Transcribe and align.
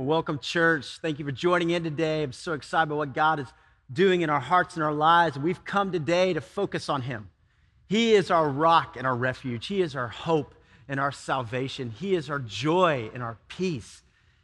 Well, 0.00 0.06
welcome, 0.06 0.38
church. 0.38 0.98
Thank 1.02 1.18
you 1.18 1.26
for 1.26 1.30
joining 1.30 1.68
in 1.68 1.84
today. 1.84 2.22
I'm 2.22 2.32
so 2.32 2.54
excited 2.54 2.84
about 2.84 2.96
what 2.96 3.12
God 3.12 3.38
is 3.38 3.48
doing 3.92 4.22
in 4.22 4.30
our 4.30 4.40
hearts 4.40 4.74
and 4.74 4.82
our 4.82 4.94
lives. 4.94 5.38
We've 5.38 5.62
come 5.62 5.92
today 5.92 6.32
to 6.32 6.40
focus 6.40 6.88
on 6.88 7.02
Him. 7.02 7.28
He 7.86 8.14
is 8.14 8.30
our 8.30 8.48
rock 8.48 8.96
and 8.96 9.06
our 9.06 9.14
refuge, 9.14 9.66
He 9.66 9.82
is 9.82 9.94
our 9.94 10.08
hope 10.08 10.54
and 10.88 10.98
our 10.98 11.12
salvation, 11.12 11.90
He 11.90 12.14
is 12.14 12.30
our 12.30 12.38
joy 12.38 13.10
and 13.12 13.22
our 13.22 13.36
peace. 13.48 14.00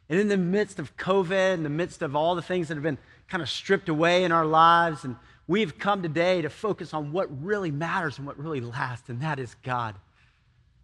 And 0.09 0.19
in 0.19 0.27
the 0.27 0.37
midst 0.37 0.77
of 0.77 0.95
COVID, 0.95 1.55
in 1.55 1.63
the 1.63 1.69
midst 1.69 2.03
of 2.03 2.15
all 2.15 2.35
the 2.35 2.43
things 2.43 2.67
that 2.67 2.75
have 2.75 2.83
been 2.83 2.99
kind 3.27 3.41
of 3.41 3.49
stripped 3.49 3.89
away 3.89 4.25
in 4.25 4.31
our 4.31 4.45
lives, 4.45 5.05
and 5.05 5.15
we've 5.47 5.79
come 5.79 6.03
today 6.03 6.43
to 6.43 6.51
focus 6.51 6.93
on 6.93 7.11
what 7.11 7.43
really 7.43 7.71
matters 7.71 8.19
and 8.19 8.27
what 8.27 8.37
really 8.37 8.61
lasts, 8.61 9.09
and 9.09 9.21
that 9.21 9.39
is 9.39 9.55
God 9.63 9.95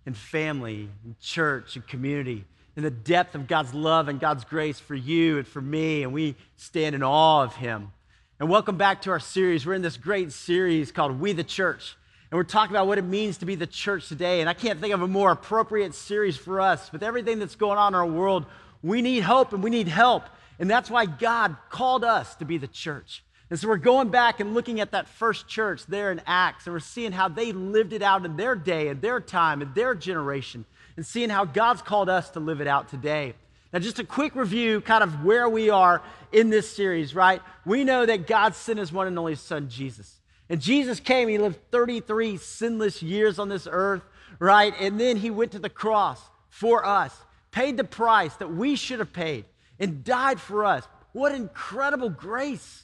and 0.07 0.17
family 0.17 0.89
and 1.05 1.19
church 1.19 1.75
and 1.75 1.85
community 1.85 2.45
and 2.75 2.83
the 2.83 2.91
depth 2.91 3.35
of 3.35 3.47
God's 3.47 3.73
love 3.73 4.07
and 4.07 4.19
God's 4.19 4.43
grace 4.45 4.79
for 4.79 4.95
you 4.95 5.37
and 5.37 5.47
for 5.47 5.61
me, 5.61 6.03
and 6.03 6.11
we 6.11 6.35
stand 6.55 6.95
in 6.95 7.03
awe 7.03 7.43
of 7.43 7.55
Him. 7.55 7.91
And 8.39 8.49
welcome 8.49 8.77
back 8.77 9.03
to 9.03 9.11
our 9.11 9.19
series. 9.19 9.65
We're 9.65 9.75
in 9.75 9.83
this 9.83 9.97
great 9.97 10.31
series 10.31 10.91
called 10.91 11.19
We 11.19 11.33
the 11.33 11.43
Church. 11.43 11.95
And 12.31 12.37
we're 12.37 12.43
talking 12.43 12.75
about 12.75 12.87
what 12.87 12.97
it 12.97 13.03
means 13.03 13.37
to 13.37 13.45
be 13.45 13.53
the 13.53 13.67
church 13.67 14.09
today. 14.09 14.41
And 14.41 14.49
I 14.49 14.55
can't 14.55 14.81
think 14.81 14.91
of 14.91 15.03
a 15.03 15.07
more 15.07 15.31
appropriate 15.31 15.93
series 15.93 16.35
for 16.35 16.59
us. 16.59 16.91
With 16.91 17.03
everything 17.03 17.37
that's 17.37 17.55
going 17.55 17.77
on 17.77 17.93
in 17.93 17.95
our 17.95 18.07
world, 18.07 18.47
we 18.81 19.03
need 19.03 19.21
hope 19.21 19.53
and 19.53 19.63
we 19.63 19.69
need 19.69 19.87
help. 19.87 20.23
And 20.57 20.67
that's 20.67 20.89
why 20.89 21.05
God 21.05 21.55
called 21.69 22.03
us 22.03 22.33
to 22.37 22.45
be 22.45 22.57
the 22.57 22.67
church. 22.67 23.23
And 23.51 23.59
so 23.59 23.67
we're 23.67 23.77
going 23.77 24.09
back 24.09 24.39
and 24.39 24.55
looking 24.55 24.79
at 24.79 24.91
that 24.91 25.07
first 25.07 25.47
church 25.47 25.85
there 25.85 26.11
in 26.11 26.21
Acts, 26.25 26.65
and 26.65 26.73
we're 26.73 26.79
seeing 26.79 27.11
how 27.11 27.27
they 27.27 27.51
lived 27.51 27.93
it 27.93 28.01
out 28.01 28.25
in 28.25 28.35
their 28.35 28.55
day, 28.55 28.87
in 28.87 28.99
their 28.99 29.19
time, 29.19 29.61
in 29.61 29.71
their 29.75 29.93
generation 29.93 30.65
and 30.95 31.05
seeing 31.05 31.29
how 31.29 31.45
God's 31.45 31.81
called 31.81 32.09
us 32.09 32.29
to 32.31 32.39
live 32.39 32.61
it 32.61 32.67
out 32.67 32.89
today. 32.89 33.33
Now, 33.71 33.79
just 33.79 33.99
a 33.99 34.03
quick 34.03 34.35
review, 34.35 34.81
kind 34.81 35.03
of 35.03 35.25
where 35.25 35.49
we 35.49 35.69
are 35.71 36.03
in 36.31 36.49
this 36.49 36.69
series, 36.69 37.15
right? 37.15 37.41
We 37.65 37.83
know 37.83 38.05
that 38.05 38.27
God 38.27 38.53
sent 38.53 38.77
his 38.77 38.91
one 38.91 39.07
and 39.07 39.17
only 39.17 39.35
Son, 39.35 39.67
Jesus. 39.67 40.19
And 40.47 40.61
Jesus 40.61 40.99
came, 40.99 41.27
he 41.27 41.39
lived 41.39 41.59
33 41.71 42.37
sinless 42.37 43.01
years 43.01 43.39
on 43.39 43.49
this 43.49 43.67
earth, 43.69 44.03
right? 44.37 44.73
And 44.79 44.99
then 44.99 45.17
he 45.17 45.31
went 45.31 45.53
to 45.53 45.59
the 45.59 45.69
cross 45.69 46.21
for 46.49 46.85
us, 46.85 47.17
paid 47.49 47.77
the 47.77 47.83
price 47.83 48.35
that 48.35 48.53
we 48.53 48.75
should 48.75 48.99
have 48.99 49.13
paid, 49.13 49.45
and 49.79 50.03
died 50.03 50.39
for 50.39 50.65
us. 50.65 50.87
What 51.13 51.33
incredible 51.33 52.09
grace! 52.09 52.83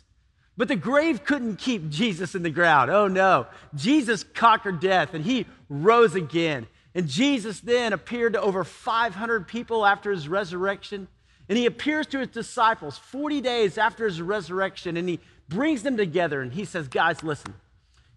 But 0.58 0.68
the 0.68 0.76
grave 0.76 1.24
couldn't 1.24 1.56
keep 1.56 1.90
Jesus 1.90 2.36
in 2.36 2.44
the 2.44 2.50
ground. 2.50 2.92
Oh 2.92 3.08
no. 3.08 3.48
Jesus 3.76 4.26
conquered 4.34 4.82
death 4.82 5.14
and 5.14 5.24
he 5.24 5.46
rose 5.70 6.16
again. 6.16 6.68
And 6.96 7.08
Jesus 7.08 7.60
then 7.60 7.94
appeared 7.94 8.34
to 8.34 8.42
over 8.42 8.64
500 8.64 9.48
people 9.48 9.86
after 9.86 10.12
his 10.12 10.28
resurrection. 10.28 11.08
And 11.48 11.58
he 11.58 11.66
appears 11.66 12.08
to 12.08 12.20
his 12.20 12.30
disciples 12.30 12.98
40 12.98 13.42
days 13.42 13.78
after 13.78 14.06
his 14.06 14.22
resurrection. 14.22 14.98
And 14.98 15.08
he 15.08 15.20
brings 15.48 15.84
them 15.84 15.98
together 15.98 16.42
and 16.42 16.54
he 16.54 16.66
says, 16.66 16.88
Guys, 16.88 17.24
listen, 17.24 17.54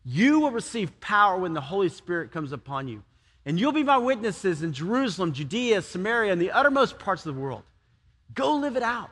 you 0.05 0.41
will 0.41 0.51
receive 0.51 1.01
power 1.01 1.39
when 1.39 1.55
the 1.55 1.61
Holy 1.61 1.89
Spirit 1.89 2.33
comes 2.33 2.53
upon 2.53 2.89
you. 2.89 3.03
And 3.45 3.59
you'll 3.59 3.73
be 3.73 3.83
my 3.83 3.99
witnesses 3.99 4.63
in 4.63 4.73
Jerusalem, 4.73 5.33
Judea, 5.33 5.83
Samaria, 5.83 6.33
and 6.33 6.41
the 6.41 6.53
uttermost 6.53 6.99
parts 6.99 7.27
of 7.27 7.35
the 7.35 7.41
world. 7.41 7.63
Go 8.35 8.57
live 8.57 8.77
it 8.77 8.83
out. 8.83 9.11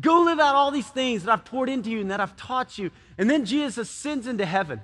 Go 0.00 0.22
live 0.22 0.38
out 0.38 0.54
all 0.54 0.70
these 0.70 0.88
things 0.88 1.24
that 1.24 1.32
I've 1.32 1.44
poured 1.44 1.68
into 1.68 1.90
you 1.90 2.00
and 2.00 2.10
that 2.10 2.20
I've 2.20 2.36
taught 2.36 2.78
you. 2.78 2.90
And 3.18 3.28
then 3.28 3.44
Jesus 3.44 3.88
ascends 3.88 4.26
into 4.26 4.44
heaven. 4.44 4.80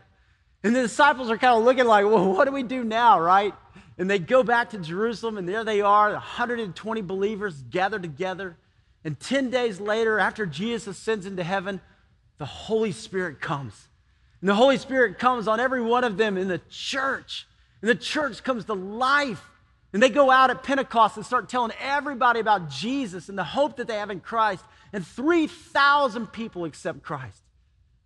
And 0.64 0.74
the 0.74 0.82
disciples 0.82 1.30
are 1.30 1.36
kind 1.36 1.58
of 1.58 1.64
looking 1.64 1.84
like, 1.84 2.06
well, 2.06 2.32
what 2.32 2.46
do 2.46 2.52
we 2.52 2.62
do 2.62 2.82
now, 2.82 3.20
right? 3.20 3.54
And 3.98 4.10
they 4.10 4.18
go 4.18 4.42
back 4.42 4.70
to 4.70 4.78
Jerusalem, 4.78 5.38
and 5.38 5.48
there 5.48 5.64
they 5.64 5.80
are, 5.80 6.12
120 6.12 7.02
believers 7.02 7.62
gathered 7.70 8.02
together. 8.02 8.56
And 9.04 9.18
10 9.18 9.50
days 9.50 9.80
later, 9.80 10.18
after 10.18 10.46
Jesus 10.46 10.98
ascends 10.98 11.26
into 11.26 11.44
heaven, 11.44 11.80
the 12.38 12.46
Holy 12.46 12.92
Spirit 12.92 13.40
comes. 13.40 13.88
And 14.40 14.48
the 14.48 14.54
Holy 14.54 14.78
Spirit 14.78 15.18
comes 15.18 15.46
on 15.46 15.60
every 15.60 15.82
one 15.82 16.04
of 16.04 16.16
them 16.16 16.36
in 16.36 16.48
the 16.48 16.60
church. 16.70 17.46
And 17.80 17.88
the 17.88 17.94
church 17.94 18.42
comes 18.42 18.64
to 18.64 18.74
life. 18.74 19.42
And 19.92 20.02
they 20.02 20.08
go 20.08 20.30
out 20.30 20.50
at 20.50 20.62
Pentecost 20.62 21.16
and 21.16 21.26
start 21.26 21.48
telling 21.48 21.72
everybody 21.80 22.40
about 22.40 22.70
Jesus 22.70 23.28
and 23.28 23.36
the 23.36 23.44
hope 23.44 23.76
that 23.76 23.86
they 23.86 23.96
have 23.96 24.10
in 24.10 24.20
Christ. 24.20 24.64
And 24.92 25.06
3,000 25.06 26.28
people 26.28 26.64
accept 26.64 27.02
Christ. 27.02 27.42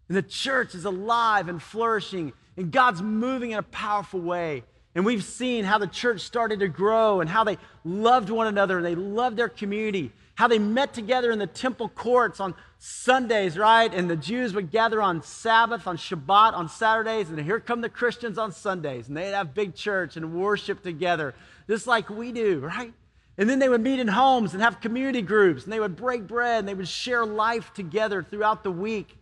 And 0.08 0.16
the 0.16 0.22
church 0.22 0.74
is 0.74 0.84
alive 0.84 1.48
and 1.48 1.62
flourishing, 1.62 2.32
and 2.56 2.70
God's 2.70 3.02
moving 3.02 3.50
in 3.52 3.58
a 3.58 3.62
powerful 3.62 4.20
way. 4.20 4.64
And 4.96 5.04
we've 5.04 5.22
seen 5.22 5.64
how 5.64 5.76
the 5.76 5.86
church 5.86 6.22
started 6.22 6.60
to 6.60 6.68
grow 6.68 7.20
and 7.20 7.28
how 7.28 7.44
they 7.44 7.58
loved 7.84 8.30
one 8.30 8.46
another 8.46 8.78
and 8.78 8.86
they 8.86 8.94
loved 8.94 9.36
their 9.36 9.50
community, 9.50 10.10
how 10.36 10.48
they 10.48 10.58
met 10.58 10.94
together 10.94 11.30
in 11.30 11.38
the 11.38 11.46
temple 11.46 11.90
courts 11.90 12.40
on 12.40 12.54
Sundays, 12.78 13.58
right? 13.58 13.92
And 13.92 14.08
the 14.08 14.16
Jews 14.16 14.54
would 14.54 14.70
gather 14.70 15.02
on 15.02 15.22
Sabbath, 15.22 15.86
on 15.86 15.98
Shabbat, 15.98 16.54
on 16.54 16.70
Saturdays, 16.70 17.28
and 17.28 17.38
here 17.38 17.60
come 17.60 17.82
the 17.82 17.90
Christians 17.90 18.38
on 18.38 18.52
Sundays. 18.52 19.08
And 19.08 19.16
they'd 19.18 19.32
have 19.32 19.52
big 19.52 19.74
church 19.74 20.16
and 20.16 20.32
worship 20.32 20.82
together, 20.82 21.34
just 21.68 21.86
like 21.86 22.08
we 22.08 22.32
do, 22.32 22.60
right? 22.60 22.94
And 23.36 23.50
then 23.50 23.58
they 23.58 23.68
would 23.68 23.82
meet 23.82 24.00
in 24.00 24.08
homes 24.08 24.54
and 24.54 24.62
have 24.62 24.80
community 24.80 25.20
groups, 25.20 25.64
and 25.64 25.72
they 25.74 25.80
would 25.80 25.94
break 25.94 26.26
bread 26.26 26.60
and 26.60 26.68
they 26.68 26.72
would 26.72 26.88
share 26.88 27.26
life 27.26 27.74
together 27.74 28.22
throughout 28.22 28.62
the 28.62 28.72
week. 28.72 29.14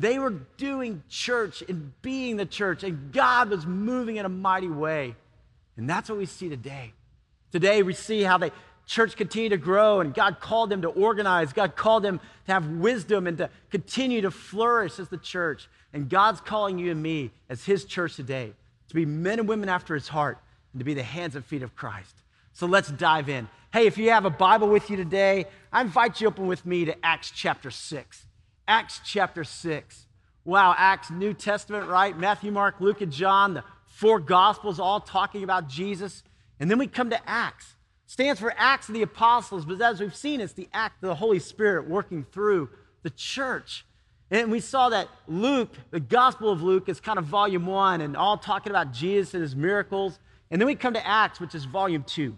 They 0.00 0.18
were 0.18 0.30
doing 0.56 1.02
church 1.10 1.62
and 1.68 1.92
being 2.00 2.38
the 2.38 2.46
church, 2.46 2.84
and 2.84 3.12
God 3.12 3.50
was 3.50 3.66
moving 3.66 4.16
in 4.16 4.24
a 4.24 4.30
mighty 4.30 4.68
way. 4.68 5.14
And 5.76 5.88
that's 5.88 6.08
what 6.08 6.16
we 6.16 6.24
see 6.24 6.48
today. 6.48 6.94
Today, 7.52 7.82
we 7.82 7.92
see 7.92 8.22
how 8.22 8.38
the 8.38 8.50
church 8.86 9.14
continued 9.14 9.50
to 9.50 9.58
grow, 9.58 10.00
and 10.00 10.14
God 10.14 10.40
called 10.40 10.70
them 10.70 10.80
to 10.82 10.88
organize. 10.88 11.52
God 11.52 11.76
called 11.76 12.02
them 12.02 12.18
to 12.46 12.52
have 12.52 12.66
wisdom 12.66 13.26
and 13.26 13.36
to 13.36 13.50
continue 13.70 14.22
to 14.22 14.30
flourish 14.30 14.98
as 14.98 15.10
the 15.10 15.18
church. 15.18 15.68
And 15.92 16.08
God's 16.08 16.40
calling 16.40 16.78
you 16.78 16.92
and 16.92 17.02
me 17.02 17.30
as 17.50 17.66
His 17.66 17.84
church 17.84 18.16
today 18.16 18.54
to 18.88 18.94
be 18.94 19.04
men 19.04 19.38
and 19.38 19.46
women 19.46 19.68
after 19.68 19.92
His 19.92 20.08
heart 20.08 20.38
and 20.72 20.80
to 20.80 20.84
be 20.84 20.94
the 20.94 21.02
hands 21.02 21.36
and 21.36 21.44
feet 21.44 21.62
of 21.62 21.76
Christ. 21.76 22.14
So 22.54 22.66
let's 22.66 22.90
dive 22.90 23.28
in. 23.28 23.48
Hey, 23.70 23.86
if 23.86 23.98
you 23.98 24.12
have 24.12 24.24
a 24.24 24.30
Bible 24.30 24.70
with 24.70 24.88
you 24.88 24.96
today, 24.96 25.44
I 25.70 25.82
invite 25.82 26.22
you 26.22 26.28
open 26.28 26.46
with 26.46 26.64
me 26.64 26.86
to 26.86 27.04
Acts 27.04 27.30
chapter 27.30 27.70
6. 27.70 28.26
Acts 28.70 29.00
chapter 29.04 29.42
6. 29.42 30.06
Wow, 30.44 30.76
Acts, 30.78 31.10
New 31.10 31.34
Testament, 31.34 31.88
right? 31.88 32.16
Matthew, 32.16 32.52
Mark, 32.52 32.76
Luke, 32.78 33.00
and 33.00 33.10
John, 33.10 33.54
the 33.54 33.64
four 33.86 34.20
Gospels 34.20 34.78
all 34.78 35.00
talking 35.00 35.42
about 35.42 35.68
Jesus. 35.68 36.22
And 36.60 36.70
then 36.70 36.78
we 36.78 36.86
come 36.86 37.10
to 37.10 37.28
Acts. 37.28 37.74
Stands 38.06 38.40
for 38.40 38.54
Acts 38.56 38.88
of 38.88 38.94
the 38.94 39.02
Apostles, 39.02 39.64
but 39.64 39.80
as 39.80 39.98
we've 39.98 40.14
seen, 40.14 40.40
it's 40.40 40.52
the 40.52 40.68
act 40.72 41.02
of 41.02 41.08
the 41.08 41.16
Holy 41.16 41.40
Spirit 41.40 41.90
working 41.90 42.22
through 42.22 42.70
the 43.02 43.10
church. 43.10 43.84
And 44.30 44.52
we 44.52 44.60
saw 44.60 44.88
that 44.90 45.08
Luke, 45.26 45.74
the 45.90 45.98
Gospel 45.98 46.52
of 46.52 46.62
Luke, 46.62 46.88
is 46.88 47.00
kind 47.00 47.18
of 47.18 47.24
volume 47.24 47.66
one 47.66 48.00
and 48.00 48.16
all 48.16 48.38
talking 48.38 48.70
about 48.70 48.92
Jesus 48.92 49.34
and 49.34 49.42
his 49.42 49.56
miracles. 49.56 50.20
And 50.48 50.60
then 50.60 50.66
we 50.66 50.76
come 50.76 50.94
to 50.94 51.04
Acts, 51.04 51.40
which 51.40 51.56
is 51.56 51.64
volume 51.64 52.04
two, 52.04 52.36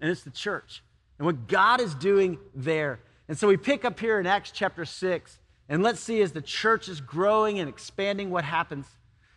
and 0.00 0.10
it's 0.10 0.22
the 0.22 0.30
church 0.30 0.82
and 1.18 1.26
what 1.26 1.46
God 1.46 1.82
is 1.82 1.94
doing 1.94 2.38
there. 2.54 3.00
And 3.28 3.36
so 3.36 3.48
we 3.48 3.58
pick 3.58 3.84
up 3.84 4.00
here 4.00 4.18
in 4.18 4.26
Acts 4.26 4.50
chapter 4.50 4.86
6 4.86 5.40
and 5.68 5.82
let's 5.82 6.00
see 6.00 6.20
as 6.20 6.32
the 6.32 6.42
church 6.42 6.88
is 6.88 7.00
growing 7.00 7.58
and 7.58 7.68
expanding 7.68 8.30
what 8.30 8.44
happens. 8.44 8.86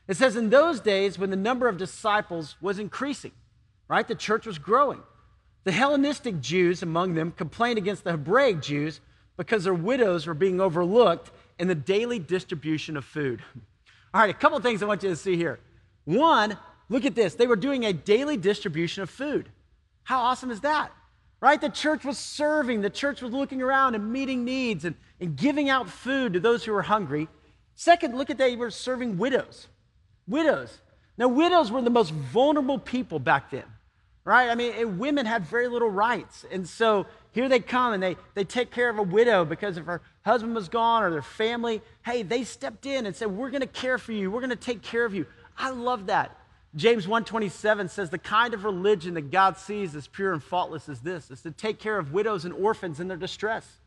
It 0.08 0.18
says, 0.18 0.36
In 0.36 0.50
those 0.50 0.80
days, 0.80 1.18
when 1.18 1.30
the 1.30 1.36
number 1.36 1.68
of 1.68 1.78
disciples 1.78 2.56
was 2.62 2.80
increasing, 2.80 3.32
right? 3.88 4.08
The 4.08 4.16
church 4.16 4.46
was 4.46 4.58
growing. 4.58 5.02
The 5.64 5.72
Hellenistic 5.72 6.40
Jews 6.40 6.82
among 6.82 7.14
them 7.14 7.32
complained 7.32 7.78
against 7.78 8.04
the 8.04 8.12
Hebraic 8.12 8.62
Jews 8.62 9.02
because 9.36 9.64
their 9.64 9.74
widows 9.74 10.26
were 10.26 10.34
being 10.34 10.62
overlooked 10.62 11.32
in 11.60 11.68
the 11.68 11.76
daily 11.76 12.20
distribution 12.20 12.98
of 12.98 13.06
food. 13.06 13.42
All 14.14 14.22
right, 14.22 14.30
a 14.30 14.34
couple 14.34 14.60
things 14.60 14.82
I 14.82 14.86
want 14.86 15.04
you 15.04 15.10
to 15.10 15.16
see 15.16 15.36
here. 15.36 15.60
One, 16.06 16.58
look 16.90 17.06
at 17.06 17.16
this. 17.16 17.36
They 17.36 17.48
were 17.48 17.58
doing 17.58 17.86
a 17.86 17.94
daily 17.94 18.38
distribution 18.38 19.04
of 19.04 19.10
food. 19.10 19.50
How 20.04 20.22
awesome 20.22 20.52
is 20.52 20.62
that? 20.62 20.92
Right? 21.40 21.62
The 21.62 21.70
church 21.70 22.04
was 22.04 22.18
serving, 22.18 22.82
the 22.82 22.90
church 22.90 23.22
was 23.22 23.32
looking 23.32 23.62
around 23.62 23.94
and 23.96 24.12
meeting 24.12 24.44
needs 24.44 24.86
and, 24.86 24.96
and 25.20 25.36
giving 25.36 25.70
out 25.70 25.90
food 25.90 26.34
to 26.34 26.40
those 26.40 26.64
who 26.64 26.72
were 26.72 26.82
hungry. 26.82 27.28
Second, 27.76 28.18
look 28.18 28.32
at 28.32 28.40
they 28.40 28.56
were 28.56 28.72
serving 28.72 29.20
widows. 29.20 29.68
Widows. 30.28 30.80
Now, 31.18 31.28
widows 31.28 31.72
were 31.72 31.82
the 31.82 31.92
most 31.92 32.12
vulnerable 32.12 32.80
people 32.80 33.20
back 33.20 33.52
then, 33.52 33.64
right? 34.24 34.50
I 34.50 34.56
mean, 34.56 34.98
women 34.98 35.26
had 35.26 35.46
very 35.46 35.68
little 35.68 35.90
rights. 35.90 36.44
And 36.52 36.68
so 36.68 37.06
here 37.32 37.48
they 37.48 37.60
come 37.60 37.94
and 37.94 38.02
they, 38.02 38.16
they 38.34 38.44
take 38.44 38.72
care 38.72 38.90
of 38.90 38.98
a 38.98 39.04
widow 39.04 39.46
because 39.46 39.78
if 39.78 39.86
her 39.86 40.02
husband 40.26 40.56
was 40.56 40.70
gone 40.70 41.04
or 41.04 41.12
their 41.12 41.22
family, 41.22 41.82
hey, 42.04 42.24
they 42.24 42.44
stepped 42.44 42.88
in 42.88 43.06
and 43.06 43.16
said, 43.16 43.32
We're 43.32 43.52
going 43.52 43.62
to 43.62 43.68
care 43.68 44.00
for 44.00 44.12
you, 44.12 44.32
we're 44.32 44.42
going 44.42 44.50
to 44.50 44.56
take 44.56 44.82
care 44.82 45.06
of 45.06 45.14
you. 45.14 45.28
I 45.58 45.70
love 45.70 46.08
that. 46.08 46.36
James 46.78 47.08
1:27 47.08 47.90
says 47.90 48.12
the 48.12 48.20
kind 48.20 48.54
of 48.54 48.64
religion 48.64 49.16
that 49.16 49.32
God 49.32 49.58
sees 49.58 49.96
as 49.96 50.08
pure 50.08 50.32
and 50.32 50.44
faultless 50.44 50.88
is 50.88 51.02
this, 51.02 51.32
is 51.32 51.42
to 51.42 51.52
take 51.52 51.80
care 51.80 51.98
of 51.98 52.14
widows 52.14 52.46
and 52.46 52.54
orphans 52.54 53.00
in 53.00 53.08
their 53.08 53.18
distress. 53.18 53.80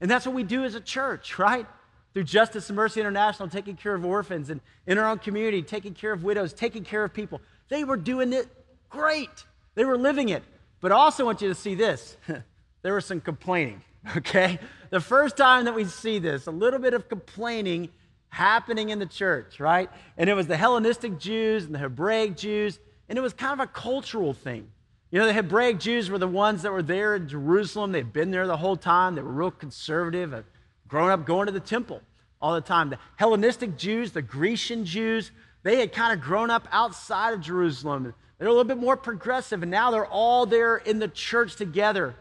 And 0.00 0.10
that's 0.10 0.26
what 0.26 0.34
we 0.34 0.42
do 0.42 0.64
as 0.64 0.74
a 0.74 0.80
church, 0.80 1.38
right? 1.38 1.66
Through 2.12 2.24
Justice 2.24 2.68
and 2.68 2.76
Mercy 2.76 3.00
International, 3.00 3.48
taking 3.48 3.76
care 3.76 3.94
of 3.94 4.04
orphans 4.04 4.50
and 4.50 4.60
in 4.86 4.98
our 4.98 5.08
own 5.08 5.18
community, 5.18 5.62
taking 5.62 5.94
care 5.94 6.12
of 6.12 6.24
widows, 6.24 6.52
taking 6.52 6.82
care 6.82 7.04
of 7.04 7.14
people. 7.14 7.40
They 7.68 7.84
were 7.84 7.96
doing 7.96 8.32
it 8.32 8.48
great. 8.90 9.44
They 9.76 9.84
were 9.84 9.96
living 9.96 10.28
it. 10.28 10.42
But 10.80 10.90
I 10.90 10.96
also 10.96 11.24
want 11.24 11.40
you 11.40 11.48
to 11.48 11.54
see 11.54 11.76
this. 11.76 12.16
there 12.82 12.94
was 12.94 13.06
some 13.06 13.20
complaining, 13.20 13.80
okay? 14.16 14.58
The 14.90 15.00
first 15.00 15.36
time 15.36 15.66
that 15.66 15.74
we 15.74 15.84
see 15.84 16.18
this, 16.18 16.48
a 16.48 16.50
little 16.50 16.80
bit 16.80 16.94
of 16.94 17.08
complaining 17.08 17.90
happening 18.34 18.90
in 18.90 18.98
the 18.98 19.06
church, 19.06 19.60
right? 19.60 19.88
And 20.18 20.28
it 20.28 20.34
was 20.34 20.48
the 20.48 20.56
Hellenistic 20.56 21.18
Jews 21.18 21.64
and 21.64 21.74
the 21.74 21.78
Hebraic 21.78 22.36
Jews, 22.36 22.80
and 23.08 23.16
it 23.16 23.22
was 23.22 23.32
kind 23.32 23.58
of 23.58 23.60
a 23.60 23.70
cultural 23.70 24.34
thing. 24.34 24.68
You 25.10 25.20
know, 25.20 25.26
the 25.26 25.32
Hebraic 25.32 25.78
Jews 25.78 26.10
were 26.10 26.18
the 26.18 26.26
ones 26.26 26.62
that 26.62 26.72
were 26.72 26.82
there 26.82 27.14
in 27.14 27.28
Jerusalem. 27.28 27.92
They'd 27.92 28.12
been 28.12 28.32
there 28.32 28.48
the 28.48 28.56
whole 28.56 28.76
time. 28.76 29.14
They 29.14 29.22
were 29.22 29.30
real 29.30 29.52
conservative, 29.52 30.44
grown 30.88 31.10
up 31.10 31.24
going 31.24 31.46
to 31.46 31.52
the 31.52 31.60
temple 31.60 32.00
all 32.42 32.54
the 32.54 32.60
time. 32.60 32.90
The 32.90 32.98
Hellenistic 33.16 33.76
Jews, 33.76 34.10
the 34.10 34.22
Grecian 34.22 34.84
Jews, 34.84 35.30
they 35.62 35.78
had 35.78 35.92
kind 35.92 36.12
of 36.12 36.20
grown 36.20 36.50
up 36.50 36.66
outside 36.72 37.34
of 37.34 37.40
Jerusalem. 37.40 38.12
They're 38.38 38.48
a 38.48 38.50
little 38.50 38.64
bit 38.64 38.78
more 38.78 38.96
progressive, 38.96 39.62
and 39.62 39.70
now 39.70 39.92
they're 39.92 40.04
all 40.04 40.44
there 40.44 40.78
in 40.78 40.98
the 40.98 41.08
church 41.08 41.54
together. 41.54 42.16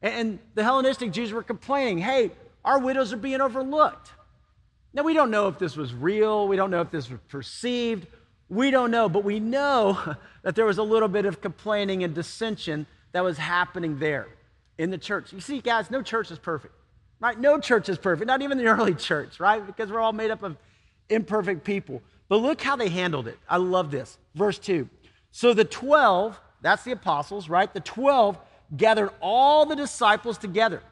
And 0.00 0.38
the 0.54 0.64
Hellenistic 0.64 1.12
Jews 1.12 1.30
were 1.30 1.42
complaining, 1.42 1.98
hey, 1.98 2.30
our 2.64 2.78
widows 2.78 3.12
are 3.12 3.18
being 3.18 3.42
overlooked. 3.42 4.12
Now, 4.94 5.02
we 5.02 5.14
don't 5.14 5.30
know 5.30 5.48
if 5.48 5.58
this 5.58 5.76
was 5.76 5.94
real. 5.94 6.48
We 6.48 6.56
don't 6.56 6.70
know 6.70 6.80
if 6.80 6.90
this 6.90 7.10
was 7.10 7.20
perceived. 7.28 8.06
We 8.48 8.70
don't 8.70 8.90
know, 8.90 9.08
but 9.08 9.24
we 9.24 9.40
know 9.40 10.16
that 10.42 10.54
there 10.54 10.64
was 10.64 10.78
a 10.78 10.82
little 10.82 11.08
bit 11.08 11.26
of 11.26 11.40
complaining 11.40 12.04
and 12.04 12.14
dissension 12.14 12.86
that 13.12 13.22
was 13.22 13.38
happening 13.38 13.98
there 13.98 14.28
in 14.78 14.90
the 14.90 14.98
church. 14.98 15.32
You 15.32 15.40
see, 15.40 15.60
guys, 15.60 15.90
no 15.90 16.02
church 16.02 16.30
is 16.30 16.38
perfect, 16.38 16.74
right? 17.20 17.38
No 17.38 17.58
church 17.58 17.88
is 17.88 17.98
perfect, 17.98 18.26
not 18.26 18.42
even 18.42 18.58
the 18.58 18.66
early 18.68 18.94
church, 18.94 19.40
right? 19.40 19.64
Because 19.64 19.90
we're 19.90 20.00
all 20.00 20.12
made 20.12 20.30
up 20.30 20.42
of 20.42 20.56
imperfect 21.08 21.64
people. 21.64 22.02
But 22.28 22.36
look 22.36 22.60
how 22.60 22.76
they 22.76 22.88
handled 22.88 23.28
it. 23.28 23.38
I 23.48 23.56
love 23.56 23.90
this. 23.90 24.18
Verse 24.34 24.58
2. 24.58 24.88
So 25.30 25.54
the 25.54 25.64
12, 25.64 26.38
that's 26.60 26.84
the 26.84 26.92
apostles, 26.92 27.48
right? 27.48 27.72
The 27.72 27.80
12 27.80 28.38
gathered 28.76 29.10
all 29.20 29.66
the 29.66 29.76
disciples 29.76 30.38
together. 30.38 30.82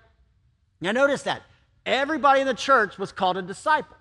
Now, 0.81 0.93
notice 0.93 1.23
that 1.23 1.43
everybody 1.87 2.43
in 2.43 2.47
the 2.47 2.53
church 2.53 2.99
was 2.99 3.13
called 3.13 3.39
a 3.39 3.43
disciple. 3.43 3.97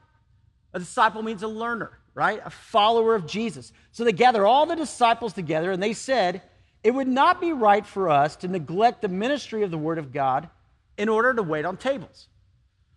A 0.73 0.79
disciple 0.79 1.23
means 1.23 1.43
a 1.43 1.47
learner, 1.47 1.97
right? 2.13 2.41
A 2.43 2.49
follower 2.49 3.15
of 3.15 3.25
Jesus. 3.25 3.71
So 3.93 4.03
they 4.03 4.11
gathered 4.11 4.45
all 4.45 4.65
the 4.65 4.75
disciples 4.75 5.31
together 5.31 5.71
and 5.71 5.81
they 5.81 5.93
said, 5.93 6.41
It 6.83 6.91
would 6.91 7.07
not 7.07 7.39
be 7.39 7.53
right 7.53 7.85
for 7.85 8.09
us 8.09 8.35
to 8.37 8.49
neglect 8.49 9.01
the 9.01 9.07
ministry 9.07 9.63
of 9.63 9.71
the 9.71 9.77
Word 9.77 9.99
of 9.99 10.11
God 10.11 10.49
in 10.97 11.07
order 11.07 11.33
to 11.33 11.43
wait 11.43 11.63
on 11.63 11.77
tables. 11.77 12.27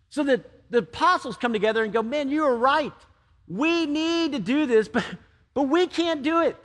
So 0.09 0.23
the, 0.23 0.43
the 0.69 0.79
apostles 0.79 1.37
come 1.37 1.53
together 1.53 1.85
and 1.85 1.93
go, 1.93 2.03
Man, 2.03 2.29
you 2.29 2.43
are 2.43 2.57
right. 2.57 2.91
We 3.47 3.85
need 3.85 4.33
to 4.33 4.39
do 4.39 4.65
this, 4.65 4.87
but, 4.89 5.05
but 5.53 5.69
we 5.69 5.87
can't 5.87 6.21
do 6.21 6.41
it. 6.41 6.57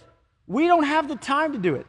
We 0.48 0.66
don't 0.66 0.84
have 0.84 1.06
the 1.06 1.16
time 1.16 1.52
to 1.52 1.58
do 1.58 1.76
it. 1.76 1.86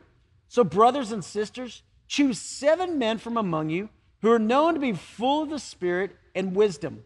So, 0.48 0.64
brothers 0.64 1.12
and 1.12 1.26
sisters, 1.26 1.82
Choose 2.08 2.40
seven 2.40 2.98
men 3.00 3.18
from 3.18 3.38
among 3.38 3.70
you 3.70 3.90
who 4.22 4.32
are 4.32 4.40
known 4.40 4.76
to 4.76 4.80
be 4.80 4.94
full 4.94 5.44
of 5.44 5.50
the 5.50 5.60
Spirit 5.60 6.16
and 6.36 6.56
wisdom. 6.56 7.04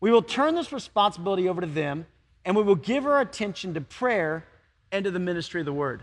We 0.00 0.10
will 0.10 0.22
turn 0.22 0.54
this 0.54 0.72
responsibility 0.72 1.48
over 1.48 1.60
to 1.60 1.66
them, 1.66 2.06
and 2.44 2.56
we 2.56 2.62
will 2.62 2.76
give 2.76 3.04
our 3.04 3.20
attention 3.20 3.74
to 3.74 3.80
prayer 3.80 4.46
and 4.92 5.04
to 5.04 5.10
the 5.10 5.18
ministry 5.18 5.60
of 5.60 5.66
the 5.66 5.72
word. 5.72 6.02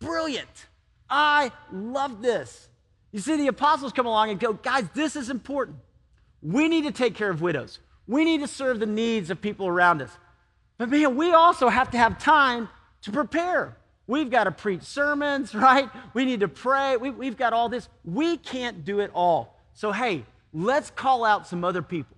Brilliant. 0.00 0.66
I 1.08 1.52
love 1.72 2.20
this. 2.20 2.68
You 3.12 3.20
see, 3.20 3.36
the 3.36 3.48
apostles 3.48 3.92
come 3.92 4.06
along 4.06 4.30
and 4.30 4.38
go, 4.38 4.52
guys, 4.52 4.84
this 4.94 5.16
is 5.16 5.30
important. 5.30 5.78
We 6.42 6.68
need 6.68 6.84
to 6.84 6.92
take 6.92 7.14
care 7.14 7.30
of 7.30 7.42
widows. 7.42 7.78
We 8.06 8.24
need 8.24 8.40
to 8.40 8.48
serve 8.48 8.80
the 8.80 8.86
needs 8.86 9.30
of 9.30 9.40
people 9.40 9.66
around 9.68 10.02
us. 10.02 10.10
But 10.78 10.88
man, 10.88 11.16
we 11.16 11.32
also 11.32 11.68
have 11.68 11.90
to 11.90 11.98
have 11.98 12.18
time 12.18 12.68
to 13.02 13.12
prepare. 13.12 13.76
We've 14.06 14.30
got 14.30 14.44
to 14.44 14.50
preach 14.50 14.82
sermons, 14.82 15.54
right? 15.54 15.88
We 16.14 16.24
need 16.24 16.40
to 16.40 16.48
pray. 16.48 16.96
We, 16.96 17.26
have 17.26 17.36
got 17.36 17.52
all 17.52 17.68
this. 17.68 17.88
We 18.04 18.36
can't 18.36 18.84
do 18.84 19.00
it 19.00 19.10
all. 19.14 19.56
So, 19.74 19.92
hey, 19.92 20.24
let's 20.52 20.90
call 20.90 21.24
out 21.24 21.46
some 21.46 21.64
other 21.64 21.82
people 21.82 22.16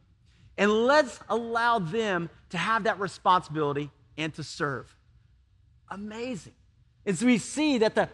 and 0.58 0.70
let's 0.70 1.20
allow 1.29 1.79
them 1.79 2.29
to 2.50 2.58
have 2.58 2.84
that 2.84 2.99
responsibility 3.00 3.90
and 4.17 4.34
to 4.34 4.43
serve. 4.43 4.94
Amazing. 5.90 6.55
And 7.06 7.17
so 7.17 7.26
we 7.26 7.38
see 7.38 7.79
that, 7.79 7.94
the, 7.94 8.08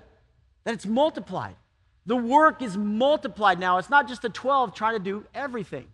that 0.64 0.74
it's 0.74 0.86
multiplied. 0.86 1.56
The 2.06 2.16
work 2.16 2.62
is 2.62 2.76
multiplied 2.76 3.58
now. 3.58 3.78
It's 3.78 3.90
not 3.90 4.08
just 4.08 4.22
the 4.22 4.30
12 4.30 4.74
trying 4.74 4.94
to 4.94 5.02
do 5.02 5.24
everything. 5.34 5.86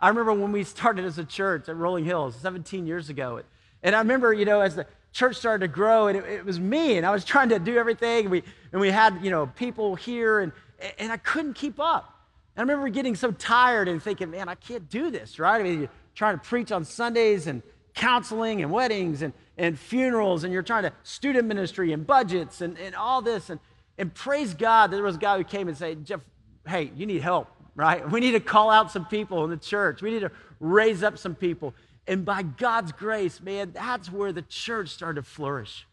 I 0.00 0.08
remember 0.08 0.32
when 0.32 0.50
we 0.50 0.64
started 0.64 1.04
as 1.04 1.18
a 1.18 1.24
church 1.24 1.68
at 1.68 1.76
Rolling 1.76 2.04
Hills 2.04 2.36
17 2.36 2.86
years 2.86 3.08
ago. 3.08 3.42
And 3.82 3.94
I 3.94 3.98
remember, 3.98 4.32
you 4.32 4.44
know, 4.44 4.60
as 4.60 4.76
the 4.76 4.86
church 5.12 5.36
started 5.36 5.66
to 5.66 5.68
grow 5.68 6.06
and 6.06 6.18
it, 6.18 6.24
it, 6.24 6.44
was 6.44 6.58
me 6.58 6.96
and 6.96 7.04
i 7.04 7.10
was 7.10 7.24
trying 7.24 7.50
to 7.50 7.58
do 7.58 7.76
everything 7.76 8.24
and 8.24 8.30
we, 8.30 8.42
and 8.72 8.80
we 8.80 8.90
had 8.90 9.22
you 9.22 9.30
know 9.30 9.46
people 9.46 9.94
here 9.94 10.40
and, 10.40 10.52
and 10.98 11.12
i 11.12 11.16
couldn't 11.18 11.54
keep 11.54 11.78
up 11.78 12.11
i 12.56 12.60
remember 12.60 12.88
getting 12.88 13.14
so 13.14 13.30
tired 13.30 13.88
and 13.88 14.02
thinking 14.02 14.30
man 14.30 14.48
i 14.48 14.54
can't 14.54 14.88
do 14.88 15.10
this 15.10 15.38
right? 15.38 15.60
I 15.60 15.62
mean 15.62 15.80
you're 15.80 15.90
trying 16.14 16.38
to 16.38 16.44
preach 16.44 16.72
on 16.72 16.84
sundays 16.84 17.46
and 17.46 17.62
counseling 17.94 18.62
and 18.62 18.70
weddings 18.70 19.22
and, 19.22 19.32
and 19.58 19.78
funerals 19.78 20.44
and 20.44 20.52
you're 20.52 20.62
trying 20.62 20.84
to 20.84 20.92
student 21.02 21.46
ministry 21.46 21.92
and 21.92 22.06
budgets 22.06 22.62
and, 22.62 22.78
and 22.78 22.94
all 22.94 23.20
this. 23.20 23.50
And, 23.50 23.60
and 23.98 24.12
praise 24.14 24.54
god 24.54 24.90
there 24.90 25.02
was 25.02 25.16
a 25.16 25.18
guy 25.18 25.36
who 25.36 25.44
came 25.44 25.68
and 25.68 25.76
said 25.76 26.04
jeff 26.04 26.20
hey 26.66 26.90
you 26.96 27.06
need 27.06 27.22
help 27.22 27.48
right? 27.74 28.08
We 28.10 28.20
need 28.20 28.32
to 28.32 28.40
call 28.40 28.70
out 28.70 28.90
some 28.90 29.06
people 29.06 29.44
in 29.44 29.50
the 29.50 29.56
church. 29.56 30.02
We 30.02 30.10
need 30.10 30.20
to 30.20 30.32
raise 30.60 31.02
up 31.02 31.18
some 31.18 31.34
people. 31.34 31.74
And 32.06 32.24
by 32.24 32.42
God's 32.42 32.92
grace, 32.92 33.40
man, 33.40 33.72
that's 33.72 34.10
where 34.10 34.32
the 34.32 34.42
church 34.42 34.88
started 34.90 35.22
to 35.22 35.28
flourish. 35.28 35.86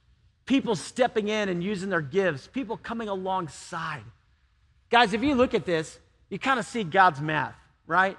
People 0.45 0.75
stepping 0.75 1.27
in 1.27 1.49
and 1.49 1.63
using 1.63 1.89
their 1.89 2.01
gifts, 2.01 2.47
people 2.47 2.77
coming 2.77 3.07
alongside. 3.07 4.03
Guys, 4.89 5.13
if 5.13 5.21
you 5.21 5.35
look 5.35 5.53
at 5.53 5.65
this, 5.65 5.99
you 6.29 6.39
kind 6.39 6.59
of 6.59 6.65
see 6.65 6.83
God's 6.83 7.21
math, 7.21 7.55
right? 7.87 8.17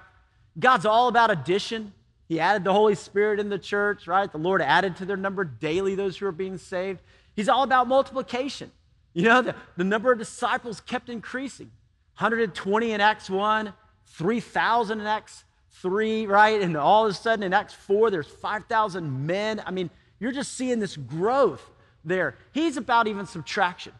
God's 0.59 0.85
all 0.85 1.07
about 1.07 1.31
addition. 1.31 1.93
He 2.27 2.39
added 2.39 2.63
the 2.63 2.73
Holy 2.73 2.95
Spirit 2.95 3.39
in 3.39 3.49
the 3.49 3.59
church, 3.59 4.07
right? 4.07 4.31
The 4.31 4.37
Lord 4.37 4.61
added 4.61 4.97
to 4.97 5.05
their 5.05 5.17
number 5.17 5.43
daily 5.43 5.95
those 5.95 6.17
who 6.17 6.25
are 6.25 6.31
being 6.31 6.57
saved. 6.57 7.01
He's 7.35 7.49
all 7.49 7.63
about 7.63 7.87
multiplication. 7.87 8.71
You 9.13 9.23
know, 9.23 9.41
the, 9.41 9.55
the 9.77 9.83
number 9.83 10.11
of 10.11 10.19
disciples 10.19 10.79
kept 10.81 11.09
increasing 11.09 11.71
120 12.17 12.91
in 12.91 13.01
Acts 13.01 13.29
1, 13.29 13.73
3,000 14.07 14.99
in 14.99 15.07
Acts 15.07 15.43
3, 15.71 16.27
right? 16.27 16.61
And 16.61 16.77
all 16.77 17.05
of 17.05 17.11
a 17.11 17.13
sudden 17.13 17.43
in 17.43 17.53
Acts 17.53 17.73
4, 17.73 18.11
there's 18.11 18.27
5,000 18.27 19.25
men. 19.25 19.61
I 19.65 19.71
mean, 19.71 19.89
you're 20.19 20.31
just 20.31 20.53
seeing 20.53 20.79
this 20.79 20.95
growth 20.95 21.67
there. 22.05 22.35
He's 22.51 22.77
about 22.77 23.07
even 23.07 23.25
subtraction. 23.25 23.93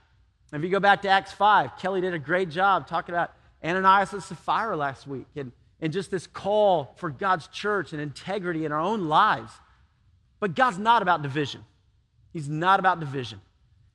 If 0.54 0.62
you 0.63 0.69
go 0.69 0.80
back 0.80 1.02
to 1.04 1.10
Acts 1.10 1.31
5, 1.31 1.78
Kelly 1.78 2.02
did 2.02 2.13
a 2.13 2.19
great 2.19 2.50
job 2.50 2.88
talking 2.88 3.16
about 3.16 3.34
Ananias 3.63 4.13
and 4.13 4.24
Sapphira 4.24 4.75
last 4.75 5.08
week 5.08 5.28
and, 5.36 5.52
and 5.80 5.94
just 5.94 6.12
this 6.12 6.28
call 6.28 6.94
for 6.98 7.10
God's 7.10 7.48
church 7.48 7.94
and 7.94 8.01
integrity 8.01 8.65
in 8.65 8.72
our 8.72 8.80
own 8.80 9.08
lives. 9.08 9.51
But 10.39 10.56
God's 10.56 10.80
not 10.80 11.01
about 11.01 11.22
division. 11.22 11.63
He's 12.34 12.50
not 12.50 12.80
about 12.80 13.00
division. 13.00 13.39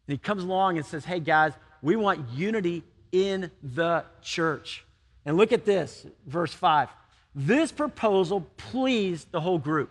And 0.07 0.15
He 0.15 0.19
comes 0.19 0.45
along 0.45 0.77
and 0.77 0.87
says, 0.87 1.05
hey, 1.05 1.21
guys, 1.21 1.53
we 1.83 1.97
want 1.97 2.29
unity 2.31 2.85
in 3.13 3.51
the 3.63 4.05
church. 4.23 4.85
And 5.25 5.37
look 5.37 5.53
at 5.53 5.65
this, 5.65 6.07
verse 6.27 6.53
5. 6.53 6.89
This 7.35 7.73
proposal 7.73 8.47
pleased 8.57 9.31
the 9.33 9.41
whole 9.41 9.59
group. 9.59 9.91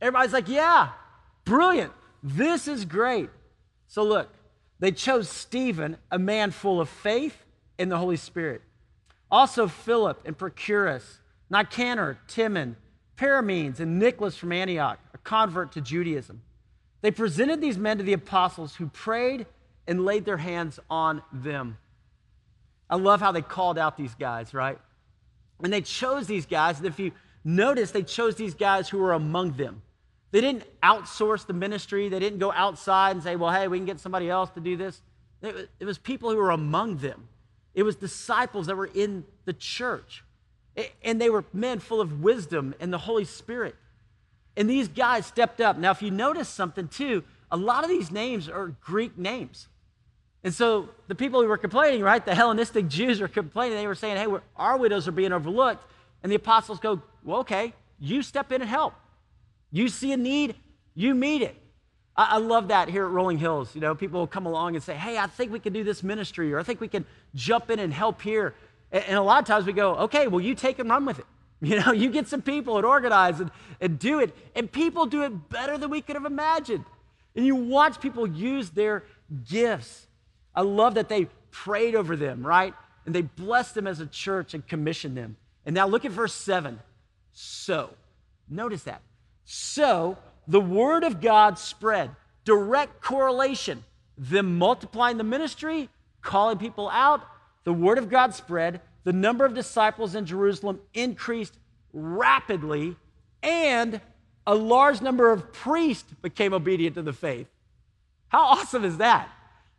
Everybody's 0.00 0.32
like, 0.32 0.48
yeah, 0.48 0.90
brilliant. 1.44 1.92
This 2.22 2.68
is 2.68 2.84
great. 2.84 3.30
So 3.88 4.02
look, 4.02 4.28
they 4.78 4.92
chose 4.92 5.28
Stephen, 5.28 5.96
a 6.10 6.18
man 6.18 6.50
full 6.50 6.80
of 6.80 6.88
faith 6.88 7.44
in 7.78 7.88
the 7.88 7.98
Holy 7.98 8.16
Spirit. 8.16 8.62
Also 9.30 9.66
Philip 9.66 10.22
and 10.24 10.36
Procorus, 10.36 11.18
Nicanor, 11.50 12.18
Timon, 12.28 12.76
Parmenas, 13.16 13.80
and 13.80 13.98
Nicholas 13.98 14.36
from 14.36 14.52
Antioch, 14.52 14.98
a 15.14 15.18
convert 15.18 15.72
to 15.72 15.80
Judaism. 15.80 16.42
They 17.00 17.10
presented 17.10 17.60
these 17.60 17.78
men 17.78 17.98
to 17.98 18.04
the 18.04 18.12
apostles 18.12 18.76
who 18.76 18.86
prayed 18.88 19.46
and 19.86 20.04
laid 20.04 20.24
their 20.24 20.36
hands 20.36 20.80
on 20.90 21.22
them. 21.32 21.78
I 22.88 22.96
love 22.96 23.20
how 23.20 23.32
they 23.32 23.42
called 23.42 23.78
out 23.78 23.96
these 23.96 24.14
guys, 24.14 24.54
right? 24.54 24.78
And 25.62 25.72
they 25.72 25.80
chose 25.80 26.26
these 26.26 26.46
guys. 26.46 26.78
And 26.78 26.86
if 26.86 26.98
you 26.98 27.12
notice, 27.44 27.90
they 27.90 28.02
chose 28.02 28.36
these 28.36 28.54
guys 28.54 28.88
who 28.88 28.98
were 28.98 29.12
among 29.12 29.52
them. 29.52 29.82
They 30.30 30.40
didn't 30.40 30.64
outsource 30.82 31.46
the 31.46 31.52
ministry. 31.52 32.08
They 32.08 32.18
didn't 32.18 32.38
go 32.38 32.52
outside 32.52 33.12
and 33.16 33.22
say, 33.22 33.36
well, 33.36 33.50
hey, 33.50 33.68
we 33.68 33.78
can 33.78 33.86
get 33.86 34.00
somebody 34.00 34.28
else 34.28 34.50
to 34.50 34.60
do 34.60 34.76
this. 34.76 35.00
It 35.42 35.84
was 35.84 35.98
people 35.98 36.30
who 36.30 36.36
were 36.36 36.50
among 36.50 36.98
them. 36.98 37.28
It 37.76 37.82
was 37.84 37.94
disciples 37.94 38.66
that 38.66 38.74
were 38.74 38.90
in 38.92 39.24
the 39.44 39.52
church. 39.52 40.24
And 41.04 41.20
they 41.20 41.30
were 41.30 41.44
men 41.52 41.78
full 41.78 42.00
of 42.00 42.22
wisdom 42.22 42.74
and 42.80 42.92
the 42.92 42.98
Holy 42.98 43.24
Spirit. 43.24 43.76
And 44.56 44.68
these 44.68 44.88
guys 44.88 45.26
stepped 45.26 45.60
up. 45.60 45.76
Now, 45.76 45.90
if 45.90 46.00
you 46.00 46.10
notice 46.10 46.48
something 46.48 46.88
too, 46.88 47.22
a 47.52 47.56
lot 47.56 47.84
of 47.84 47.90
these 47.90 48.10
names 48.10 48.48
are 48.48 48.68
Greek 48.80 49.16
names. 49.18 49.68
And 50.42 50.54
so 50.54 50.88
the 51.06 51.14
people 51.14 51.42
who 51.42 51.48
were 51.48 51.58
complaining, 51.58 52.02
right, 52.02 52.24
the 52.24 52.34
Hellenistic 52.34 52.88
Jews 52.88 53.20
were 53.20 53.28
complaining. 53.28 53.76
They 53.76 53.86
were 53.86 53.94
saying, 53.94 54.16
hey, 54.16 54.26
our 54.56 54.78
widows 54.78 55.06
are 55.06 55.12
being 55.12 55.32
overlooked. 55.32 55.84
And 56.22 56.32
the 56.32 56.36
apostles 56.36 56.80
go, 56.80 57.02
well, 57.24 57.40
okay, 57.40 57.74
you 58.00 58.22
step 58.22 58.52
in 58.52 58.62
and 58.62 58.70
help. 58.70 58.94
You 59.70 59.88
see 59.88 60.12
a 60.12 60.16
need, 60.16 60.54
you 60.94 61.14
meet 61.14 61.42
it. 61.42 61.56
I, 62.16 62.38
love 62.38 62.68
that 62.68 62.88
here 62.88 63.04
at 63.04 63.10
Rolling 63.10 63.38
Hills. 63.38 63.74
You 63.74 63.80
know, 63.80 63.94
people 63.94 64.20
will 64.20 64.26
come 64.26 64.46
along 64.46 64.74
and 64.74 64.82
say, 64.82 64.94
hey, 64.94 65.18
I 65.18 65.26
think 65.26 65.52
we 65.52 65.60
can 65.60 65.72
do 65.72 65.84
this 65.84 66.02
ministry, 66.02 66.52
or 66.52 66.58
I 66.58 66.62
think 66.62 66.80
we 66.80 66.88
can 66.88 67.04
jump 67.34 67.70
in 67.70 67.78
and 67.78 67.92
help 67.92 68.22
here. 68.22 68.54
And 68.90 69.18
a 69.18 69.22
lot 69.22 69.40
of 69.40 69.46
times 69.46 69.66
we 69.66 69.72
go, 69.72 69.94
okay, 69.96 70.26
well, 70.26 70.40
you 70.40 70.54
take 70.54 70.78
and 70.78 70.88
run 70.88 71.04
with 71.04 71.18
it. 71.18 71.26
You 71.62 71.80
know, 71.80 71.90
you 71.90 72.10
get 72.10 72.28
some 72.28 72.42
people 72.42 72.76
and 72.76 72.84
organize 72.84 73.40
and, 73.40 73.50
and 73.80 73.98
do 73.98 74.20
it. 74.20 74.36
And 74.54 74.70
people 74.70 75.06
do 75.06 75.22
it 75.22 75.48
better 75.48 75.78
than 75.78 75.88
we 75.88 76.02
could 76.02 76.14
have 76.14 76.26
imagined. 76.26 76.84
And 77.34 77.46
you 77.46 77.54
watch 77.54 77.98
people 77.98 78.26
use 78.26 78.68
their 78.68 79.04
gifts. 79.48 80.06
I 80.54 80.60
love 80.60 80.96
that 80.96 81.08
they 81.08 81.28
prayed 81.50 81.94
over 81.94 82.14
them, 82.14 82.46
right? 82.46 82.74
And 83.06 83.14
they 83.14 83.22
blessed 83.22 83.74
them 83.74 83.86
as 83.86 84.00
a 84.00 84.06
church 84.06 84.52
and 84.52 84.68
commissioned 84.68 85.16
them. 85.16 85.38
And 85.64 85.74
now 85.74 85.86
look 85.86 86.04
at 86.04 86.10
verse 86.10 86.34
7. 86.34 86.78
So, 87.32 87.94
notice 88.50 88.82
that. 88.82 89.00
So, 89.46 90.18
the 90.48 90.60
word 90.60 91.04
of 91.04 91.20
God 91.20 91.58
spread. 91.58 92.10
Direct 92.44 93.00
correlation. 93.00 93.84
Them 94.16 94.58
multiplying 94.58 95.18
the 95.18 95.24
ministry, 95.24 95.88
calling 96.22 96.58
people 96.58 96.88
out, 96.88 97.22
the 97.64 97.72
word 97.72 97.98
of 97.98 98.08
God 98.08 98.34
spread, 98.34 98.80
the 99.04 99.12
number 99.12 99.44
of 99.44 99.54
disciples 99.54 100.14
in 100.14 100.24
Jerusalem 100.24 100.80
increased 100.94 101.54
rapidly, 101.92 102.96
and 103.42 104.00
a 104.46 104.54
large 104.54 105.02
number 105.02 105.30
of 105.30 105.52
priests 105.52 106.12
became 106.22 106.54
obedient 106.54 106.94
to 106.94 107.02
the 107.02 107.12
faith. 107.12 107.48
How 108.28 108.44
awesome 108.44 108.84
is 108.84 108.98
that? 108.98 109.28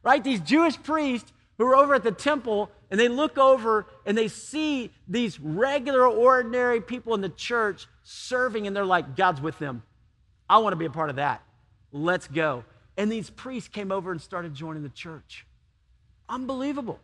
Right? 0.04 0.24
These 0.24 0.42
Jewish 0.42 0.82
priests 0.82 1.32
who 1.58 1.66
are 1.66 1.76
over 1.76 1.96
at 1.96 2.04
the 2.04 2.12
temple 2.12 2.70
and 2.90 3.00
they 3.00 3.08
look 3.08 3.38
over 3.38 3.86
and 4.06 4.18
they 4.18 4.28
see 4.28 4.92
these 5.08 5.40
regular, 5.40 6.06
ordinary 6.06 6.80
people 6.82 7.14
in 7.14 7.22
the 7.22 7.30
church 7.30 7.88
serving, 8.04 8.68
and 8.68 8.76
they're 8.76 8.86
like, 8.86 9.16
God's 9.16 9.42
with 9.42 9.60
them. 9.60 9.84
I 10.50 10.60
want 10.60 10.74
to 10.74 10.78
be 10.78 10.86
a 10.86 10.90
part 10.90 11.10
of 11.10 11.18
that. 11.18 11.44
Let's 11.92 12.28
go. 12.28 12.64
And 12.98 13.12
these 13.12 13.30
priests 13.30 13.70
came 13.70 13.92
over 13.92 14.12
and 14.12 14.22
started 14.22 14.54
joining 14.54 14.84
the 14.84 14.90
church. 14.90 15.46
Unbelievable. 16.30 17.00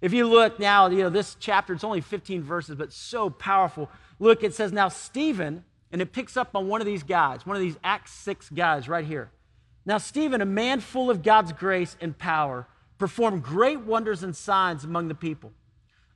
If 0.00 0.12
you 0.12 0.26
look 0.26 0.58
now, 0.58 0.88
you 0.88 0.98
know, 0.98 1.10
this 1.10 1.36
chapter, 1.38 1.72
it's 1.72 1.84
only 1.84 2.00
15 2.00 2.42
verses, 2.42 2.76
but 2.76 2.92
so 2.92 3.30
powerful. 3.30 3.90
Look, 4.18 4.42
it 4.42 4.54
says, 4.54 4.72
Now 4.72 4.88
Stephen, 4.88 5.64
and 5.92 6.02
it 6.02 6.12
picks 6.12 6.36
up 6.36 6.54
on 6.54 6.68
one 6.68 6.80
of 6.80 6.86
these 6.86 7.02
guys, 7.02 7.46
one 7.46 7.56
of 7.56 7.62
these 7.62 7.78
Acts 7.84 8.12
6 8.12 8.50
guys 8.50 8.88
right 8.88 9.06
here. 9.06 9.30
Now, 9.86 9.98
Stephen, 9.98 10.40
a 10.40 10.46
man 10.46 10.80
full 10.80 11.10
of 11.10 11.22
God's 11.22 11.52
grace 11.52 11.96
and 12.00 12.16
power, 12.16 12.66
performed 12.98 13.42
great 13.42 13.80
wonders 13.80 14.22
and 14.22 14.34
signs 14.34 14.84
among 14.84 15.08
the 15.08 15.14
people. 15.14 15.52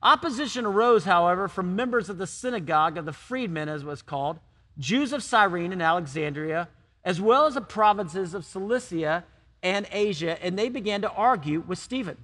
Opposition 0.01 0.65
arose, 0.65 1.05
however, 1.05 1.47
from 1.47 1.75
members 1.75 2.09
of 2.09 2.17
the 2.17 2.27
synagogue 2.27 2.97
of 2.97 3.05
the 3.05 3.13
freedmen, 3.13 3.69
as 3.69 3.83
it 3.83 3.85
was 3.85 4.01
called, 4.01 4.39
Jews 4.79 5.13
of 5.13 5.21
Cyrene 5.21 5.73
and 5.73 5.81
Alexandria, 5.81 6.69
as 7.03 7.19
well 7.19 7.45
as 7.45 7.55
the 7.55 7.61
provinces 7.61 8.33
of 8.33 8.45
Cilicia 8.45 9.25
and 9.61 9.85
Asia, 9.91 10.41
and 10.43 10.57
they 10.57 10.69
began 10.69 11.01
to 11.01 11.11
argue 11.11 11.61
with 11.61 11.77
Stephen. 11.77 12.17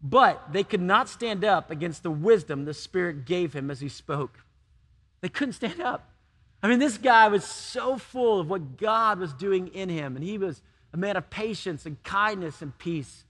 But 0.00 0.52
they 0.52 0.62
could 0.62 0.80
not 0.80 1.08
stand 1.08 1.44
up 1.44 1.70
against 1.70 2.04
the 2.04 2.10
wisdom 2.10 2.64
the 2.64 2.74
Spirit 2.74 3.24
gave 3.24 3.52
him 3.52 3.70
as 3.70 3.80
he 3.80 3.88
spoke. 3.88 4.44
They 5.20 5.28
couldn't 5.28 5.54
stand 5.54 5.80
up. 5.80 6.08
I 6.62 6.68
mean, 6.68 6.78
this 6.78 6.98
guy 6.98 7.28
was 7.28 7.44
so 7.44 7.98
full 7.98 8.40
of 8.40 8.48
what 8.48 8.76
God 8.76 9.18
was 9.18 9.32
doing 9.32 9.68
in 9.68 9.88
him, 9.88 10.16
and 10.16 10.24
he 10.24 10.38
was 10.38 10.62
a 10.92 10.96
man 10.96 11.16
of 11.16 11.30
patience 11.30 11.86
and 11.86 12.02
kindness 12.02 12.62
and 12.62 12.76
peace. 12.78 13.24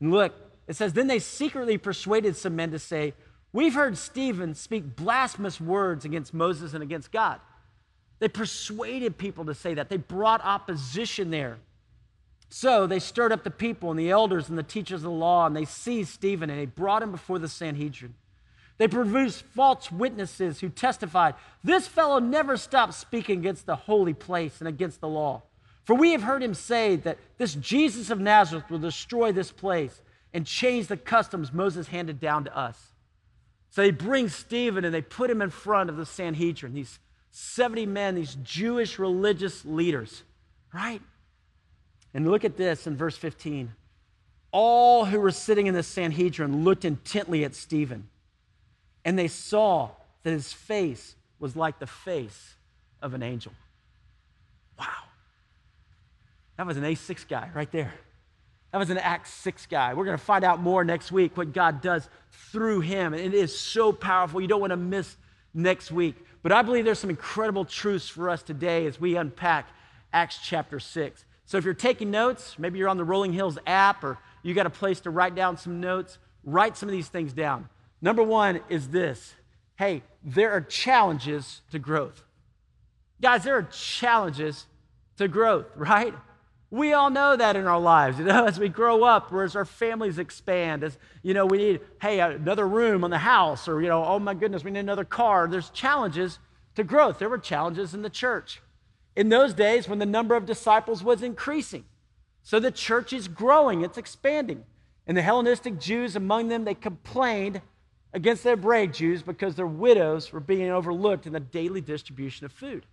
And 0.00 0.12
look, 0.12 0.32
it 0.66 0.76
says, 0.76 0.92
Then 0.92 1.08
they 1.08 1.18
secretly 1.18 1.78
persuaded 1.78 2.36
some 2.36 2.56
men 2.56 2.70
to 2.70 2.78
say, 2.78 3.14
We've 3.52 3.74
heard 3.74 3.98
Stephen 3.98 4.54
speak 4.54 4.96
blasphemous 4.96 5.60
words 5.60 6.04
against 6.04 6.32
Moses 6.32 6.72
and 6.72 6.82
against 6.82 7.12
God. 7.12 7.40
They 8.22 8.28
persuaded 8.28 9.18
people 9.18 9.46
to 9.46 9.52
say 9.52 9.74
that. 9.74 9.88
They 9.88 9.96
brought 9.96 10.44
opposition 10.44 11.32
there. 11.32 11.58
So 12.50 12.86
they 12.86 13.00
stirred 13.00 13.32
up 13.32 13.42
the 13.42 13.50
people 13.50 13.90
and 13.90 13.98
the 13.98 14.10
elders 14.12 14.48
and 14.48 14.56
the 14.56 14.62
teachers 14.62 15.00
of 15.00 15.10
the 15.10 15.10
law, 15.10 15.44
and 15.44 15.56
they 15.56 15.64
seized 15.64 16.10
Stephen 16.10 16.48
and 16.48 16.56
they 16.56 16.66
brought 16.66 17.02
him 17.02 17.10
before 17.10 17.40
the 17.40 17.48
Sanhedrin. 17.48 18.14
They 18.78 18.86
produced 18.86 19.42
false 19.42 19.90
witnesses 19.90 20.60
who 20.60 20.68
testified, 20.68 21.34
This 21.64 21.88
fellow 21.88 22.20
never 22.20 22.56
stopped 22.56 22.94
speaking 22.94 23.40
against 23.40 23.66
the 23.66 23.74
holy 23.74 24.14
place 24.14 24.60
and 24.60 24.68
against 24.68 25.00
the 25.00 25.08
law. 25.08 25.42
For 25.82 25.96
we 25.96 26.12
have 26.12 26.22
heard 26.22 26.44
him 26.44 26.54
say 26.54 26.94
that 26.94 27.18
this 27.38 27.56
Jesus 27.56 28.08
of 28.08 28.20
Nazareth 28.20 28.70
will 28.70 28.78
destroy 28.78 29.32
this 29.32 29.50
place 29.50 30.00
and 30.32 30.46
change 30.46 30.86
the 30.86 30.96
customs 30.96 31.52
Moses 31.52 31.88
handed 31.88 32.20
down 32.20 32.44
to 32.44 32.56
us. 32.56 32.92
So 33.70 33.82
they 33.82 33.90
bring 33.90 34.28
Stephen 34.28 34.84
and 34.84 34.94
they 34.94 35.02
put 35.02 35.28
him 35.28 35.42
in 35.42 35.50
front 35.50 35.90
of 35.90 35.96
the 35.96 36.06
Sanhedrin, 36.06 36.74
these 36.74 37.00
70 37.32 37.86
men, 37.86 38.14
these 38.14 38.36
Jewish 38.44 38.98
religious 38.98 39.64
leaders, 39.64 40.22
right? 40.72 41.00
And 42.14 42.30
look 42.30 42.44
at 42.44 42.56
this 42.56 42.86
in 42.86 42.96
verse 42.96 43.16
15. 43.16 43.72
All 44.52 45.06
who 45.06 45.18
were 45.18 45.30
sitting 45.30 45.66
in 45.66 45.74
the 45.74 45.82
Sanhedrin 45.82 46.62
looked 46.62 46.84
intently 46.84 47.42
at 47.44 47.54
Stephen, 47.54 48.08
and 49.04 49.18
they 49.18 49.28
saw 49.28 49.90
that 50.22 50.30
his 50.30 50.52
face 50.52 51.16
was 51.40 51.56
like 51.56 51.78
the 51.78 51.86
face 51.86 52.54
of 53.00 53.14
an 53.14 53.22
angel. 53.22 53.52
Wow. 54.78 54.86
That 56.58 56.66
was 56.66 56.76
an 56.76 56.84
A6 56.84 57.26
guy 57.26 57.50
right 57.54 57.72
there. 57.72 57.94
That 58.72 58.78
was 58.78 58.90
an 58.90 58.98
Acts 58.98 59.32
6 59.32 59.66
guy. 59.66 59.94
We're 59.94 60.04
going 60.04 60.16
to 60.16 60.24
find 60.24 60.44
out 60.44 60.60
more 60.60 60.84
next 60.84 61.12
week 61.12 61.36
what 61.36 61.52
God 61.52 61.80
does 61.80 62.08
through 62.30 62.80
him. 62.80 63.14
And 63.14 63.22
it 63.22 63.34
is 63.34 63.58
so 63.58 63.92
powerful. 63.92 64.40
You 64.40 64.48
don't 64.48 64.60
want 64.60 64.70
to 64.70 64.76
miss 64.76 65.16
next 65.54 65.90
week. 65.90 66.16
But 66.42 66.52
I 66.52 66.62
believe 66.62 66.84
there's 66.84 66.98
some 66.98 67.10
incredible 67.10 67.64
truths 67.64 68.08
for 68.08 68.28
us 68.28 68.42
today 68.42 68.86
as 68.86 69.00
we 69.00 69.16
unpack 69.16 69.68
Acts 70.12 70.38
chapter 70.42 70.80
6. 70.80 71.24
So 71.44 71.58
if 71.58 71.64
you're 71.64 71.74
taking 71.74 72.10
notes, 72.10 72.58
maybe 72.58 72.78
you're 72.78 72.88
on 72.88 72.96
the 72.96 73.04
Rolling 73.04 73.32
Hills 73.32 73.58
app 73.66 74.02
or 74.04 74.18
you 74.42 74.54
got 74.54 74.66
a 74.66 74.70
place 74.70 75.00
to 75.00 75.10
write 75.10 75.34
down 75.34 75.56
some 75.56 75.80
notes, 75.80 76.18
write 76.44 76.76
some 76.76 76.88
of 76.88 76.92
these 76.92 77.08
things 77.08 77.32
down. 77.32 77.68
Number 78.00 78.22
one 78.22 78.60
is 78.68 78.88
this 78.88 79.34
hey, 79.76 80.02
there 80.22 80.52
are 80.52 80.60
challenges 80.60 81.62
to 81.72 81.78
growth. 81.78 82.22
Guys, 83.20 83.42
there 83.42 83.56
are 83.56 83.64
challenges 83.64 84.66
to 85.16 85.26
growth, 85.26 85.66
right? 85.76 86.14
We 86.72 86.94
all 86.94 87.10
know 87.10 87.36
that 87.36 87.54
in 87.54 87.66
our 87.66 87.78
lives, 87.78 88.18
you 88.18 88.24
know, 88.24 88.44
as 88.46 88.58
we 88.58 88.70
grow 88.70 89.04
up, 89.04 89.30
or 89.30 89.44
as 89.44 89.54
our 89.54 89.66
families 89.66 90.18
expand, 90.18 90.82
as, 90.82 90.96
you 91.22 91.34
know, 91.34 91.44
we 91.44 91.58
need, 91.58 91.80
hey, 92.00 92.18
uh, 92.18 92.30
another 92.30 92.66
room 92.66 93.04
on 93.04 93.10
the 93.10 93.18
house, 93.18 93.68
or, 93.68 93.82
you 93.82 93.88
know, 93.88 94.02
oh 94.02 94.18
my 94.18 94.32
goodness, 94.32 94.64
we 94.64 94.70
need 94.70 94.80
another 94.80 95.04
car. 95.04 95.46
There's 95.46 95.68
challenges 95.68 96.38
to 96.74 96.82
growth. 96.82 97.18
There 97.18 97.28
were 97.28 97.36
challenges 97.36 97.92
in 97.92 98.00
the 98.00 98.08
church 98.08 98.62
in 99.14 99.28
those 99.28 99.52
days 99.52 99.86
when 99.86 99.98
the 99.98 100.06
number 100.06 100.34
of 100.34 100.46
disciples 100.46 101.04
was 101.04 101.22
increasing. 101.22 101.84
So 102.42 102.58
the 102.58 102.70
church 102.70 103.12
is 103.12 103.28
growing, 103.28 103.82
it's 103.82 103.98
expanding. 103.98 104.64
And 105.06 105.14
the 105.14 105.22
Hellenistic 105.22 105.78
Jews 105.78 106.16
among 106.16 106.48
them, 106.48 106.64
they 106.64 106.74
complained 106.74 107.60
against 108.14 108.44
their 108.44 108.56
Hebraic 108.56 108.94
Jews 108.94 109.22
because 109.22 109.56
their 109.56 109.66
widows 109.66 110.32
were 110.32 110.40
being 110.40 110.70
overlooked 110.70 111.26
in 111.26 111.34
the 111.34 111.40
daily 111.40 111.82
distribution 111.82 112.46
of 112.46 112.52
food. 112.52 112.86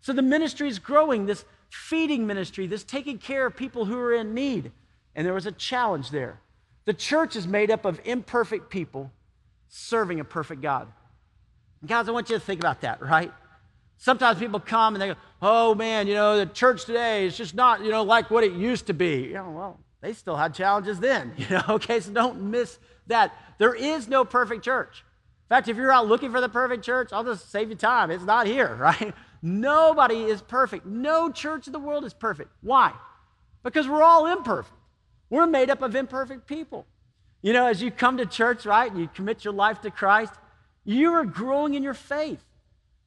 So 0.00 0.12
the 0.12 0.22
ministry 0.22 0.68
is 0.68 0.78
growing, 0.78 1.26
this 1.26 1.44
feeding 1.70 2.26
ministry, 2.26 2.66
this 2.66 2.84
taking 2.84 3.18
care 3.18 3.46
of 3.46 3.56
people 3.56 3.84
who 3.84 3.98
are 3.98 4.14
in 4.14 4.34
need. 4.34 4.72
And 5.14 5.26
there 5.26 5.34
was 5.34 5.46
a 5.46 5.52
challenge 5.52 6.10
there. 6.10 6.40
The 6.84 6.94
church 6.94 7.36
is 7.36 7.46
made 7.46 7.70
up 7.70 7.84
of 7.84 8.00
imperfect 8.04 8.70
people 8.70 9.10
serving 9.68 10.20
a 10.20 10.24
perfect 10.24 10.62
God. 10.62 10.88
Guys, 11.84 12.08
I 12.08 12.12
want 12.12 12.30
you 12.30 12.36
to 12.36 12.40
think 12.40 12.60
about 12.60 12.80
that, 12.82 13.02
right? 13.02 13.32
Sometimes 13.98 14.38
people 14.38 14.60
come 14.60 14.94
and 14.94 15.02
they 15.02 15.08
go, 15.08 15.16
oh 15.40 15.74
man, 15.74 16.06
you 16.06 16.14
know, 16.14 16.38
the 16.38 16.46
church 16.46 16.84
today 16.84 17.26
is 17.26 17.36
just 17.36 17.54
not, 17.54 17.82
you 17.82 17.90
know, 17.90 18.02
like 18.02 18.30
what 18.30 18.44
it 18.44 18.52
used 18.52 18.86
to 18.86 18.94
be. 18.94 19.24
You 19.24 19.34
know, 19.34 19.50
well, 19.50 19.80
they 20.00 20.12
still 20.12 20.36
had 20.36 20.54
challenges 20.54 21.00
then, 21.00 21.32
you 21.36 21.48
know, 21.48 21.62
okay? 21.70 22.00
So 22.00 22.12
don't 22.12 22.42
miss 22.50 22.78
that. 23.06 23.34
There 23.58 23.74
is 23.74 24.08
no 24.08 24.24
perfect 24.24 24.64
church. 24.64 25.04
In 25.46 25.48
fact, 25.48 25.68
if 25.68 25.76
you're 25.76 25.92
out 25.92 26.08
looking 26.08 26.32
for 26.32 26.40
the 26.40 26.48
perfect 26.48 26.84
church, 26.84 27.10
I'll 27.12 27.24
just 27.24 27.50
save 27.50 27.70
you 27.70 27.76
time. 27.76 28.10
It's 28.10 28.24
not 28.24 28.46
here, 28.46 28.74
right? 28.80 29.14
Nobody 29.42 30.24
is 30.24 30.42
perfect. 30.42 30.86
No 30.86 31.30
church 31.30 31.66
in 31.66 31.72
the 31.72 31.78
world 31.78 32.04
is 32.04 32.14
perfect. 32.14 32.50
Why? 32.62 32.92
Because 33.62 33.88
we're 33.88 34.02
all 34.02 34.26
imperfect. 34.26 34.74
We're 35.30 35.46
made 35.46 35.70
up 35.70 35.82
of 35.82 35.94
imperfect 35.96 36.46
people. 36.46 36.86
You 37.42 37.52
know, 37.52 37.66
as 37.66 37.82
you 37.82 37.90
come 37.90 38.16
to 38.16 38.26
church, 38.26 38.64
right, 38.66 38.90
and 38.90 39.00
you 39.00 39.08
commit 39.08 39.44
your 39.44 39.54
life 39.54 39.80
to 39.82 39.90
Christ, 39.90 40.32
you 40.84 41.12
are 41.12 41.24
growing 41.24 41.74
in 41.74 41.82
your 41.82 41.94
faith. 41.94 42.44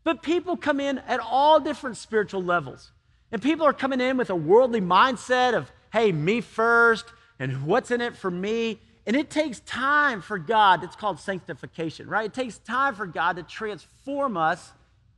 But 0.03 0.21
people 0.21 0.57
come 0.57 0.79
in 0.79 1.00
at 1.00 1.19
all 1.19 1.59
different 1.59 1.98
spiritual 1.98 2.43
levels. 2.43 2.91
And 3.31 3.41
people 3.41 3.65
are 3.65 3.74
coming 3.74 4.01
in 4.01 4.17
with 4.17 4.29
a 4.29 4.36
worldly 4.36 4.81
mindset 4.81 5.53
of, 5.53 5.71
hey, 5.91 6.12
me 6.12 6.41
first, 6.41 7.05
and 7.38 7.63
what's 7.65 7.91
in 7.91 8.01
it 8.01 8.15
for 8.15 8.31
me. 8.31 8.79
And 9.05 9.15
it 9.15 9.29
takes 9.29 9.59
time 9.62 10.21
for 10.21 10.38
God, 10.38 10.83
it's 10.83 10.95
called 10.95 11.19
sanctification, 11.19 12.07
right? 12.07 12.25
It 12.25 12.33
takes 12.33 12.57
time 12.59 12.95
for 12.95 13.07
God 13.07 13.38
to 13.38 13.43
transform 13.43 14.38
us 14.38 14.71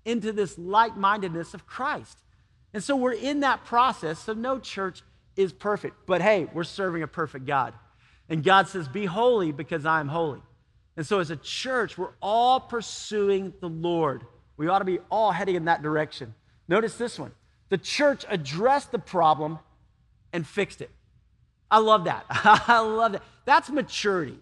into 0.05 0.31
this 0.31 0.58
like 0.58 0.98
mindedness 0.98 1.53
of 1.53 1.67
Christ. 1.67 2.17
And 2.74 2.84
so 2.84 2.96
we're 2.96 3.13
in 3.13 3.41
that 3.41 3.65
process. 3.65 4.20
So 4.20 4.34
no 4.34 4.60
church 4.60 5.01
is 5.36 5.51
perfect. 5.51 6.05
But 6.05 6.22
hey, 6.22 6.48
we're 6.53 6.63
serving 6.63 7.03
a 7.03 7.08
perfect 7.08 7.46
God. 7.46 7.74
And 8.29 8.43
God 8.43 8.67
says, 8.67 8.88
Be 8.88 9.05
holy 9.05 9.51
because 9.51 9.86
I 9.86 10.00
am 10.00 10.08
holy. 10.08 10.41
And 10.98 11.05
so 11.05 11.20
as 11.20 11.31
a 11.31 11.36
church, 11.36 11.98
we're 11.98 12.13
all 12.22 12.60
pursuing 12.60 13.53
the 13.60 13.70
Lord. 13.70 14.24
We 14.58 14.67
ought 14.67 14.79
to 14.79 14.86
be 14.86 15.00
all 15.10 15.31
heading 15.31 15.55
in 15.55 15.65
that 15.65 15.81
direction. 15.81 16.34
Notice 16.67 16.96
this 16.96 17.20
one 17.20 17.31
the 17.70 17.77
church 17.77 18.25
addressed 18.29 18.91
the 18.91 19.00
problem 19.00 19.60
and 20.34 20.46
fixed 20.46 20.81
it. 20.81 20.89
I 21.70 21.79
love 21.79 22.03
that. 22.05 22.25
I 22.29 22.79
love 22.79 23.13
that. 23.13 23.24
That's 23.46 23.70
maturity. 23.70 24.38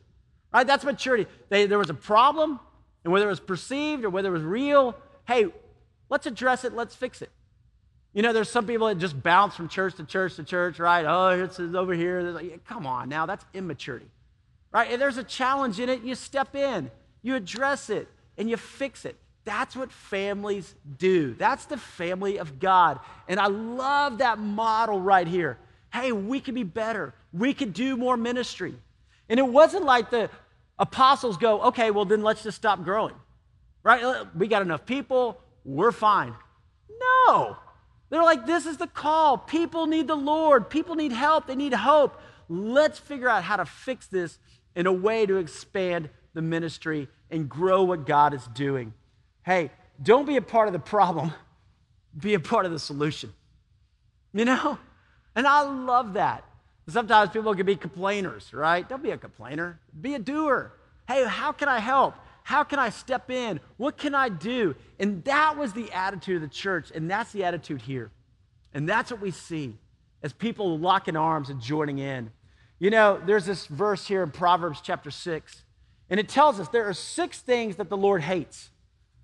right? 0.51 0.65
That's 0.65 0.83
maturity. 0.83 1.27
They, 1.49 1.67
there 1.67 1.77
was 1.77 1.91
a 1.91 1.95
problem, 1.95 2.59
and 3.03 3.13
whether 3.13 3.27
it 3.27 3.29
was 3.29 3.39
perceived 3.39 4.03
or 4.03 4.09
whether 4.09 4.29
it 4.29 4.33
was 4.33 4.43
real, 4.43 4.95
hey, 5.29 5.45
let's 6.09 6.25
address 6.25 6.65
it, 6.65 6.73
let's 6.73 6.95
fix 6.95 7.21
it. 7.21 7.29
You 8.13 8.23
know, 8.23 8.33
there's 8.33 8.49
some 8.49 8.65
people 8.65 8.87
that 8.87 8.97
just 8.97 9.21
bounce 9.21 9.55
from 9.55 9.69
church 9.69 9.95
to 9.97 10.03
church 10.03 10.35
to 10.37 10.43
church, 10.43 10.79
right? 10.79 11.05
Oh, 11.05 11.29
it's 11.43 11.59
over 11.59 11.93
here. 11.93 12.21
Like, 12.21 12.65
come 12.65 12.87
on 12.87 13.09
now, 13.09 13.27
that's 13.27 13.45
immaturity, 13.53 14.07
right? 14.71 14.89
If 14.89 14.99
there's 14.99 15.17
a 15.17 15.23
challenge 15.23 15.79
in 15.79 15.87
it, 15.87 16.01
you 16.01 16.15
step 16.15 16.55
in, 16.55 16.89
you 17.21 17.35
address 17.35 17.91
it, 17.91 18.07
and 18.39 18.49
you 18.49 18.57
fix 18.57 19.05
it. 19.05 19.15
That's 19.45 19.75
what 19.75 19.91
families 19.91 20.73
do. 20.97 21.35
That's 21.35 21.65
the 21.65 21.77
family 21.77 22.39
of 22.39 22.59
God. 22.59 22.99
And 23.27 23.39
I 23.39 23.47
love 23.47 24.17
that 24.17 24.39
model 24.39 24.99
right 24.99 25.27
here. 25.27 25.59
Hey, 25.93 26.11
we 26.11 26.39
can 26.39 26.55
be 26.55 26.63
better. 26.63 27.13
We 27.33 27.53
could 27.53 27.73
do 27.73 27.95
more 27.95 28.17
ministry. 28.17 28.73
And 29.29 29.39
it 29.39 29.47
wasn't 29.47 29.85
like 29.85 30.09
the 30.09 30.31
apostles 30.79 31.37
go, 31.37 31.61
okay, 31.65 31.91
well, 31.91 32.05
then 32.05 32.23
let's 32.23 32.41
just 32.41 32.57
stop 32.57 32.83
growing, 32.83 33.13
right? 33.83 34.03
Uh, 34.03 34.25
we 34.35 34.47
got 34.47 34.61
enough 34.61 34.85
people, 34.85 35.41
we're 35.63 35.91
fine. 35.91 36.33
No. 37.27 37.57
They're 38.09 38.23
like, 38.23 38.45
this 38.45 38.65
is 38.65 38.77
the 38.77 38.87
call. 38.87 39.37
People 39.37 39.85
need 39.85 40.07
the 40.07 40.15
Lord, 40.15 40.69
people 40.69 40.95
need 40.95 41.11
help, 41.11 41.47
they 41.47 41.55
need 41.55 41.73
hope. 41.73 42.19
Let's 42.47 42.97
figure 42.97 43.29
out 43.29 43.43
how 43.43 43.57
to 43.57 43.65
fix 43.65 44.07
this 44.07 44.39
in 44.75 44.87
a 44.87 44.93
way 44.93 45.25
to 45.25 45.37
expand 45.37 46.09
the 46.33 46.41
ministry 46.41 47.07
and 47.29 47.47
grow 47.47 47.83
what 47.83 48.05
God 48.05 48.33
is 48.33 48.45
doing. 48.47 48.93
Hey, 49.43 49.71
don't 50.01 50.25
be 50.25 50.37
a 50.37 50.41
part 50.41 50.67
of 50.67 50.73
the 50.73 50.79
problem, 50.79 51.33
be 52.17 52.33
a 52.33 52.39
part 52.39 52.65
of 52.65 52.71
the 52.71 52.79
solution. 52.79 53.33
You 54.33 54.45
know? 54.45 54.79
And 55.35 55.47
I 55.47 55.61
love 55.61 56.13
that. 56.13 56.43
Sometimes 56.87 57.29
people 57.29 57.53
can 57.53 57.65
be 57.65 57.75
complainers, 57.75 58.51
right? 58.51 58.87
Don't 58.87 59.03
be 59.03 59.11
a 59.11 59.17
complainer, 59.17 59.79
be 59.99 60.15
a 60.15 60.19
doer. 60.19 60.73
Hey, 61.07 61.23
how 61.25 61.51
can 61.51 61.69
I 61.69 61.79
help? 61.79 62.15
How 62.43 62.63
can 62.63 62.79
I 62.79 62.89
step 62.89 63.29
in? 63.29 63.59
What 63.77 63.97
can 63.97 64.15
I 64.15 64.29
do? 64.29 64.75
And 64.99 65.23
that 65.25 65.57
was 65.57 65.73
the 65.73 65.91
attitude 65.91 66.37
of 66.37 66.41
the 66.41 66.53
church, 66.53 66.91
and 66.93 67.09
that's 67.09 67.31
the 67.31 67.43
attitude 67.43 67.81
here. 67.81 68.11
And 68.73 68.87
that's 68.87 69.11
what 69.11 69.21
we 69.21 69.31
see 69.31 69.75
as 70.23 70.33
people 70.33 70.77
locking 70.77 71.15
arms 71.15 71.49
and 71.49 71.61
joining 71.61 71.99
in. 71.99 72.31
You 72.79 72.89
know, 72.89 73.21
there's 73.25 73.45
this 73.45 73.67
verse 73.67 74.07
here 74.07 74.23
in 74.23 74.31
Proverbs 74.31 74.81
chapter 74.81 75.11
6, 75.11 75.63
and 76.09 76.19
it 76.19 76.29
tells 76.29 76.59
us 76.59 76.69
there 76.69 76.87
are 76.87 76.93
six 76.93 77.39
things 77.39 77.75
that 77.75 77.89
the 77.89 77.97
Lord 77.97 78.21
hates, 78.21 78.69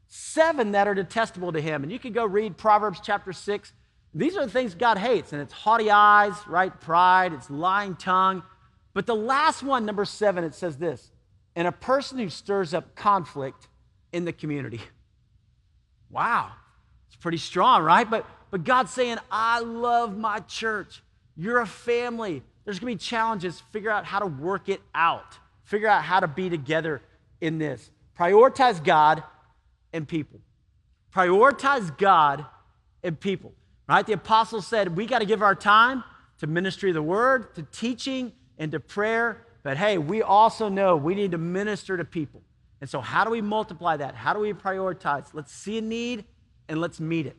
seven 0.07 0.71
that 0.71 0.87
are 0.87 0.93
detestable 0.93 1.51
to 1.51 1.61
him. 1.61 1.83
And 1.83 1.91
you 1.91 1.99
can 1.99 2.13
go 2.13 2.25
read 2.25 2.57
Proverbs 2.57 2.99
chapter 3.03 3.33
6 3.33 3.73
these 4.15 4.37
are 4.37 4.45
the 4.45 4.51
things 4.51 4.73
God 4.75 4.97
hates, 4.97 5.33
and 5.33 5.41
it's 5.41 5.51
haughty 5.51 5.91
eyes, 5.91 6.33
right? 6.47 6.71
Pride, 6.79 7.33
it's 7.33 7.49
lying 7.49 7.95
tongue. 7.95 8.43
But 8.93 9.05
the 9.05 9.15
last 9.15 9.61
one, 9.61 9.85
number 9.85 10.05
seven, 10.05 10.45
it 10.45 10.55
says 10.55 10.77
this 10.77 11.11
and 11.55 11.67
a 11.67 11.71
person 11.71 12.17
who 12.17 12.29
stirs 12.29 12.73
up 12.73 12.95
conflict 12.95 13.67
in 14.11 14.25
the 14.25 14.33
community. 14.33 14.81
Wow, 16.09 16.51
it's 17.07 17.15
pretty 17.15 17.37
strong, 17.37 17.83
right? 17.83 18.09
But, 18.09 18.25
but 18.51 18.63
God's 18.63 18.91
saying, 18.91 19.17
I 19.31 19.59
love 19.59 20.17
my 20.17 20.39
church. 20.39 21.01
You're 21.35 21.59
a 21.59 21.67
family. 21.67 22.43
There's 22.63 22.79
gonna 22.79 22.93
be 22.93 22.97
challenges. 22.97 23.61
Figure 23.71 23.91
out 23.91 24.05
how 24.05 24.19
to 24.19 24.27
work 24.27 24.69
it 24.69 24.81
out, 24.93 25.37
figure 25.63 25.87
out 25.87 26.03
how 26.03 26.19
to 26.19 26.27
be 26.27 26.49
together 26.49 27.01
in 27.41 27.57
this. 27.57 27.89
Prioritize 28.17 28.83
God 28.83 29.23
and 29.91 30.07
people. 30.07 30.39
Prioritize 31.13 31.97
God 31.97 32.45
and 33.03 33.19
people. 33.19 33.53
Right? 33.87 34.05
The 34.05 34.13
apostles 34.13 34.65
said 34.65 34.95
we 34.95 35.05
got 35.05 35.19
to 35.19 35.25
give 35.25 35.41
our 35.41 35.55
time 35.55 36.03
to 36.39 36.47
ministry 36.47 36.89
of 36.89 36.95
the 36.95 37.03
word, 37.03 37.53
to 37.55 37.63
teaching, 37.63 38.33
and 38.57 38.71
to 38.71 38.79
prayer. 38.79 39.45
But 39.65 39.77
hey, 39.77 39.97
we 39.97 40.21
also 40.21 40.69
know 40.69 40.95
we 40.95 41.15
need 41.15 41.31
to 41.31 41.39
minister 41.39 41.97
to 41.97 42.05
people. 42.05 42.43
And 42.81 42.89
so, 42.89 43.01
how 43.01 43.23
do 43.23 43.31
we 43.31 43.41
multiply 43.41 43.97
that? 43.97 44.13
How 44.13 44.31
do 44.31 44.39
we 44.39 44.53
prioritize? 44.53 45.33
Let's 45.33 45.51
see 45.51 45.79
a 45.79 45.81
need 45.81 46.23
and 46.69 46.79
let's 46.79 46.99
meet 46.99 47.25
it. 47.25 47.35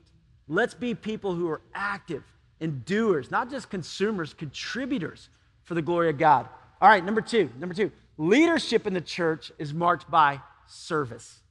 Let's 0.49 0.75
be 0.75 0.92
people 0.92 1.37
who 1.37 1.49
are 1.49 1.61
active 1.72 2.24
and 2.61 2.85
doers, 2.85 3.31
not 3.31 3.48
just 3.48 3.70
consumers, 3.70 4.35
contributors 4.35 5.29
for 5.62 5.74
the 5.74 5.83
glory 5.83 6.11
of 6.11 6.18
God. 6.18 6.48
All 6.81 6.88
right, 6.88 7.05
number 7.05 7.20
two. 7.20 7.48
Number 7.61 7.77
two, 7.77 7.92
leadership 8.18 8.88
in 8.88 8.92
the 8.92 9.00
church 9.00 9.53
is 9.61 9.72
marked 9.72 10.11
by 10.11 10.40
service. 10.66 11.42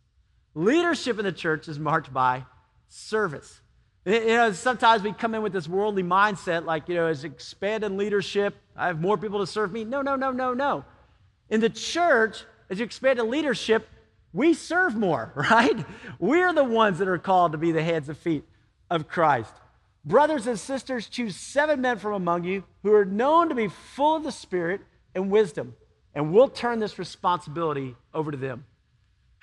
Leadership 0.56 1.18
in 1.20 1.24
the 1.24 1.32
church 1.32 1.70
is 1.70 1.80
marked 1.80 2.12
by 2.12 2.44
service. 2.90 3.62
You 4.06 4.28
know, 4.28 4.52
sometimes 4.52 5.02
we 5.02 5.14
come 5.14 5.34
in 5.34 5.42
with 5.42 5.52
this 5.52 5.68
worldly 5.68 6.04
mindset, 6.04 6.64
like, 6.64 6.88
you 6.88 6.96
know, 6.96 7.08
as 7.08 7.24
expanded 7.24 7.92
leadership, 7.92 8.56
I 8.76 8.88
have 8.88 9.02
more 9.02 9.18
people 9.18 9.40
to 9.40 9.48
serve 9.48 9.72
me. 9.72 9.84
No, 9.84 10.04
no, 10.04 10.16
no, 10.16 10.32
no, 10.32 10.54
no. 10.54 10.86
In 11.50 11.60
the 11.60 11.70
church, 11.70 12.44
as 12.70 12.78
you 12.78 12.86
expand 12.86 13.18
in 13.18 13.32
leadership, 13.32 13.88
we 14.32 14.54
serve 14.54 14.96
more, 14.96 15.32
right? 15.36 15.84
We're 16.20 16.54
the 16.54 16.64
ones 16.64 17.00
that 17.00 17.08
are 17.08 17.18
called 17.18 17.54
to 17.54 17.58
be 17.58 17.72
the 17.72 17.84
hands 17.84 18.08
and 18.08 18.18
feet 18.18 18.44
of 18.92 19.08
Christ. 19.08 19.54
Brothers 20.04 20.46
and 20.46 20.60
sisters, 20.60 21.08
choose 21.08 21.36
seven 21.36 21.82
men 21.82 21.98
from 21.98 22.14
among 22.14 22.44
you 22.44 22.64
who 22.84 22.94
are 22.94 23.06
known 23.06 23.50
to 23.50 23.56
be 23.56 23.70
full 23.70 24.18
of 24.18 24.24
the 24.24 24.32
Spirit 24.32 24.82
and 25.16 25.32
wisdom, 25.32 25.76
and 26.14 26.32
we'll 26.32 26.48
turn 26.48 26.80
this 26.80 27.00
responsibility 27.00 27.96
over 28.14 28.30
to 28.30 28.38
them. 28.38 28.66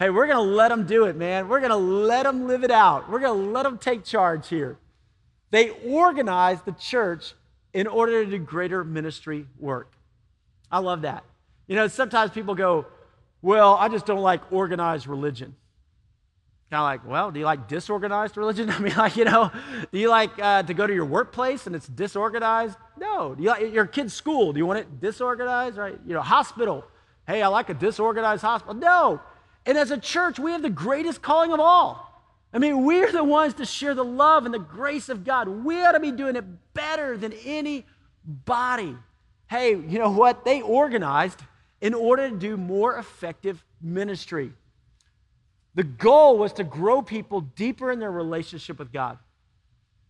Hey, 0.03 0.11
we're 0.11 0.27
going 0.27 0.45
to 0.45 0.53
let 0.53 0.71
them 0.71 0.85
do 0.85 1.05
it, 1.05 1.15
man. 1.15 1.47
We're 1.47 1.61
going 1.61 1.71
to 1.71 1.77
let 1.77 2.25
them 2.25 2.49
live 2.49 2.65
it 2.65 2.73
out. 2.73 3.09
We're 3.09 3.21
going 3.21 3.41
to 3.41 3.51
let 3.53 3.63
them 3.63 3.79
take 3.79 4.05
charge 4.05 4.49
here. 4.49 4.77
They 5.53 5.71
organized 5.71 6.65
the 6.65 6.73
church 6.73 7.35
in 7.73 7.87
order 7.87 8.25
to 8.25 8.29
do 8.29 8.39
greater 8.39 8.83
ministry 8.83 9.47
work. 9.61 9.93
I 10.73 10.81
love 10.81 11.03
that. 11.03 11.23
You 11.69 11.77
know, 11.77 11.87
sometimes 11.87 12.33
people 12.33 12.57
go, 12.57 12.85
Well, 13.43 13.77
I 13.77 13.89
just 13.89 14.05
don't 14.05 14.23
like 14.23 14.51
organized 14.51 15.07
religion. 15.07 15.55
Kind 16.69 16.81
of 16.81 16.85
like, 16.85 17.07
well, 17.07 17.31
do 17.31 17.39
you 17.39 17.45
like 17.45 17.69
disorganized 17.69 18.37
religion? 18.37 18.71
I 18.73 18.81
mean, 18.81 18.97
like, 18.97 19.17
you 19.17 19.25
know, 19.25 19.53
do 19.93 20.01
you 20.01 20.09
like 20.09 20.33
uh, 20.43 20.65
to 20.65 20.75
go 20.75 20.85
to 20.85 20.93
your 20.93 21.05
workplace 21.05 21.69
and 21.69 21.77
it's 21.77 21.87
disorganized? 21.87 22.77
No. 22.99 23.37
Do 23.37 23.43
you 23.45 23.51
like 23.51 23.73
your 23.73 23.87
kid's 23.87 24.15
school? 24.15 24.53
Do 24.53 24.59
you 24.59 24.67
want 24.67 24.81
it 24.81 25.01
disorganized? 25.01 25.77
Right? 25.77 25.97
You 26.05 26.15
know, 26.15 26.23
hospital. 26.23 26.85
Hey, 27.25 27.41
I 27.41 27.47
like 27.47 27.71
a 27.71 27.75
disorganized 27.75 28.43
hospital. 28.43 28.75
No. 28.75 29.21
And 29.65 29.79
as 29.79 29.91
a 29.91 29.99
church, 29.99 30.39
we 30.39 30.53
have 30.53 30.63
the 30.63 30.71
greatest 30.71 31.23
calling 31.23 31.53
of 31.53 31.61
all. 31.61 32.09
I 32.53 32.59
mean, 32.59 32.85
we're 32.85 33.11
the 33.11 33.25
ones 33.25 33.55
to 33.55 33.65
share 33.65 33.95
the 33.95 34.05
love 34.05 34.45
and 34.45 34.53
the 34.53 34.59
grace 34.59 35.09
of 35.09 35.25
God. 35.25 35.49
We 35.49 35.83
ought 35.83 35.93
to 35.93 36.01
be 36.01 36.13
doing 36.13 36.37
it 36.37 36.45
better 36.75 37.17
than 37.17 37.33
anybody. 37.45 38.97
Hey, 39.49 39.71
you 39.71 39.99
know 39.99 40.11
what? 40.11 40.45
They 40.45 40.61
organized 40.61 41.41
in 41.81 41.95
order 41.95 42.29
to 42.29 42.37
do 42.37 42.57
more 42.57 42.97
effective 42.97 43.65
ministry. 43.81 44.53
The 45.75 45.85
goal 45.85 46.39
was 46.39 46.53
to 46.55 46.65
grow 46.65 47.01
people 47.01 47.41
deeper 47.41 47.91
in 47.91 47.99
their 47.99 48.11
relationship 48.11 48.79
with 48.79 48.93
God. 48.93 49.19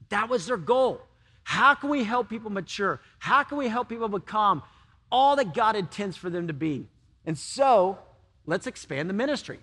That 0.09 0.29
was 0.29 0.47
their 0.47 0.57
goal. 0.57 1.01
How 1.45 1.75
can 1.75 1.91
we 1.91 2.05
help 2.05 2.29
people 2.29 2.51
mature? 2.51 3.01
How 3.19 3.43
can 3.45 3.59
we 3.59 3.69
help 3.69 3.89
people 3.89 4.09
become 4.09 4.63
all 5.11 5.37
that 5.37 5.55
God 5.55 5.77
intends 5.77 6.17
for 6.17 6.31
them 6.31 6.49
to 6.49 6.53
be? 6.53 6.89
And 7.25 7.39
so, 7.39 7.99
let's 8.47 8.67
expand 8.67 9.09
the 9.09 9.15
ministry. 9.15 9.59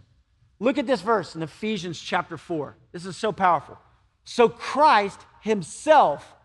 Look 0.59 0.77
at 0.77 0.87
this 0.87 1.01
verse 1.01 1.35
in 1.35 1.41
Ephesians 1.41 1.99
chapter 1.99 2.37
4. 2.37 2.75
This 2.91 3.05
is 3.05 3.15
so 3.15 3.31
powerful. 3.31 3.77
So 4.25 4.49
Christ 4.49 5.19
himself 5.41 6.35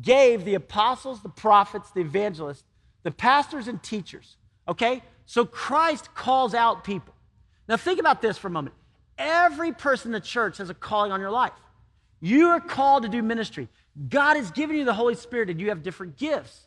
gave 0.00 0.44
the 0.44 0.54
apostles, 0.54 1.22
the 1.22 1.28
prophets, 1.28 1.90
the 1.90 2.00
evangelists, 2.00 2.64
the 3.02 3.10
pastors, 3.10 3.68
and 3.68 3.82
teachers. 3.82 4.36
Okay? 4.68 5.02
So 5.26 5.44
Christ 5.44 6.14
calls 6.14 6.54
out 6.54 6.84
people. 6.84 7.14
Now 7.68 7.76
think 7.76 7.98
about 7.98 8.22
this 8.22 8.38
for 8.38 8.48
a 8.48 8.50
moment. 8.50 8.74
Every 9.18 9.72
person 9.72 10.08
in 10.08 10.12
the 10.12 10.20
church 10.20 10.58
has 10.58 10.70
a 10.70 10.74
calling 10.74 11.12
on 11.12 11.20
your 11.20 11.30
life. 11.30 11.52
You 12.20 12.48
are 12.48 12.60
called 12.60 13.02
to 13.02 13.08
do 13.08 13.22
ministry. 13.22 13.68
God 14.08 14.36
has 14.36 14.50
given 14.50 14.76
you 14.76 14.84
the 14.84 14.94
Holy 14.94 15.14
Spirit 15.14 15.50
and 15.50 15.60
you 15.60 15.68
have 15.68 15.82
different 15.82 16.16
gifts, 16.16 16.66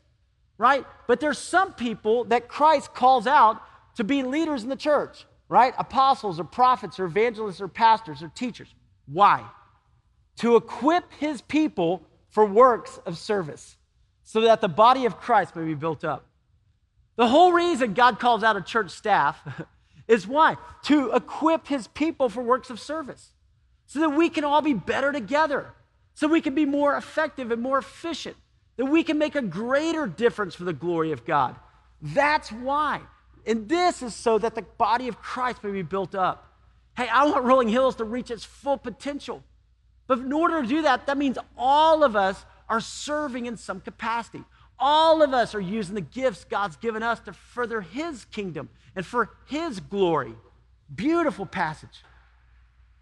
right? 0.57 0.85
But 1.07 1.19
there's 1.19 1.37
some 1.37 1.73
people 1.73 2.25
that 2.25 2.47
Christ 2.47 2.93
calls 2.93 3.27
out 3.27 3.61
to 3.97 4.03
be 4.03 4.23
leaders 4.23 4.63
in 4.63 4.69
the 4.69 4.75
church, 4.75 5.25
right? 5.49 5.73
Apostles 5.77 6.39
or 6.39 6.43
prophets 6.43 6.99
or 6.99 7.05
evangelists 7.05 7.59
or 7.59 7.67
pastors 7.67 8.23
or 8.23 8.29
teachers. 8.29 8.73
Why? 9.07 9.43
To 10.37 10.55
equip 10.55 11.11
his 11.13 11.41
people 11.41 12.03
for 12.29 12.45
works 12.45 12.99
of 13.05 13.17
service 13.17 13.75
so 14.23 14.41
that 14.41 14.61
the 14.61 14.67
body 14.67 15.05
of 15.05 15.19
Christ 15.19 15.55
may 15.55 15.65
be 15.65 15.73
built 15.73 16.03
up. 16.03 16.25
The 17.15 17.27
whole 17.27 17.51
reason 17.51 17.93
God 17.93 18.19
calls 18.19 18.43
out 18.43 18.55
a 18.55 18.61
church 18.61 18.91
staff 18.91 19.39
is 20.07 20.27
why? 20.27 20.57
To 20.83 21.11
equip 21.11 21.67
his 21.67 21.87
people 21.87 22.29
for 22.29 22.43
works 22.43 22.69
of 22.69 22.79
service 22.79 23.31
so 23.87 23.99
that 24.01 24.09
we 24.09 24.29
can 24.29 24.43
all 24.43 24.61
be 24.61 24.75
better 24.75 25.11
together, 25.11 25.73
so 26.13 26.27
we 26.27 26.41
can 26.41 26.53
be 26.53 26.65
more 26.65 26.95
effective 26.95 27.51
and 27.51 27.61
more 27.61 27.79
efficient, 27.79 28.35
that 28.75 28.85
we 28.85 29.01
can 29.01 29.17
make 29.17 29.35
a 29.35 29.41
greater 29.41 30.05
difference 30.05 30.53
for 30.53 30.65
the 30.65 30.73
glory 30.73 31.11
of 31.11 31.25
God. 31.25 31.55
That's 31.99 32.51
why. 32.51 33.01
And 33.47 33.69
this 33.69 34.03
is 34.03 34.13
so 34.13 34.37
that 34.37 34.55
the 34.55 34.61
body 34.61 35.07
of 35.07 35.19
Christ 35.19 35.63
may 35.63 35.71
be 35.71 35.81
built 35.81 36.13
up. 36.13 36.53
Hey, 36.97 37.07
I 37.07 37.25
want 37.25 37.45
Rolling 37.45 37.69
Hills 37.69 37.95
to 37.95 38.03
reach 38.03 38.29
its 38.29 38.43
full 38.43 38.77
potential. 38.77 39.41
But 40.05 40.19
in 40.19 40.33
order 40.33 40.61
to 40.61 40.67
do 40.67 40.81
that, 40.81 41.07
that 41.07 41.17
means 41.17 41.37
all 41.57 42.03
of 42.03 42.15
us 42.15 42.45
are 42.67 42.81
serving 42.81 43.45
in 43.45 43.55
some 43.55 43.79
capacity. 43.79 44.43
All 44.77 45.21
of 45.21 45.33
us 45.33 45.55
are 45.55 45.61
using 45.61 45.95
the 45.95 46.01
gifts 46.01 46.43
God's 46.43 46.75
given 46.75 47.01
us 47.01 47.19
to 47.21 47.33
further 47.33 47.81
His 47.81 48.25
kingdom 48.25 48.69
and 48.95 49.05
for 49.05 49.29
His 49.45 49.79
glory. 49.79 50.33
Beautiful 50.93 51.45
passage. 51.45 52.03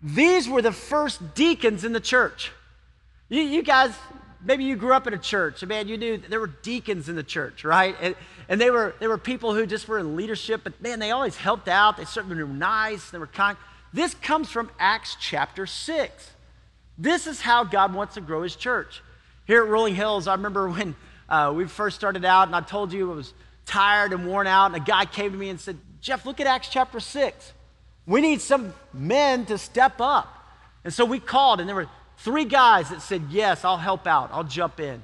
These 0.01 0.47
were 0.47 0.62
the 0.62 0.71
first 0.71 1.34
deacons 1.34 1.84
in 1.84 1.91
the 1.91 1.99
church. 1.99 2.51
You, 3.29 3.41
you 3.41 3.63
guys, 3.63 3.93
maybe 4.45 4.63
you 4.63 4.75
grew 4.75 4.93
up 4.93 5.08
in 5.08 5.13
a 5.13 5.17
church. 5.17 5.63
Man, 5.65 5.88
you 5.88 5.97
knew 5.97 6.17
there 6.17 6.39
were 6.39 6.53
deacons 6.62 7.10
in 7.10 7.15
the 7.15 7.23
church, 7.23 7.63
right? 7.63 7.95
And, 8.01 8.15
and 8.47 8.62
they, 8.62 8.69
were, 8.69 8.95
they 8.99 9.08
were 9.08 9.17
people 9.17 9.53
who 9.53 9.65
just 9.65 9.88
were 9.88 9.99
in 9.99 10.15
leadership, 10.15 10.62
but 10.63 10.79
man, 10.81 10.99
they 10.99 11.12
always 11.12 11.36
helped 11.36 11.67
out. 11.67 11.97
They 11.97 12.05
certainly 12.05 12.41
were 12.41 12.49
nice, 12.49 13.10
they 13.10 13.17
were 13.17 13.27
kind. 13.27 13.58
This 13.91 14.13
comes 14.13 14.49
from 14.49 14.69
Acts 14.79 15.17
chapter 15.19 15.65
6. 15.65 16.31
This 16.97 17.27
is 17.27 17.41
how 17.41 17.63
God 17.63 17.93
wants 17.93 18.13
to 18.15 18.21
grow 18.21 18.43
his 18.43 18.55
church. 18.55 19.01
Here 19.45 19.63
at 19.63 19.69
Rolling 19.69 19.95
Hills, 19.95 20.27
I 20.27 20.36
remember 20.36 20.69
when 20.69 20.95
uh, 21.27 21.53
we 21.55 21.65
first 21.65 21.95
started 21.95 22.25
out, 22.25 22.47
and 22.47 22.55
I 22.55 22.62
told 22.62 22.93
you 22.93 23.12
I 23.12 23.15
was 23.15 23.34
tired 23.65 24.13
and 24.13 24.27
worn 24.27 24.47
out, 24.47 24.67
and 24.67 24.75
a 24.75 24.79
guy 24.79 25.05
came 25.05 25.31
to 25.31 25.38
me 25.38 25.49
and 25.49 25.60
said, 25.60 25.77
Jeff, 26.01 26.25
look 26.25 26.39
at 26.39 26.47
Acts 26.47 26.69
chapter 26.69 26.99
6. 26.99 27.53
We 28.05 28.21
need 28.21 28.41
some 28.41 28.73
men 28.93 29.45
to 29.47 29.58
step 29.58 29.99
up. 29.99 30.31
And 30.84 30.93
so 30.93 31.03
we 31.03 31.19
called, 31.19 31.60
and 31.60 31.67
there 31.67 31.75
were 31.75 31.89
three 32.17 32.45
guys 32.45 32.89
that 32.89 33.01
said, 33.01 33.23
Yes, 33.30 33.65
I'll 33.65 33.78
help 33.78 34.08
out, 34.08 34.30
I'll 34.32 34.43
jump 34.43 34.80
in. 34.80 35.01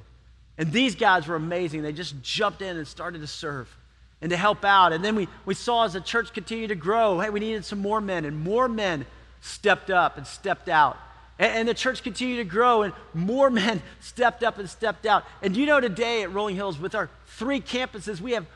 And 0.58 0.72
these 0.72 0.94
guys 0.94 1.26
were 1.26 1.36
amazing. 1.36 1.82
They 1.82 1.92
just 1.92 2.20
jumped 2.22 2.62
in 2.62 2.76
and 2.76 2.86
started 2.86 3.20
to 3.20 3.26
serve 3.26 3.74
and 4.20 4.30
to 4.30 4.36
help 4.36 4.64
out. 4.64 4.92
And 4.92 5.04
then 5.04 5.16
we, 5.16 5.28
we 5.44 5.54
saw 5.54 5.84
as 5.84 5.94
the 5.94 6.00
church 6.00 6.32
continued 6.32 6.68
to 6.68 6.74
grow, 6.74 7.18
hey, 7.20 7.30
we 7.30 7.40
needed 7.40 7.64
some 7.64 7.80
more 7.80 8.00
men, 8.00 8.24
and 8.24 8.38
more 8.38 8.68
men 8.68 9.04
stepped 9.40 9.90
up 9.90 10.16
and 10.16 10.26
stepped 10.26 10.68
out. 10.68 10.96
And, 11.38 11.52
and 11.52 11.68
the 11.68 11.74
church 11.74 12.02
continued 12.02 12.36
to 12.36 12.44
grow, 12.44 12.82
and 12.82 12.92
more 13.12 13.50
men 13.62 13.82
stepped 14.00 14.44
up 14.44 14.58
and 14.58 14.70
stepped 14.70 15.06
out. 15.06 15.24
And 15.42 15.56
you 15.56 15.66
know, 15.66 15.80
today 15.80 16.22
at 16.22 16.32
Rolling 16.32 16.56
Hills, 16.56 16.78
with 16.78 16.94
our 16.94 17.10
three 17.26 17.60
campuses, 17.60 18.20
we 18.20 18.32
have 18.32 18.46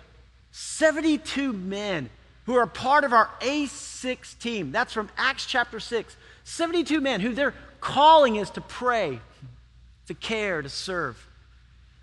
72 0.53 1.53
men 1.53 2.11
who 2.45 2.55
are 2.55 2.67
part 2.67 3.03
of 3.03 3.13
our 3.13 3.29
A6 3.41 4.39
team. 4.39 4.71
That's 4.71 4.93
from 4.93 5.11
Acts 5.17 5.47
chapter 5.47 5.81
6. 5.81 6.17
72 6.45 7.01
men 7.01 7.21
who 7.21 7.35
their 7.35 7.55
calling 7.87 8.35
is 8.35 8.51
to 8.51 8.61
pray, 8.61 9.21
to 10.09 10.15
care, 10.15 10.61
to 10.61 10.69
serve. 10.69 11.25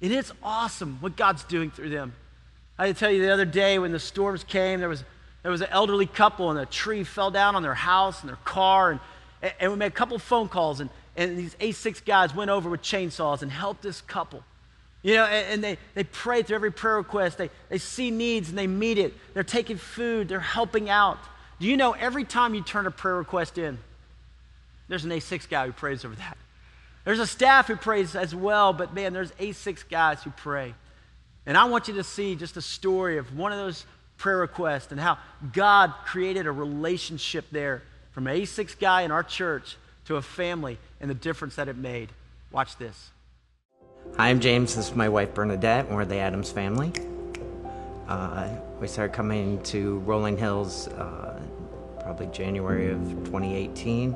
And 0.02 0.13
it's 0.13 0.32
awesome 0.41 0.98
what 1.02 1.17
God's 1.17 1.43
doing 1.43 1.72
through 1.72 1.89
them. 1.89 2.13
I 2.80 2.88
had 2.88 2.96
to 2.96 3.00
tell 3.00 3.12
you 3.12 3.22
the 3.22 3.34
other 3.34 3.43
day 3.43 3.78
when 3.80 3.91
the 3.91 4.00
storms 4.00 4.46
came, 4.46 4.80
there 4.80 4.88
was, 4.88 5.04
there 5.41 5.52
was 5.52 5.60
an 5.60 5.67
elderly 5.72 6.06
couple 6.06 6.52
and 6.52 6.60
a 6.60 6.65
tree 6.65 7.04
fell 7.04 7.32
down 7.32 7.58
on 7.58 7.63
their 7.63 7.74
house 7.74 8.22
and 8.22 8.30
their 8.30 8.38
car. 8.46 8.91
And, 8.91 9.54
and 9.60 9.72
we 9.72 9.78
made 9.78 9.88
a 9.88 9.91
couple 9.91 10.17
phone 10.19 10.48
calls, 10.48 10.80
and, 10.80 10.89
and 11.17 11.38
these 11.38 11.54
A6 11.56 12.06
guys 12.06 12.34
went 12.34 12.50
over 12.50 12.69
with 12.69 12.82
chainsaws 12.82 13.41
and 13.41 13.52
helped 13.52 13.82
this 13.82 14.00
couple. 14.00 14.41
You 15.02 15.15
know, 15.15 15.26
and, 15.26 15.62
they, 15.62 15.78
they 15.96 16.06
pray 16.06 16.43
through 16.43 16.56
every 16.56 16.72
prayer 16.72 16.96
request. 16.96 17.38
They, 17.38 17.50
they 17.67 17.78
see 17.78 18.10
needs 18.10 18.48
and 18.48 18.58
they 18.58 18.67
meet 18.67 18.98
it. 18.98 19.13
They're 19.34 19.43
taking 19.43 19.76
food, 19.76 20.30
they're 20.30 20.39
helping 20.39 20.89
out. 20.89 21.19
Do 21.60 21.67
you 21.67 21.76
know 21.76 21.91
every 21.91 22.24
time 22.24 22.56
you 22.56 22.63
turn 22.63 22.88
a 22.88 22.91
prayer 22.91 23.17
request 23.17 23.58
in, 23.58 23.80
there's 24.88 25.06
an 25.06 25.12
A6 25.12 25.50
guy 25.50 25.65
who 25.65 25.72
prays 25.72 26.06
over 26.06 26.15
that. 26.15 26.38
There's 27.06 27.19
a 27.19 27.28
staff 27.28 27.67
who 27.67 27.76
prays 27.76 28.15
as 28.15 28.34
well, 28.34 28.74
but 28.74 28.93
man, 28.93 29.13
there's 29.13 29.32
A6 29.34 29.89
guys 29.89 30.24
who 30.24 30.32
pray. 30.32 30.74
And 31.46 31.58
I 31.58 31.65
want 31.65 31.88
you 31.88 31.96
to 31.96 32.04
see 32.04 32.36
just 32.36 32.56
a 32.56 32.62
story 32.62 33.17
of 33.17 33.38
one 33.38 33.52
of 33.52 33.58
those 33.58 33.86
prayer 34.17 34.38
requests 34.38 34.91
and 34.91 35.00
how 35.00 35.17
God 35.52 35.93
created 36.06 36.48
a 36.48 36.52
relationship 36.52 37.46
there 37.52 37.84
from 38.12 38.28
an 38.28 38.38
A6 38.38 38.80
guy 38.80 39.02
in 39.02 39.12
our 39.12 39.24
church 39.24 39.76
to 40.06 40.15
a 40.15 40.22
family 40.22 40.78
and 41.02 41.10
the 41.10 41.15
difference 41.15 41.56
that 41.56 41.67
it 41.67 41.78
made. 41.78 42.10
Watch 42.52 42.78
this. 42.78 43.10
Hi, 44.17 44.30
I'm 44.30 44.39
James. 44.39 44.76
This 44.76 44.89
is 44.89 44.96
my 44.96 45.10
wife 45.10 45.34
Bernadette. 45.34 45.91
We're 45.91 46.06
the 46.06 46.17
Adams 46.17 46.52
family. 46.52 46.93
Uh, 48.08 48.50
we 48.80 48.88
started 48.88 49.13
coming 49.13 49.62
to 49.63 50.00
Rolling 50.00 50.38
Hills 50.38 50.88
uh, 50.89 51.41
probably 52.00 52.28
January 52.28 52.91
of 52.91 53.00
2018. 53.26 54.15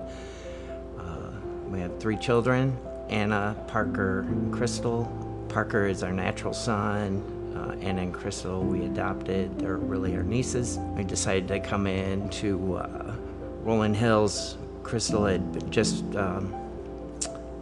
We 1.69 1.79
have 1.81 1.99
three 1.99 2.17
children 2.17 2.77
Anna, 3.09 3.55
Parker, 3.67 4.21
and 4.21 4.51
Crystal. 4.53 5.05
Parker 5.49 5.85
is 5.85 6.03
our 6.03 6.11
natural 6.11 6.53
son. 6.53 7.23
Uh, 7.55 7.75
Anna 7.81 8.01
and 8.01 8.13
Crystal 8.13 8.61
we 8.61 8.85
adopted. 8.85 9.57
They're 9.59 9.77
really 9.77 10.15
our 10.15 10.23
nieces. 10.23 10.77
We 10.95 11.03
decided 11.03 11.47
to 11.47 11.59
come 11.59 11.87
in 11.87 12.29
to 12.29 12.75
uh, 12.75 13.15
Rolling 13.63 13.93
Hills. 13.93 14.57
Crystal 14.83 15.25
had 15.25 15.71
just 15.71 16.03
um, 16.15 16.53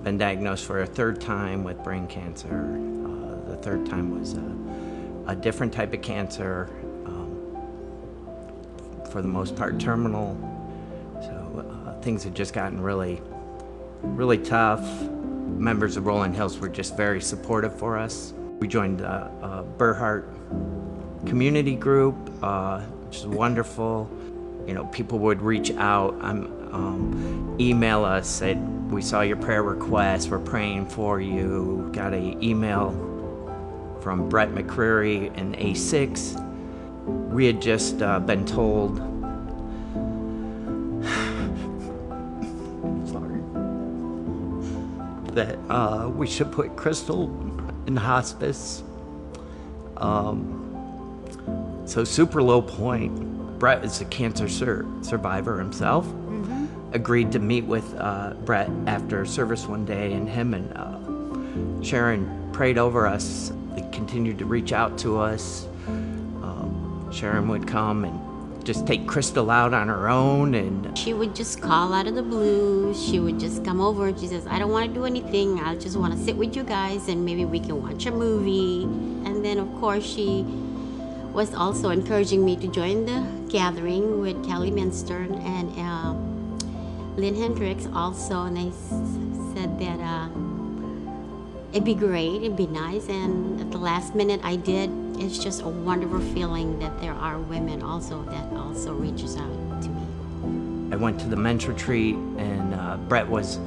been 0.04 0.18
diagnosed 0.18 0.65
for 0.65 0.82
a 0.82 0.86
third 0.86 1.20
time 1.20 1.63
with 1.63 1.84
brain 1.84 2.06
cancer. 2.08 2.80
Uh, 3.06 3.50
the 3.50 3.58
third 3.58 3.86
time 3.88 4.20
was 4.20 4.34
a, 4.34 5.32
a, 5.32 5.36
different 5.36 5.74
type 5.74 5.94
of 5.94 6.04
cancer, 6.04 6.70
um, 7.06 7.58
for 9.10 9.24
the 9.24 9.28
most 9.28 9.56
part 9.56 9.80
terminal. 9.80 10.38
So 11.22 11.65
uh, 11.88 12.00
things 12.02 12.24
had 12.24 12.36
just 12.36 12.54
gotten 12.54 12.80
really, 12.80 13.20
really 14.02 14.38
tough. 14.38 14.82
Members 15.02 15.98
of 15.98 16.06
Rolling 16.06 16.34
Hills 16.34 16.58
were 16.58 16.70
just 16.70 16.98
very 16.98 17.22
supportive 17.22 17.78
for 17.78 17.98
us. 17.98 18.34
We 18.60 18.68
joined 18.68 19.00
the 19.00 19.10
uh, 19.10 19.64
Burhart 19.78 20.26
community 21.26 21.76
group, 21.76 22.16
uh, 22.42 22.82
which 22.82 23.18
is 23.18 23.28
wonderful. 23.28 24.10
You 24.68 24.74
know, 24.74 24.86
people 24.86 25.20
would 25.20 25.42
reach 25.42 25.72
out. 25.72 26.18
I'm 26.22 26.56
um, 26.76 27.56
email 27.60 28.04
us, 28.04 28.28
said, 28.28 28.92
We 28.92 29.02
saw 29.02 29.22
your 29.22 29.38
prayer 29.38 29.64
request, 29.64 30.30
we're 30.30 30.40
praying 30.40 30.88
for 30.88 31.22
you. 31.22 31.90
Got 31.94 32.14
an 32.14 32.44
email 32.44 32.92
from 34.02 34.28
Brett 34.28 34.50
McCreary 34.50 35.36
in 35.38 35.54
A6. 35.54 36.42
We 37.32 37.46
had 37.46 37.62
just 37.62 38.02
uh, 38.02 38.20
been 38.20 38.46
told, 38.46 39.00
uh, 45.69 46.10
we 46.13 46.28
should 46.28 46.51
put 46.51 46.75
Crystal 46.75 47.25
in 47.88 47.95
hospice. 47.95 48.84
Um, 49.97 50.62
so, 51.86 52.04
super 52.04 52.41
low 52.41 52.62
point. 52.62 53.60
Brett 53.60 53.86
is 53.86 54.01
a 54.01 54.06
cancer 54.06 54.49
sur- 54.49 54.86
survivor 55.01 55.58
himself 55.60 56.06
agreed 56.95 57.32
to 57.34 57.39
meet 57.39 57.65
with 57.65 57.93
uh, 57.99 58.34
Brett 58.45 58.69
after 58.88 59.25
service 59.25 59.67
one 59.67 59.86
day, 59.86 60.13
and 60.13 60.28
him 60.28 60.54
and 60.54 60.71
uh, 60.75 61.84
Sharon 61.84 62.49
prayed 62.54 62.78
over 62.78 63.06
us. 63.06 63.51
They 63.75 63.82
continued 63.91 64.39
to 64.39 64.45
reach 64.45 64.71
out 64.71 64.97
to 64.99 65.19
us. 65.19 65.67
Um, 65.88 67.10
Sharon 67.12 67.49
would 67.49 67.67
come 67.67 68.06
and 68.06 68.25
just 68.65 68.86
take 68.86 69.08
Crystal 69.08 69.49
out 69.49 69.73
on 69.73 69.88
her 69.88 70.10
own, 70.10 70.56
and 70.56 70.97
she 70.97 71.13
would 71.13 71.36
just 71.36 71.62
call 71.62 71.93
out 71.93 72.08
of 72.08 72.15
the 72.15 72.23
blue. 72.23 72.93
She 72.93 73.19
would 73.19 73.39
just 73.39 73.63
come 73.63 73.80
over 73.80 74.08
and 74.08 74.19
she 74.19 74.28
says, 74.28 74.45
"I 74.47 74.60
don't 74.60 74.71
want 74.71 74.88
to 74.88 74.93
do 74.93 75.06
anything. 75.06 75.60
I 75.60 75.75
just 75.75 75.95
want 75.95 76.13
to 76.13 76.19
sit 76.19 76.36
with 76.36 76.56
you 76.56 76.63
guys, 76.63 77.08
and 77.08 77.23
maybe 77.23 77.45
we 77.45 77.60
can 77.60 77.82
watch 77.82 78.06
a 78.06 78.12
movie." 78.12 78.84
And 79.25 79.45
then, 79.45 79.60
of 79.60 79.73
course, 79.80 80.04
she 80.04 80.43
was 81.32 81.54
also 81.54 81.89
encouraging 81.89 82.43
me 82.43 82.56
to 82.58 82.67
join 82.67 83.06
the 83.06 83.23
gathering 83.49 84.19
with 84.19 84.43
Kelly 84.45 84.71
Minster 84.71 85.17
and. 85.17 85.71
Uh, 85.78 86.15
Lynn 87.17 87.36
Hendricks 87.36 87.88
also, 87.93 88.43
and 88.43 88.58
they 88.58 88.71
said 89.56 89.80
that 89.80 89.99
uh, 90.01 90.28
it'd 91.71 91.86
be 91.86 91.95
great, 91.95 92.43
it'd 92.43 92.58
be 92.58 92.67
nice, 92.67 93.08
and 93.08 93.62
at 93.62 93.71
the 93.71 93.78
last 93.78 94.15
minute 94.15 94.41
I 94.43 94.58
did. 94.58 95.05
It's 95.17 95.38
just 95.38 95.62
a 95.62 95.67
wonderful 95.67 96.19
feeling 96.34 96.78
that 96.80 96.99
there 96.99 97.13
are 97.13 97.39
women 97.39 97.82
also 97.82 98.23
that 98.23 98.54
also 98.54 98.93
reaches 98.93 99.38
out 99.38 99.82
to 99.82 99.89
me. 99.89 100.93
I 100.93 100.97
went 100.97 101.19
to 101.21 101.28
the 101.28 101.36
men's 101.36 101.67
retreat, 101.67 102.15
and 102.15 102.73
uh, 102.73 102.97
Brett 102.97 103.28
was 103.28 103.58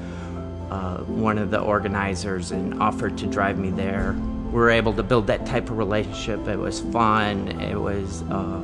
uh, 0.71 0.99
one 0.99 1.39
of 1.39 1.51
the 1.51 1.61
organizers 1.61 2.53
and 2.53 2.81
offered 2.83 3.17
to 3.19 3.27
drive 3.27 3.59
me 3.59 3.71
there. 3.71 4.15
We 4.47 4.53
were 4.53 4.71
able 4.71 4.93
to 4.95 5.03
build 5.03 5.27
that 5.29 5.47
type 5.47 5.71
of 5.71 5.79
relationship. 5.79 6.47
It 6.47 6.59
was 6.59 6.81
fun. 6.81 7.49
It 7.61 7.77
was 7.77 8.23
uh, 8.25 8.61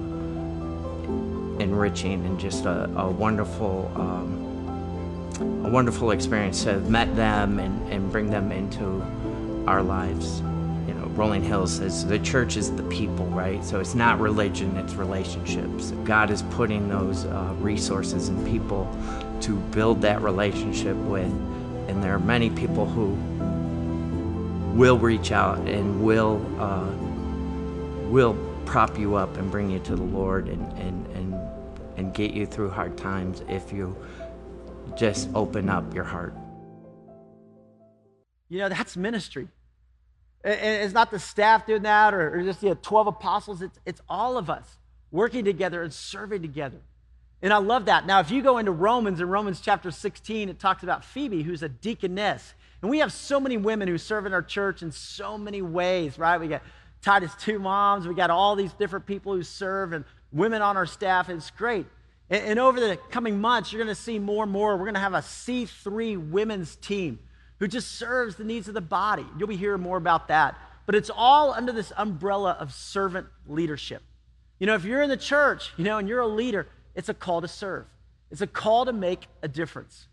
enriching 1.58 2.24
and 2.24 2.38
just 2.38 2.64
a, 2.64 2.90
a 2.96 3.10
wonderful. 3.10 3.90
Um, 3.96 4.44
a 5.40 5.68
wonderful 5.68 6.10
experience 6.12 6.62
to 6.62 6.72
have 6.74 6.88
met 6.90 7.16
them 7.16 7.58
and, 7.58 7.92
and 7.92 8.12
bring 8.12 8.30
them 8.30 8.52
into 8.52 9.02
our 9.66 9.82
lives. 9.82 10.42
Rolling 11.16 11.44
Hills 11.44 11.76
says 11.76 12.04
the 12.04 12.18
church 12.18 12.56
is 12.56 12.74
the 12.74 12.82
people, 12.84 13.26
right? 13.26 13.64
So 13.64 13.78
it's 13.78 13.94
not 13.94 14.18
religion, 14.18 14.76
it's 14.76 14.94
relationships. 14.94 15.92
God 16.04 16.30
is 16.30 16.42
putting 16.42 16.88
those 16.88 17.24
uh, 17.24 17.54
resources 17.58 18.28
and 18.28 18.44
people 18.46 18.92
to 19.42 19.56
build 19.70 20.00
that 20.02 20.22
relationship 20.22 20.96
with. 20.96 21.30
And 21.88 22.02
there 22.02 22.14
are 22.14 22.18
many 22.18 22.50
people 22.50 22.86
who 22.86 23.12
will 24.74 24.98
reach 24.98 25.30
out 25.30 25.58
and 25.68 26.02
will 26.02 26.44
uh, 26.58 26.90
will 28.10 28.34
prop 28.66 28.98
you 28.98 29.14
up 29.14 29.36
and 29.36 29.50
bring 29.50 29.70
you 29.70 29.78
to 29.80 29.94
the 29.94 30.02
Lord 30.02 30.48
and, 30.48 30.72
and, 30.78 31.06
and, 31.16 31.34
and 31.96 32.14
get 32.14 32.32
you 32.32 32.46
through 32.46 32.70
hard 32.70 32.96
times 32.96 33.42
if 33.48 33.72
you 33.72 33.96
just 34.96 35.28
open 35.34 35.68
up 35.68 35.94
your 35.94 36.04
heart. 36.04 36.34
You 38.48 38.58
know, 38.58 38.68
that's 38.68 38.96
ministry. 38.96 39.48
And 40.44 40.84
it's 40.84 40.92
not 40.92 41.10
the 41.10 41.18
staff 41.18 41.66
doing 41.66 41.82
that 41.82 42.12
or, 42.12 42.42
just 42.42 42.60
the 42.60 42.74
12 42.74 43.06
apostles, 43.06 43.62
it's, 43.62 43.78
it's 43.86 44.02
all 44.08 44.36
of 44.36 44.50
us 44.50 44.76
working 45.10 45.44
together 45.44 45.82
and 45.82 45.92
serving 45.92 46.42
together. 46.42 46.80
And 47.40 47.52
I 47.52 47.56
love 47.56 47.86
that. 47.86 48.06
Now, 48.06 48.20
if 48.20 48.30
you 48.30 48.42
go 48.42 48.58
into 48.58 48.70
Romans, 48.70 49.20
in 49.20 49.28
Romans 49.28 49.60
chapter 49.60 49.90
16, 49.90 50.50
it 50.50 50.58
talks 50.58 50.82
about 50.82 51.04
Phoebe, 51.04 51.42
who's 51.42 51.62
a 51.62 51.68
deaconess. 51.68 52.54
And 52.82 52.90
we 52.90 52.98
have 52.98 53.12
so 53.12 53.40
many 53.40 53.56
women 53.56 53.88
who 53.88 53.96
serve 53.96 54.26
in 54.26 54.34
our 54.34 54.42
church 54.42 54.82
in 54.82 54.92
so 54.92 55.38
many 55.38 55.62
ways, 55.62 56.18
right? 56.18 56.38
We 56.38 56.48
got 56.48 56.62
Titus 57.00 57.32
2 57.40 57.58
moms, 57.58 58.06
we 58.06 58.14
got 58.14 58.30
all 58.30 58.54
these 58.56 58.72
different 58.74 59.06
people 59.06 59.34
who 59.34 59.42
serve, 59.42 59.94
and 59.94 60.04
women 60.32 60.60
on 60.60 60.76
our 60.76 60.86
staff. 60.86 61.30
It's 61.30 61.50
great. 61.50 61.86
And, 62.28 62.44
and 62.44 62.58
over 62.58 62.80
the 62.80 62.98
coming 63.10 63.40
months, 63.40 63.72
you're 63.72 63.82
going 63.82 63.94
to 63.94 64.00
see 64.00 64.18
more 64.18 64.44
and 64.44 64.52
more. 64.52 64.76
We're 64.76 64.84
going 64.84 64.94
to 64.94 65.00
have 65.00 65.14
a 65.14 65.18
C3 65.18 66.30
women's 66.30 66.76
team 66.76 67.18
who 67.58 67.68
just 67.68 67.92
serves 67.92 68.36
the 68.36 68.44
needs 68.44 68.68
of 68.68 68.74
the 68.74 68.80
body. 68.80 69.26
You'll 69.38 69.48
be 69.48 69.56
hearing 69.56 69.80
more 69.80 69.96
about 69.96 70.28
that. 70.28 70.58
But 70.86 70.94
it's 70.94 71.10
all 71.14 71.52
under 71.52 71.72
this 71.72 71.92
umbrella 71.96 72.56
of 72.58 72.72
servant 72.72 73.26
leadership. 73.46 74.02
You 74.58 74.66
know, 74.66 74.74
if 74.74 74.84
you're 74.84 75.02
in 75.02 75.10
the 75.10 75.16
church, 75.16 75.72
you 75.76 75.84
know, 75.84 75.98
and 75.98 76.08
you're 76.08 76.20
a 76.20 76.26
leader, 76.26 76.68
it's 76.94 77.08
a 77.08 77.14
call 77.14 77.40
to 77.40 77.48
serve. 77.48 77.86
It's 78.30 78.40
a 78.40 78.46
call 78.46 78.84
to 78.86 78.92
make 78.92 79.26
a 79.42 79.48
difference. 79.48 80.08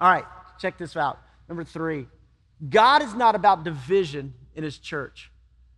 All 0.00 0.10
right, 0.10 0.24
check 0.58 0.78
this 0.78 0.96
out. 0.96 1.18
Number 1.48 1.64
three, 1.64 2.06
God 2.68 3.02
is 3.02 3.14
not 3.14 3.34
about 3.34 3.64
division 3.64 4.34
in 4.54 4.64
his 4.64 4.78
church. 4.78 5.30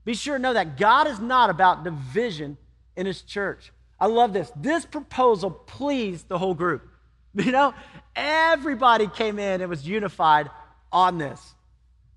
Be 0.04 0.14
sure 0.14 0.36
to 0.36 0.42
know 0.42 0.54
that 0.54 0.78
God 0.78 1.06
is 1.06 1.20
not 1.20 1.50
about 1.50 1.84
division 1.84 2.56
in 2.96 3.06
his 3.06 3.22
church. 3.22 3.72
I 4.00 4.06
love 4.06 4.32
this. 4.32 4.50
This 4.56 4.86
proposal 4.86 5.50
pleased 5.50 6.28
the 6.28 6.38
whole 6.38 6.54
group. 6.54 6.88
You 7.34 7.52
know, 7.52 7.74
everybody 8.16 9.06
came 9.06 9.38
in 9.38 9.60
and 9.60 9.70
was 9.70 9.86
unified 9.86 10.50
on 10.92 11.18
this. 11.18 11.54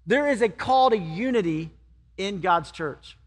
There 0.05 0.27
is 0.29 0.41
a 0.41 0.49
call 0.49 0.89
to 0.89 0.97
unity 0.97 1.71
in 2.17 2.41
God's 2.41 2.71
church. 2.71 3.17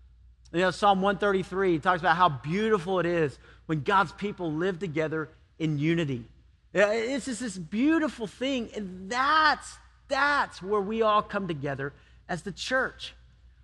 You 0.53 0.61
know, 0.61 0.71
Psalm 0.71 1.03
133 1.03 1.79
talks 1.81 2.01
about 2.01 2.17
how 2.17 2.29
beautiful 2.29 3.01
it 3.01 3.07
is 3.07 3.39
when 3.67 3.83
God's 3.83 4.13
people 4.13 4.53
live 4.53 4.79
together 4.79 5.29
in 5.59 5.79
unity. 5.79 6.25
It's 6.73 7.27
just 7.27 7.41
this 7.41 7.57
beautiful 7.57 8.27
thing, 8.27 8.71
and 8.75 9.11
that's 9.11 9.79
that's 10.09 10.61
where 10.61 10.81
we 10.81 11.03
all 11.03 11.23
come 11.23 11.49
together 11.49 11.93
as 12.29 12.43
the 12.43 12.53
church. 12.53 13.15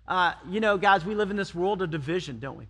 Uh, 0.07 0.33
you 0.49 0.59
know, 0.59 0.77
guys, 0.77 1.05
we 1.05 1.15
live 1.15 1.29
in 1.29 1.37
this 1.37 1.53
world 1.53 1.81
of 1.81 1.91
division, 1.91 2.39
don't 2.39 2.57
we? 2.57 2.67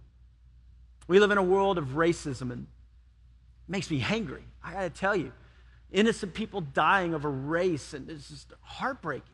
We 1.08 1.20
live 1.20 1.32
in 1.32 1.38
a 1.38 1.44
world 1.44 1.78
of 1.78 1.90
racism, 1.90 2.52
and 2.52 2.64
it 2.64 3.70
makes 3.72 3.90
me 3.90 4.06
angry. 4.08 4.44
I 4.64 4.74
got 4.74 4.82
to 4.82 4.90
tell 4.90 5.16
you, 5.16 5.32
innocent 5.92 6.34
people 6.34 6.62
dying 6.62 7.14
over 7.14 7.28
a 7.28 7.32
race, 7.32 7.94
and 7.94 8.10
it's 8.10 8.30
just 8.30 8.54
heartbreaking. 8.62 9.28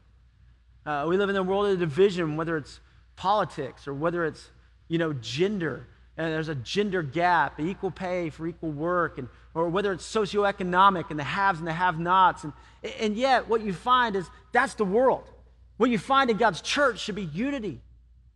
Uh, 0.86 1.06
we 1.08 1.18
live 1.18 1.30
in 1.30 1.36
a 1.36 1.44
world 1.44 1.68
of 1.68 1.80
division, 1.80 2.38
whether 2.38 2.58
it's 2.58 2.80
politics 3.16 3.88
or 3.88 3.94
whether 3.94 4.26
it's 4.26 4.50
you 4.88 4.98
know 4.98 5.14
gender 5.14 5.88
and 6.18 6.34
there's 6.34 6.50
a 6.50 6.56
gender 6.56 7.04
gap, 7.04 7.60
equal 7.60 7.92
pay 7.92 8.30
for 8.32 8.48
equal 8.48 8.72
work, 8.72 9.20
and, 9.20 9.30
or 9.54 9.70
whether 9.70 9.94
it's 9.94 10.06
socioeconomic 10.06 11.12
and 11.12 11.20
the 11.20 11.24
haves 11.24 11.60
and 11.60 11.68
the 11.68 11.74
have 11.74 12.00
nots. 12.00 12.44
And, 12.44 12.54
and 13.00 13.16
yet, 13.16 13.48
what 13.48 13.62
you 13.62 13.72
find 13.72 14.16
is 14.16 14.28
that's 14.52 14.74
the 14.74 14.86
world. 14.86 15.30
What 15.78 15.92
you 15.92 16.00
find 16.00 16.32
in 16.32 16.38
God's 16.38 16.62
church 16.62 17.00
should 17.00 17.16
be 17.16 17.26
unity. 17.26 17.82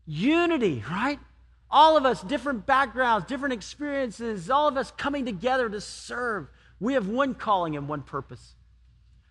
Unity, 0.05 0.83
right? 0.89 1.19
All 1.71 1.97
of 1.97 2.05
us, 2.05 2.21
different 2.21 2.67
backgrounds, 2.67 3.25
different 3.25 3.53
experiences, 3.53 4.51
all 4.51 4.67
of 4.67 4.77
us 4.77 4.91
coming 4.91 5.25
together 5.25 5.67
to 5.67 5.81
serve. 5.81 6.47
We 6.81 6.95
have 6.95 7.07
one 7.07 7.35
calling 7.35 7.77
and 7.77 7.87
one 7.87 8.01
purpose. 8.01 8.55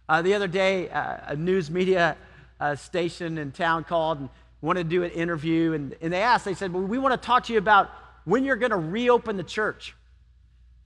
Uh, 0.08 0.22
the 0.22 0.34
other 0.34 0.46
day, 0.46 0.88
uh, 0.88 1.18
a 1.26 1.36
news 1.36 1.68
media 1.70 2.16
uh, 2.60 2.76
station 2.76 3.38
in 3.38 3.50
town 3.50 3.82
called 3.84 4.20
and 4.20 4.28
wanted 4.62 4.84
to 4.84 4.88
do 4.88 5.02
an 5.02 5.10
interview, 5.10 5.72
and, 5.72 5.96
and 6.00 6.12
they 6.12 6.22
asked, 6.22 6.44
they 6.44 6.54
said, 6.54 6.72
well, 6.72 6.84
We 6.84 6.96
want 6.96 7.20
to 7.20 7.26
talk 7.26 7.44
to 7.44 7.52
you 7.52 7.58
about 7.58 7.90
when 8.24 8.44
you're 8.44 8.56
going 8.56 8.70
to 8.70 8.76
reopen 8.76 9.36
the 9.36 9.42
church. 9.42 9.96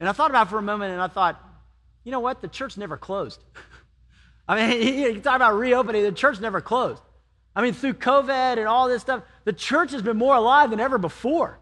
And 0.01 0.09
I 0.09 0.13
thought 0.13 0.31
about 0.31 0.47
it 0.47 0.51
for 0.51 0.59
a 0.59 0.63
moment 0.63 0.93
and 0.93 1.03
I 1.03 1.09
thought, 1.09 1.41
you 2.03 2.11
know 2.11 2.21
what? 2.21 2.41
The 2.41 2.49
church 2.49 2.77
never 2.77 2.97
closed. 2.97 3.43
I 4.49 4.57
mean, 4.57 4.99
you 5.15 5.21
talk 5.21 5.37
about 5.37 5.59
reopening, 5.59 6.03
the 6.03 6.13
church 6.13 6.41
never 6.41 6.63
closed. 6.63 7.03
I 7.55 7.63
mean, 7.63 7.75
through 7.75 7.95
COVID 7.95 8.59
and 8.59 8.67
all 8.67 8.89
this 8.89 9.03
stuff, 9.03 9.23
the 9.45 9.53
church 9.53 9.93
has 9.93 10.01
been 10.03 10.17
more 10.17 10.35
alive 10.35 10.71
than 10.71 10.81
ever 10.81 10.97
before. 10.97 11.59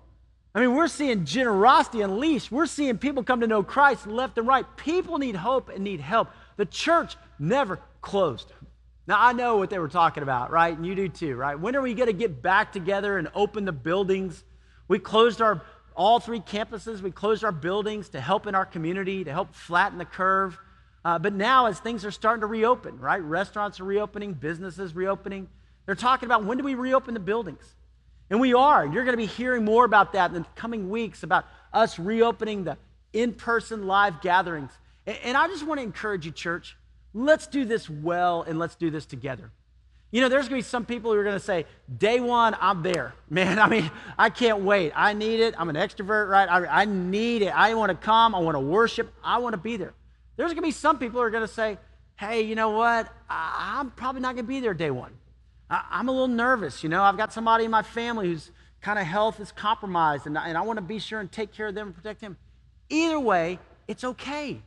I 0.55 0.61
mean, 0.61 0.75
we're 0.75 0.89
seeing 0.89 1.25
generosity 1.25 2.03
unleashed. 2.03 2.53
We're 2.53 2.67
seeing 2.67 2.99
people 2.99 3.23
come 3.23 3.41
to 3.41 3.47
know 3.47 3.63
Christ 3.63 4.07
left 4.07 4.37
and 4.37 4.47
right. 4.47 4.67
People 4.77 5.19
need 5.19 5.35
hope 5.35 5.71
and 5.71 5.83
need 5.83 6.01
help. 6.01 6.29
The 6.57 6.67
church 6.67 7.17
never 7.39 7.79
closed. 8.03 8.53
Now, 9.07 9.17
I 9.19 9.33
know 9.33 9.57
what 9.57 9.71
they 9.71 9.79
were 9.79 9.89
talking 9.89 10.23
about, 10.23 10.51
right? 10.51 10.77
And 10.77 10.87
you 10.87 10.95
do 10.95 11.09
too, 11.09 11.37
right? 11.37 11.59
When 11.59 11.75
are 11.75 11.81
we 11.81 11.95
going 11.95 12.09
to 12.09 12.13
get 12.13 12.43
back 12.43 12.73
together 12.73 13.17
and 13.17 13.29
open 13.35 13.65
the 13.65 13.73
buildings? 13.73 14.45
We 14.89 14.99
closed 14.99 15.41
our 15.41 15.63
all 15.95 16.21
three 16.21 16.41
campuses. 16.41 17.01
We 17.01 17.11
closed 17.11 17.45
our 17.45 17.53
buildings 17.53 18.11
to 18.11 18.21
help 18.21 18.47
in 18.47 18.55
our 18.55 18.67
community, 18.67 19.25
to 19.25 19.33
help 19.33 19.55
flatten 19.55 19.99
the 19.99 20.05
curve. 20.05 20.59
Uh, 21.05 21.19
but 21.19 21.33
now, 21.33 21.67
as 21.67 21.81
things 21.81 22.05
are 22.05 22.11
starting 22.11 22.43
to 22.43 22.47
reopen, 22.47 22.99
right? 22.99 23.23
Restaurants 23.23 23.81
are 23.81 23.85
reopening, 23.85 24.35
businesses 24.35 24.95
reopening. 24.95 25.49
They're 25.87 25.95
talking 25.95 26.27
about 26.27 26.45
when 26.45 26.59
do 26.59 26.65
we 26.65 26.75
reopen 26.75 27.15
the 27.15 27.21
buildings? 27.21 27.75
And 28.33 28.41
we 28.41 28.55
are. 28.55 28.87
You're 28.87 29.05
going 29.05 29.13
to 29.13 29.19
be 29.19 29.27
hearing 29.27 29.63
more 29.63 29.85
about 29.85 30.15
that 30.15 30.31
in 30.31 30.43
the 30.43 30.49
coming 30.55 30.89
weeks 30.89 31.23
about 31.23 31.45
us 31.71 31.99
reopening 31.99 32.65
the 32.65 32.79
in 33.13 33.35
person 33.35 33.87
live 33.87 34.23
gatherings. 34.23 34.71
And, 35.07 35.37
I 35.37 35.49
just 35.49 35.67
want 35.67 35.81
to 35.81 35.83
encourage 35.83 36.25
you, 36.25 36.33
church, 36.33 36.75
let's 37.13 37.47
do 37.47 37.67
this 37.67 37.91
well 37.91 38.41
and 38.41 38.59
let's 38.59 38.75
do 38.75 38.91
this 38.91 39.05
together. 39.05 39.51
You 40.11 40.23
know, 40.23 40.31
there's 40.31 40.49
going 40.49 40.63
to 40.63 40.67
be 40.67 40.71
some 40.71 40.87
people 40.87 41.13
who 41.13 41.19
are 41.19 41.25
going 41.25 41.39
to 41.39 41.45
say, 41.45 41.67
day 41.99 42.21
one, 42.21 42.57
I'm 42.59 42.83
there. 42.83 43.13
Man, 43.29 43.59
I 43.59 43.69
mean, 43.69 43.91
I 44.17 44.31
can't 44.31 44.63
wait. 44.63 44.93
I 44.97 45.13
need 45.13 45.41
it. 45.41 45.55
I'm 45.59 45.69
an 45.69 45.77
extrovert, 45.77 46.31
right? 46.31 46.49
I, 46.49 46.83
I 46.83 46.85
need 46.87 47.43
it. 47.43 47.55
I 47.55 47.75
want 47.75 47.91
to 47.91 47.97
come. 47.97 48.35
I 48.35 48.39
want 48.39 48.55
to 48.55 48.61
worship. 48.61 49.13
I 49.23 49.39
want 49.41 49.53
to 49.53 49.59
be 49.59 49.77
there. 49.77 49.93
There's 50.39 50.53
going 50.53 50.63
to 50.63 50.69
be 50.69 50.71
some 50.71 50.99
people 50.99 51.21
who 51.21 51.27
are 51.27 51.31
going 51.31 51.47
to 51.47 51.53
say, 51.53 51.77
hey, 52.17 52.41
you 52.41 52.55
know 52.55 52.71
what? 52.71 53.13
I, 53.29 53.79
am 53.79 53.91
probably 53.91 54.23
not 54.23 54.37
going 54.37 54.47
to 54.47 54.49
be 54.49 54.61
there 54.61 54.73
day 54.73 54.91
one. 54.91 55.13
I, 55.73 55.85
I'm 55.91 56.09
a 56.09 56.13
little 56.13 56.29
nervous. 56.29 56.83
You 56.85 56.91
know, 56.91 57.03
I've 57.03 57.17
got 57.17 57.33
somebody 57.33 57.65
in 57.65 57.71
my 57.71 57.83
family 57.83 58.29
whose 58.29 58.51
kind 58.81 58.99
of 58.99 59.07
health 59.07 59.41
is 59.41 59.51
compromised, 59.51 60.27
and, 60.27 60.37
and 60.37 60.57
I 60.57 60.61
want 60.61 60.77
to 60.77 60.83
be 60.83 60.99
sure 60.99 61.19
and 61.19 61.33
take 61.33 61.53
care 61.53 61.69
of 61.69 61.75
them 61.75 61.89
and 61.89 61.97
protect 61.97 62.21
them. 62.21 62.37
Either 62.91 63.19
way, 63.19 63.59
it's 63.89 64.05
okay. 64.05 64.61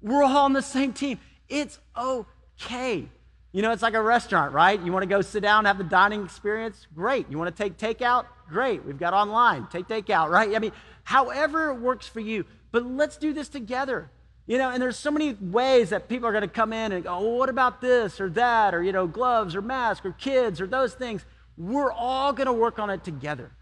We're 0.00 0.24
all 0.24 0.44
on 0.44 0.54
the 0.54 0.62
same 0.62 0.92
team. 0.92 1.20
It's 1.48 1.78
okay. 1.96 3.08
You 3.52 3.62
know, 3.62 3.72
it's 3.72 3.82
like 3.82 3.94
a 3.94 4.02
restaurant, 4.02 4.52
right? 4.52 4.80
You 4.80 4.92
want 4.92 5.02
to 5.02 5.08
go 5.08 5.20
sit 5.20 5.42
down, 5.42 5.64
have 5.64 5.78
the 5.78 5.84
dining 5.84 6.24
experience? 6.24 6.86
Great. 6.94 7.26
You 7.30 7.38
want 7.38 7.54
to 7.54 7.62
take 7.62 7.76
takeout? 7.76 8.26
Great. 8.48 8.84
We've 8.84 8.98
got 8.98 9.14
online. 9.14 9.66
Take 9.66 9.88
takeout, 9.88 10.30
right? 10.30 10.54
I 10.54 10.58
mean, 10.58 10.72
however 11.02 11.70
it 11.70 11.80
works 11.80 12.06
for 12.06 12.20
you. 12.20 12.44
But 12.70 12.84
let's 12.84 13.16
do 13.16 13.32
this 13.32 13.48
together. 13.48 14.10
You 14.48 14.56
know, 14.56 14.70
and 14.70 14.82
there's 14.82 14.96
so 14.96 15.10
many 15.10 15.34
ways 15.34 15.90
that 15.90 16.08
people 16.08 16.26
are 16.26 16.32
going 16.32 16.42
to 16.42 16.48
come 16.48 16.72
in 16.72 16.92
and 16.92 17.04
go, 17.04 17.20
well, 17.20 17.32
what 17.32 17.50
about 17.50 17.82
this 17.82 18.18
or 18.18 18.30
that, 18.30 18.74
or, 18.74 18.82
you 18.82 18.92
know, 18.92 19.06
gloves 19.06 19.54
or 19.54 19.60
masks 19.60 20.06
or 20.06 20.12
kids 20.12 20.58
or 20.58 20.66
those 20.66 20.94
things. 20.94 21.24
We're 21.58 21.92
all 21.92 22.32
going 22.32 22.46
to 22.46 22.52
work 22.54 22.78
on 22.78 22.88
it 22.88 23.04
together. 23.04 23.52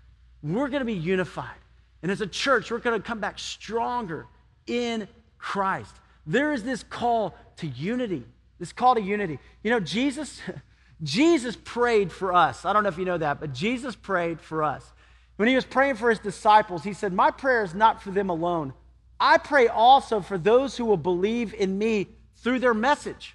We're 0.44 0.68
going 0.68 0.80
to 0.80 0.86
be 0.86 0.94
unified. 0.94 1.56
And 2.02 2.12
as 2.12 2.20
a 2.20 2.26
church, 2.26 2.70
we're 2.70 2.78
going 2.78 3.00
to 3.02 3.04
come 3.04 3.18
back 3.18 3.40
stronger 3.40 4.28
in 4.68 5.08
Christ. 5.38 5.92
There 6.24 6.52
is 6.52 6.62
this 6.62 6.84
call 6.84 7.34
to 7.56 7.66
unity. 7.66 8.24
This 8.60 8.72
call 8.72 8.94
to 8.94 9.02
unity. 9.02 9.40
You 9.64 9.72
know, 9.72 9.80
Jesus, 9.80 10.40
Jesus 11.02 11.56
prayed 11.64 12.12
for 12.12 12.32
us. 12.32 12.64
I 12.64 12.72
don't 12.72 12.84
know 12.84 12.90
if 12.90 12.98
you 12.98 13.04
know 13.04 13.18
that, 13.18 13.40
but 13.40 13.52
Jesus 13.52 13.96
prayed 13.96 14.40
for 14.40 14.62
us. 14.62 14.92
When 15.34 15.48
he 15.48 15.56
was 15.56 15.64
praying 15.64 15.96
for 15.96 16.10
his 16.10 16.20
disciples, 16.20 16.84
he 16.84 16.92
said, 16.92 17.12
My 17.12 17.32
prayer 17.32 17.64
is 17.64 17.74
not 17.74 18.00
for 18.02 18.12
them 18.12 18.30
alone. 18.30 18.72
I 19.18 19.38
pray 19.38 19.68
also 19.68 20.20
for 20.20 20.38
those 20.38 20.76
who 20.76 20.84
will 20.84 20.96
believe 20.96 21.54
in 21.54 21.78
me 21.78 22.08
through 22.36 22.58
their 22.58 22.74
message. 22.74 23.34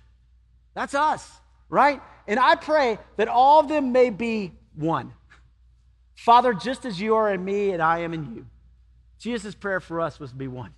That's 0.74 0.94
us, 0.94 1.30
right? 1.70 2.02
And 2.28 2.39
I 2.39 2.56
pray 2.56 3.00
that 3.17 3.28
all 3.28 3.60
of 3.60 3.67
them 3.67 3.91
may 3.91 4.10
be 4.10 4.54
one. 4.76 5.13
Father, 6.15 6.54
just 6.54 6.86
as 6.86 7.02
you 7.02 7.15
are 7.15 7.34
in 7.34 7.44
me 7.44 7.72
and 7.72 7.82
I 7.82 8.00
am 8.00 8.13
in 8.13 8.36
you. 8.36 8.46
Jesus' 9.17 9.56
prayer 9.56 9.80
for 9.80 10.02
us 10.02 10.20
was 10.20 10.32
to 10.32 10.36
be 10.36 10.48
one, 10.48 10.74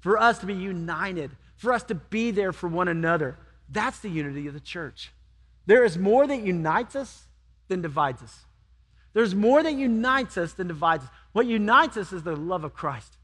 for 0.00 0.18
us 0.18 0.38
to 0.38 0.46
be 0.46 0.54
united, 0.54 1.30
for 1.56 1.72
us 1.72 1.82
to 1.84 1.94
be 1.94 2.30
there 2.30 2.52
for 2.52 2.68
one 2.68 2.88
another. 2.88 3.38
That's 3.70 3.98
the 4.00 4.10
unity 4.10 4.46
of 4.46 4.54
the 4.54 4.60
church. 4.60 5.12
There 5.66 5.84
is 5.84 5.96
more 5.96 6.26
that 6.26 6.42
unites 6.42 6.94
us 6.94 7.24
than 7.68 7.80
divides 7.82 8.22
us. 8.22 8.44
There's 9.14 9.34
more 9.34 9.62
that 9.62 9.74
unites 9.74 10.36
us 10.36 10.52
than 10.52 10.68
divides 10.68 11.04
us. 11.04 11.10
What 11.32 11.46
unites 11.46 11.96
us 11.96 12.12
is 12.12 12.22
the 12.22 12.36
love 12.36 12.64
of 12.64 12.74
Christ. 12.74 13.16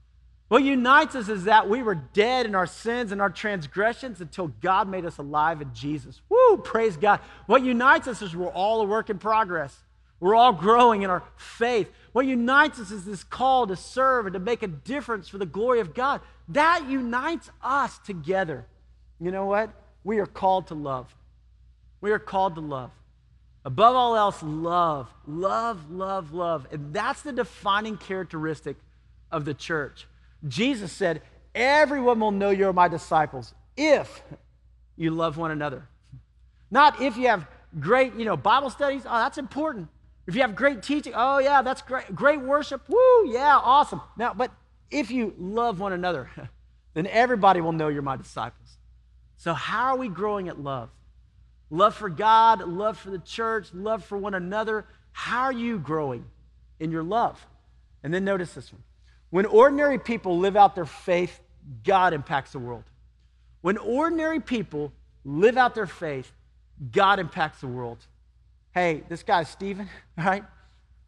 What 0.51 0.65
unites 0.65 1.15
us 1.15 1.29
is 1.29 1.45
that 1.45 1.69
we 1.69 1.81
were 1.81 1.95
dead 1.95 2.45
in 2.45 2.57
our 2.57 2.67
sins 2.67 3.13
and 3.13 3.23
our 3.23 3.31
transgressions 3.31 4.21
until 4.21 4.49
God 4.49 4.89
made 4.89 5.05
us 5.05 5.19
alive 5.19 5.63
in 5.63 5.73
Jesus. 5.73 6.21
Woo, 6.29 6.57
praise 6.57 6.97
God. 6.97 7.21
What 7.47 7.63
unites 7.63 8.09
us 8.09 8.21
is 8.21 8.35
we're 8.35 8.49
all 8.49 8.81
a 8.81 8.85
work 8.85 9.11
in 9.11 9.19
progress. 9.21 9.79
We're 10.19 10.35
all 10.35 10.53
growing 10.53 11.03
in 11.03 11.11
our 11.11 11.23
faith. 11.37 11.89
What 12.11 12.27
unites 12.27 12.81
us 12.81 12.91
is 12.91 13.05
this 13.05 13.23
call 13.23 13.69
to 13.69 13.77
serve 13.77 14.27
and 14.27 14.33
to 14.33 14.41
make 14.41 14.65
a 14.65 14.67
difference 14.67 15.29
for 15.29 15.39
the 15.39 15.47
glory 15.47 15.79
of 15.79 15.95
God. 15.95 16.21
That 16.49 16.85
unites 16.89 17.49
us 17.63 17.99
together. 17.99 18.67
You 19.21 19.31
know 19.31 19.47
what? 19.47 19.71
We 20.03 20.19
are 20.19 20.27
called 20.27 20.67
to 20.67 20.75
love. 20.75 21.15
We 22.01 22.11
are 22.11 22.19
called 22.19 22.57
to 22.57 22.61
love. 22.61 22.91
Above 23.65 23.95
all 23.95 24.17
else, 24.17 24.43
love, 24.43 25.15
love, 25.29 25.93
love, 25.93 26.33
love. 26.33 26.67
And 26.73 26.93
that's 26.93 27.23
the 27.23 27.33
defining 27.33 27.99
characteristic 27.99 28.77
of 29.31 29.45
the 29.45 29.55
church. 29.55 30.09
Jesus 30.47 30.93
said, 30.93 31.23
Everyone 31.55 32.21
will 32.21 32.31
know 32.31 32.51
you're 32.51 32.73
my 32.73 32.89
disciples 32.89 33.55
if 33.77 34.23
you 34.97 35.11
love 35.11 35.37
one 35.37 35.51
another. 35.51 35.89
Not 36.71 37.01
if 37.01 37.17
you 37.17 37.27
have 37.27 37.47
great, 37.79 38.15
you 38.15 38.25
know, 38.25 38.37
Bible 38.37 38.71
studies. 38.71 39.03
Oh, 39.05 39.19
that's 39.19 39.39
important. 39.39 39.89
If 40.27 40.35
you 40.37 40.43
have 40.43 40.55
great 40.55 40.83
teaching, 40.83 41.13
oh 41.17 41.39
yeah, 41.39 41.63
that's 41.63 41.83
great. 41.83 42.15
Great 42.15 42.41
worship. 42.41 42.89
Woo, 42.89 43.33
yeah, 43.33 43.57
awesome. 43.57 44.01
Now, 44.17 44.33
but 44.33 44.53
if 44.91 45.11
you 45.11 45.35
love 45.39 45.81
one 45.81 45.93
another, 45.93 46.31
then 46.95 47.07
everybody 47.09 47.61
will 47.61 47.73
know 47.73 47.89
you're 47.89 48.03
my 48.03 48.17
disciples. 48.17 48.77
So 49.37 49.55
how 49.55 49.87
are 49.87 49.97
we 49.97 50.09
growing 50.09 50.49
at 50.49 50.61
love? 50.61 50.91
Love 51.71 51.95
for 51.95 52.09
God, 52.09 52.61
love 52.67 52.99
for 52.99 53.11
the 53.11 53.19
church, 53.19 53.69
love 53.73 54.05
for 54.05 54.19
one 54.19 54.35
another. 54.35 54.87
How 55.13 55.43
are 55.43 55.53
you 55.53 55.79
growing 55.79 56.27
in 56.79 56.91
your 56.91 57.03
love? 57.03 57.45
And 58.03 58.13
then 58.13 58.25
notice 58.25 58.55
this 58.55 58.73
one. 58.73 58.83
When 59.31 59.47
ordinary 59.47 59.99
people 59.99 60.39
live 60.39 60.57
out 60.57 60.75
their 60.75 60.87
faith, 60.87 61.41
God 61.85 62.13
impacts 62.13 62.53
the 62.53 62.59
world. 62.59 62.85
When 63.61 63.77
ordinary 63.79 64.41
people 64.41 64.93
live 65.25 65.57
out 65.57 65.75
their 65.75 65.87
faith, 65.87 66.33
God 66.93 67.19
impacts 67.19 67.61
the 67.61 67.69
world. 67.69 67.99
Hey, 68.73 69.03
this 69.09 69.23
guy's 69.23 69.49
Stephen, 69.49 69.89
right? 70.19 70.45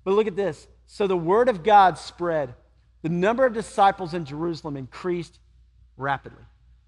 But 0.04 0.14
look 0.14 0.26
at 0.26 0.36
this. 0.36 0.66
So 0.86 1.06
the 1.06 1.16
word 1.16 1.48
of 1.48 1.62
God 1.62 1.98
spread. 1.98 2.54
The 3.02 3.08
number 3.08 3.44
of 3.44 3.52
disciples 3.52 4.14
in 4.14 4.24
Jerusalem 4.24 4.76
increased 4.76 5.38
rapidly. 5.96 6.44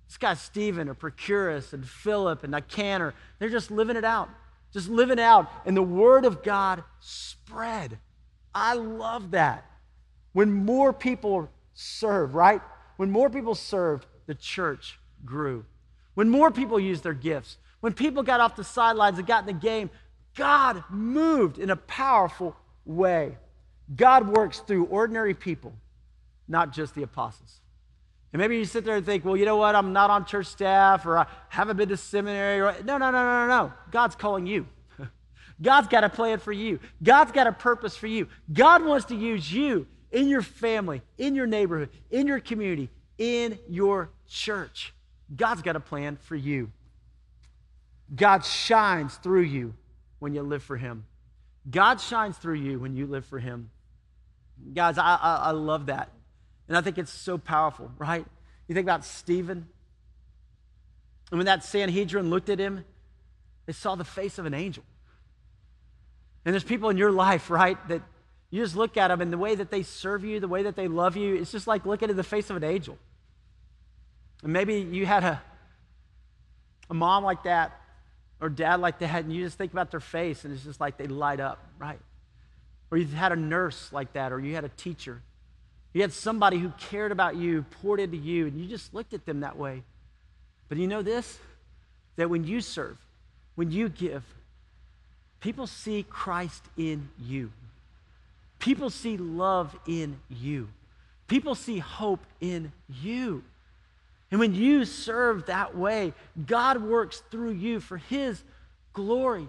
This 0.07 0.19
guy 0.19 0.35
Stephen 0.35 0.89
or 0.89 0.95
Prochorus 0.95 1.73
and 1.73 1.89
Philip 1.89 2.45
and 2.45 2.53
Nicanor, 2.53 3.15
they're 3.39 3.49
just 3.49 3.71
living 3.71 3.97
it 3.97 4.05
out, 4.05 4.29
just 4.73 4.89
living 4.89 5.19
out. 5.19 5.51
And 5.65 5.77
the 5.77 5.83
word 5.83 6.25
of 6.25 6.43
God 6.43 6.85
spread. 7.01 7.99
I 8.55 8.75
love 8.75 9.33
that. 9.33 9.65
When 10.35 10.53
more 10.53 10.93
people 10.93 11.49
serve, 11.73 12.35
right? 12.35 12.61
When 12.97 13.11
more 13.11 13.31
people 13.31 13.55
served, 13.55 14.05
the 14.27 14.35
church 14.35 14.99
grew. 15.25 15.65
When 16.15 16.29
more 16.29 16.51
people 16.51 16.79
used 16.79 17.03
their 17.05 17.15
gifts, 17.15 17.57
when 17.81 17.93
people 17.93 18.23
got 18.23 18.41
off 18.41 18.57
the 18.57 18.65
sidelines 18.65 19.19
and 19.19 19.27
got 19.27 19.41
in 19.41 19.47
the 19.47 19.61
game, 19.61 19.91
God 20.35 20.85
moved 20.91 21.59
in 21.59 21.71
a 21.71 21.77
powerful 21.77 22.57
way. 22.85 23.39
God 23.95 24.29
works 24.29 24.59
through 24.59 24.87
ordinary 24.87 25.35
people, 25.35 25.73
not 26.49 26.73
just 26.73 26.95
the 26.95 27.03
apostles. 27.03 27.61
And 28.33 28.41
maybe 28.41 28.57
you 28.57 28.65
sit 28.65 28.85
there 28.85 28.97
and 28.97 29.07
think, 29.07 29.25
well, 29.25 29.37
you 29.37 29.45
know 29.45 29.57
what? 29.57 29.77
I'm 29.77 29.93
not 29.93 30.11
on 30.11 30.25
church 30.25 30.47
staff 30.47 31.07
or 31.07 31.19
I 31.19 31.27
haven't 31.49 31.77
been 31.77 31.91
to 31.91 31.97
seminary. 31.97 32.61
Or... 32.61 32.75
No, 32.85 32.99
no, 32.99 33.13
no, 33.13 33.23
no, 33.23 33.47
no, 33.47 33.47
no. 33.47 33.73
God's 33.93 34.17
calling 34.17 34.47
you. 34.47 34.67
God's 35.63 35.87
got 35.87 36.03
a 36.03 36.09
plan 36.09 36.41
for 36.41 36.51
you. 36.51 36.81
God's 37.01 37.31
got 37.31 37.47
a 37.47 37.53
purpose 37.53 37.97
for 37.97 38.09
you. 38.09 38.27
God 38.53 38.85
wants 38.85 39.07
to 39.07 39.15
use 39.15 39.53
you 39.53 39.87
in 40.15 40.29
your 40.29 40.43
family, 40.43 41.03
in 41.19 41.35
your 41.35 41.47
neighborhood, 41.47 41.91
in 42.11 42.27
your 42.27 42.39
community, 42.39 42.89
in 43.19 43.59
your 43.69 44.11
church. 44.29 44.95
God's 45.35 45.61
got 45.61 45.77
a 45.77 45.81
plan 45.81 46.17
for 46.23 46.37
you. 46.37 46.71
God 48.15 48.45
shines 48.45 49.17
through 49.17 49.43
you 49.43 49.75
when 50.21 50.33
you 50.33 50.43
live 50.43 50.63
for 50.63 50.77
Him. 50.77 51.05
God 51.69 52.01
shines 52.01 52.39
through 52.39 52.55
you 52.55 52.79
when 52.79 52.95
you 52.95 53.07
live 53.07 53.27
for 53.27 53.41
Him. 53.41 53.71
Guys, 54.73 54.99
I, 54.99 55.19
I, 55.21 55.35
I 55.37 55.51
love 55.51 55.87
that. 55.87 56.11
And 56.69 56.77
I 56.77 56.81
think 56.81 56.97
it's 56.97 57.13
so 57.13 57.37
powerful, 57.37 57.91
right? 57.99 58.25
You 58.69 58.75
think 58.75 58.87
about 58.87 59.05
Stephen. 59.05 59.67
And 61.31 61.39
when 61.39 61.47
that 61.47 61.65
Sanhedrin 61.65 62.31
looked 62.31 62.49
at 62.49 62.59
him, 62.59 62.85
they 63.67 63.73
saw 63.73 63.97
the 63.97 64.05
face 64.05 64.39
of 64.39 64.47
an 64.47 64.55
angel. 64.55 64.85
And 66.45 66.55
there's 66.55 66.65
people 66.65 66.91
in 66.91 66.97
your 66.97 67.11
life, 67.11 67.51
right, 67.51 67.77
that 67.89 68.03
you 68.55 68.63
just 68.63 68.77
look 68.77 68.97
at 68.97 69.09
them 69.09 69.21
and 69.21 69.33
the 69.33 69.39
way 69.39 69.55
that 69.55 69.71
they 69.71 69.83
serve 69.83 70.25
you, 70.25 70.41
the 70.41 70.49
way 70.49 70.63
that 70.63 70.77
they 70.77 70.89
love 70.89 71.17
you, 71.17 71.35
it's 71.35 71.53
just 71.53 71.67
like 71.67 71.87
looking 71.87 72.11
at 72.11 72.17
the 72.17 72.23
face 72.23 72.51
of 72.51 72.57
an 72.57 72.65
angel. 72.65 72.99
And 74.43 74.53
maybe 74.53 74.75
you 74.75 75.07
had 75.07 75.25
a, 75.25 75.43
a 76.91 76.95
mom 76.95 77.25
like 77.25 77.45
that 77.45 77.81
or 78.41 78.49
dad 78.49 78.81
like 78.81 78.99
that, 78.99 79.25
and 79.25 79.33
you 79.33 79.45
just 79.45 79.57
think 79.57 79.73
about 79.73 79.91
their 79.91 80.01
face 80.01 80.45
and 80.45 80.53
it's 80.53 80.65
just 80.65 80.81
like 80.81 80.97
they 80.97 81.07
light 81.07 81.41
up, 81.41 81.59
right? 81.79 81.99
Or 82.91 82.99
you 82.99 83.07
had 83.07 83.33
a 83.33 83.37
nurse 83.37 83.93
like 83.93 84.13
that, 84.13 84.33
or 84.33 84.41
you 84.41 84.55
had 84.55 84.65
a 84.65 84.71
teacher 84.71 85.21
you 85.95 86.03
had 86.03 86.13
somebody 86.13 86.59
who 86.59 86.71
cared 86.91 87.13
about 87.13 87.37
you, 87.37 87.65
poured 87.81 88.01
into 88.01 88.17
you, 88.17 88.49
and 88.49 88.61
you 88.61 88.67
just 88.67 88.93
looked 88.93 89.15
at 89.15 89.25
them 89.25 89.41
that 89.41 89.57
way. 89.57 89.85
But 90.69 90.77
you 90.77 90.89
know 90.89 91.03
this? 91.03 91.39
That 92.17 92.29
when 92.29 92.45
you 92.45 92.61
serve, 92.61 92.99
when 93.55 93.71
you 93.71 93.89
give, 93.89 94.25
people 95.41 95.69
see 95.69 96.05
Christ 96.09 96.63
in 96.77 97.09
you. 97.25 97.53
People 98.65 98.89
see 98.89 99.19
love 99.19 99.77
in 99.87 100.19
you. 100.31 100.71
People 101.29 101.55
see 101.55 101.81
hope 101.81 102.25
in 102.41 102.73
you. 102.89 103.45
And 104.31 104.41
when 104.41 104.55
you 104.55 104.87
serve 104.87 105.45
that 105.47 105.77
way, 105.77 106.15
God 106.47 106.83
works 106.83 107.23
through 107.31 107.51
you 107.51 107.79
for 107.79 107.99
His 107.99 108.43
glory. 108.95 109.47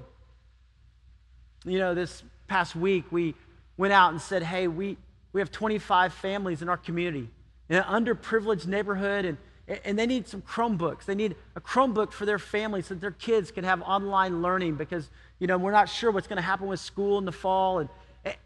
You 1.63 1.79
know, 1.79 1.95
this 1.95 2.23
past 2.49 2.75
week 2.75 3.05
we 3.09 3.35
went 3.77 3.93
out 3.93 4.11
and 4.11 4.19
said, 4.19 4.43
hey, 4.43 4.67
we, 4.67 4.97
we 5.31 5.39
have 5.39 5.49
25 5.49 6.13
families 6.13 6.61
in 6.61 6.67
our 6.67 6.75
community 6.75 7.29
in 7.69 7.77
an 7.77 7.83
underprivileged 7.83 8.67
neighborhood, 8.67 9.23
and, 9.23 9.37
and 9.85 9.97
they 9.97 10.07
need 10.07 10.27
some 10.27 10.41
Chromebooks. 10.41 11.05
They 11.05 11.15
need 11.15 11.37
a 11.55 11.61
Chromebook 11.61 12.11
for 12.11 12.25
their 12.25 12.37
families 12.37 12.87
so 12.87 12.95
that 12.95 12.99
their 12.99 13.11
kids 13.11 13.49
can 13.49 13.63
have 13.63 13.81
online 13.81 14.41
learning 14.41 14.75
because, 14.75 15.09
you 15.39 15.47
know, 15.47 15.57
we're 15.57 15.71
not 15.71 15.87
sure 15.87 16.11
what's 16.11 16.27
going 16.27 16.35
to 16.35 16.43
happen 16.43 16.67
with 16.67 16.81
school 16.81 17.17
in 17.17 17.23
the 17.23 17.31
fall. 17.31 17.79
And, 17.79 17.89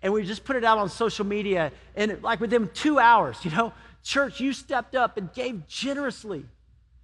and 0.01 0.13
we 0.13 0.23
just 0.23 0.43
put 0.43 0.55
it 0.55 0.63
out 0.63 0.77
on 0.77 0.89
social 0.89 1.25
media. 1.25 1.71
And 1.95 2.21
like 2.21 2.39
within 2.39 2.69
two 2.73 2.99
hours, 2.99 3.37
you 3.43 3.51
know, 3.51 3.73
church, 4.03 4.39
you 4.39 4.53
stepped 4.53 4.95
up 4.95 5.17
and 5.17 5.31
gave 5.33 5.67
generously. 5.67 6.45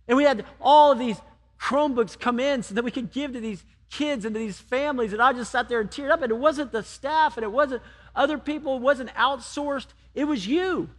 And 0.07 0.17
we 0.17 0.23
had 0.23 0.45
all 0.61 0.91
of 0.91 0.99
these 0.99 1.19
Chromebooks 1.59 2.19
come 2.19 2.39
in 2.39 2.63
so 2.63 2.75
that 2.75 2.83
we 2.83 2.91
could 2.91 3.11
give 3.11 3.33
to 3.33 3.39
these 3.39 3.63
kids 3.89 4.25
and 4.25 4.33
to 4.35 4.39
these 4.39 4.59
families. 4.59 5.13
And 5.13 5.21
I 5.21 5.33
just 5.33 5.51
sat 5.51 5.69
there 5.69 5.79
and 5.79 5.89
teared 5.89 6.11
up. 6.11 6.21
And 6.21 6.31
it 6.31 6.37
wasn't 6.37 6.71
the 6.71 6.83
staff 6.83 7.37
and 7.37 7.43
it 7.43 7.51
wasn't 7.51 7.81
other 8.15 8.37
people. 8.37 8.77
It 8.77 8.81
wasn't 8.81 9.09
outsourced. 9.11 9.87
It 10.13 10.25
was 10.25 10.45
you. 10.45 10.89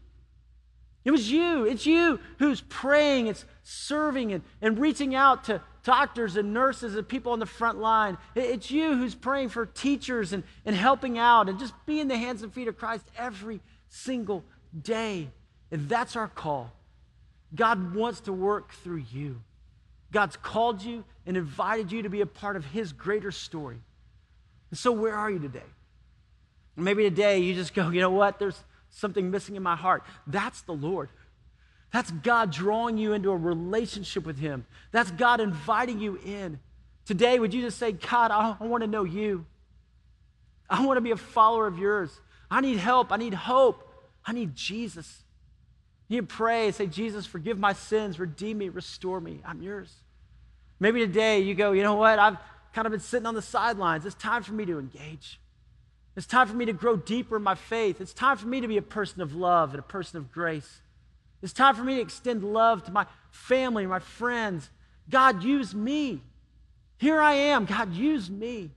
It 1.04 1.12
was 1.12 1.30
you. 1.30 1.64
It's 1.64 1.86
you 1.86 2.18
who's 2.40 2.62
praying, 2.62 3.28
it's 3.28 3.44
serving 3.62 4.32
and, 4.32 4.42
and 4.60 4.76
reaching 4.76 5.14
out 5.14 5.44
to 5.44 5.62
doctors 5.87 6.37
and 6.37 6.53
nurses 6.53 6.96
and 6.96 7.07
people 7.07 7.31
on 7.31 7.38
the 7.38 7.46
front 7.46 7.79
line. 7.79 8.18
It's 8.35 8.72
you 8.72 8.96
who's 8.96 9.14
praying 9.14 9.51
for 9.51 9.66
teachers 9.66 10.33
and, 10.33 10.42
and 10.64 10.75
helping 10.75 11.16
out 11.16 11.49
and 11.49 11.61
just 11.61 11.75
being 11.87 12.09
the 12.09 12.16
hands 12.16 12.42
and 12.42 12.53
feet 12.53 12.66
of 12.66 12.77
Christ 12.77 13.05
every 13.16 13.61
single 13.88 14.42
day. 14.83 15.31
And 15.70 15.88
that's 15.88 16.16
our 16.16 16.27
call. 16.27 16.72
God 17.55 17.94
wants 17.94 18.20
to 18.22 18.33
work 18.33 18.72
through 18.72 19.05
you. 19.12 19.40
God's 20.11 20.37
called 20.37 20.83
you 20.83 21.05
and 21.25 21.37
invited 21.37 21.92
you 21.92 22.03
to 22.03 22.09
be 22.09 22.20
a 22.20 22.27
part 22.27 22.57
of 22.57 22.64
His 22.64 22.92
greater 22.92 23.31
story. 23.31 23.79
And 24.70 24.79
so, 24.79 24.90
where 24.90 25.14
are 25.14 25.31
you 25.31 25.38
today? 25.38 25.61
Maybe 26.75 27.05
today 27.05 27.38
you 27.38 27.55
just 27.55 27.75
go, 27.75 27.90
you 27.90 28.01
know 28.01 28.11
what? 28.11 28.40
There's 28.40 28.61
something 28.90 29.31
missing 29.31 29.55
in 29.55 29.62
my 29.62 29.77
heart. 29.77 30.03
That's 30.27 30.62
the 30.62 30.72
Lord. 30.72 31.11
That's 31.92 32.11
God 32.11 32.53
drawing 32.53 32.99
you 32.99 33.12
into 33.12 33.31
a 33.31 33.37
relationship 33.37 34.27
with 34.27 34.38
Him. 34.38 34.66
That's 34.92 35.11
God 35.11 35.40
inviting 35.40 36.01
you 36.01 36.18
in. 36.25 36.59
Today, 37.07 37.38
would 37.38 37.55
you 37.55 37.62
just 37.62 37.79
say, 37.79 37.92
God, 37.92 38.31
I, 38.31 38.64
want 38.64 38.83
to 38.83 38.88
know 38.88 39.05
you. 39.05 39.46
I 40.68 40.85
want 40.85 40.96
to 40.96 41.01
be 41.01 41.12
a 41.12 41.16
follower 41.16 41.66
of 41.66 41.79
yours. 41.79 42.11
I 42.51 42.61
need 42.61 42.79
help. 42.79 43.12
I 43.12 43.16
need 43.16 43.35
hope. 43.35 43.83
I 44.25 44.33
need 44.33 44.57
Jesus. 44.57 45.22
You 46.09 46.22
pray 46.22 46.70
say, 46.72 46.87
Jesus, 46.87 47.27
forgive 47.27 47.59
my 47.59 47.72
sins, 47.72 48.18
redeem 48.18 48.59
me, 48.59 48.68
restore 48.68 49.20
me. 49.20 49.40
I'm 49.44 49.62
yours. 49.62 49.92
Maybe 50.79 51.01
today 51.01 51.40
you 51.40 51.55
go, 51.55 51.72
you 51.72 51.83
know 51.83 51.94
what? 51.94 52.18
I've 52.18 52.37
kind 52.72 52.87
of 52.87 52.90
been 52.90 53.01
sitting 53.01 53.27
on 53.27 53.35
the 53.35 53.42
sidelines. 53.42 54.05
It's 54.05 54.14
time 54.14 54.42
for 54.42 54.53
me 54.53 54.64
to 54.66 54.79
engage. 54.79 55.40
It's 56.14 56.27
time 56.27 56.46
for 56.49 56.55
me 56.55 56.64
to 56.66 56.72
grow 56.72 56.96
deeper 56.96 57.37
in 57.37 57.42
my 57.42 57.55
faith. 57.55 58.01
It's 58.01 58.12
time 58.12 58.37
for 58.37 58.46
me 58.46 58.61
to 58.61 58.68
be 58.68 58.77
a 58.77 58.83
person 58.83 59.20
of 59.20 59.35
love 59.35 59.70
and 59.70 59.79
a 59.79 59.83
person 59.83 60.19
of 60.19 60.33
grace. 60.33 60.81
It's 61.42 61.52
time 61.52 61.74
for 61.74 61.84
me 61.84 61.96
to 61.96 62.00
extend 62.00 62.42
love 62.42 62.84
to 62.84 62.92
my 62.92 63.06
family, 63.30 63.87
my 63.87 63.98
friends. 63.98 64.70
God, 65.10 65.42
use 65.42 65.74
me. 65.74 66.20
Here 66.98 67.20
I 67.20 67.34
am. 67.34 67.66
God, 67.66 67.92
use 67.92 68.30
me. 68.30 68.70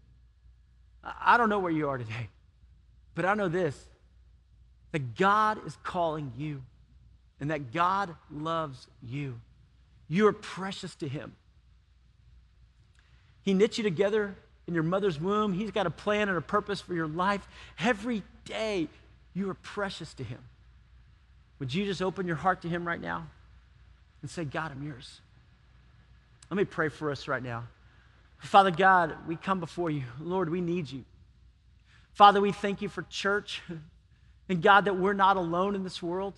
I 1.04 1.38
don't 1.38 1.50
know 1.50 1.60
where 1.60 1.72
you 1.72 1.90
are 1.90 1.98
today, 1.98 2.30
but 3.16 3.26
I 3.26 3.34
know 3.34 3.48
this 3.48 3.86
that 4.92 5.16
God 5.16 5.66
is 5.68 5.78
calling 5.84 6.34
you 6.36 6.64
and 7.40 7.52
that 7.52 7.72
God 7.72 8.16
loves 8.32 8.88
you. 9.04 9.40
You 10.08 10.28
are 10.28 10.34
precious 10.34 10.96
to 10.96 11.08
Him. 11.08 11.36
He 13.44 13.54
knit 13.54 13.78
you 13.78 13.84
together 13.84 14.36
in 14.68 14.74
your 14.74 14.84
mother's 14.84 15.20
womb. 15.20 15.54
He's 15.54 15.72
got 15.72 15.86
a 15.88 15.92
plan 15.92 16.28
and 16.28 16.38
a 16.38 16.42
purpose 16.42 16.82
for 16.82 16.94
your 16.94 17.08
life. 17.08 17.48
Every 17.80 18.24
day, 18.46 18.88
you 19.34 19.50
are 19.50 19.56
precious 19.56 20.14
to 20.16 20.24
Him. 20.24 20.40
Would 21.60 21.74
you 21.74 21.86
just 21.86 22.02
open 22.02 22.26
your 22.26 22.38
heart 22.38 22.62
to 22.64 22.70
Him 22.70 22.88
right 22.88 23.00
now 23.00 23.28
and 24.22 24.32
say, 24.32 24.46
God, 24.46 24.72
I'm 24.72 24.84
yours? 24.84 25.22
Let 26.50 26.58
me 26.58 26.66
pray 26.66 26.90
for 26.90 27.12
us 27.12 27.28
right 27.28 27.44
now. 27.44 27.66
Father 28.40 28.72
God, 28.72 29.16
we 29.28 29.36
come 29.36 29.60
before 29.60 29.92
you. 29.92 30.04
Lord, 30.20 30.50
we 30.50 30.62
need 30.62 30.90
you. 30.90 31.04
Father, 32.14 32.42
we 32.42 32.52
thank 32.52 32.82
you 32.82 32.90
for 32.90 33.04
church. 33.04 33.62
And 34.50 34.64
God, 34.64 34.86
that 34.86 34.98
we're 34.98 35.14
not 35.14 35.38
alone 35.38 35.76
in 35.76 35.84
this 35.84 36.02
world. 36.02 36.34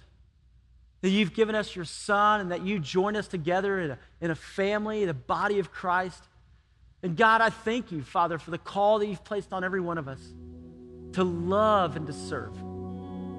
That 0.99 1.09
you've 1.09 1.34
given 1.34 1.55
us 1.55 1.76
your 1.76 1.86
Son 1.86 2.41
and 2.41 2.51
that 2.51 2.61
you 2.61 2.78
join 2.78 3.15
us 3.15 3.26
together 3.26 3.80
in 3.80 3.91
a, 3.91 3.99
in 4.19 4.32
a 4.32 4.36
family, 4.36 5.05
the 5.05 5.13
body 5.13 5.59
of 5.59 5.72
Christ. 5.72 6.22
And 7.01 7.15
God, 7.15 7.39
I 7.39 7.49
thank 7.49 7.89
you, 7.89 8.03
Father, 8.03 8.38
for 8.38 8.51
the 8.51 8.57
call 8.57 8.99
that 8.99 9.07
you've 9.07 9.24
placed 9.24 9.53
on 9.53 9.63
every 9.63 9.80
one 9.80 9.97
of 9.97 10.09
us 10.09 10.19
to 11.13 11.24
love 11.24 11.95
and 11.95 12.05
to 12.05 12.13
serve. 12.13 12.53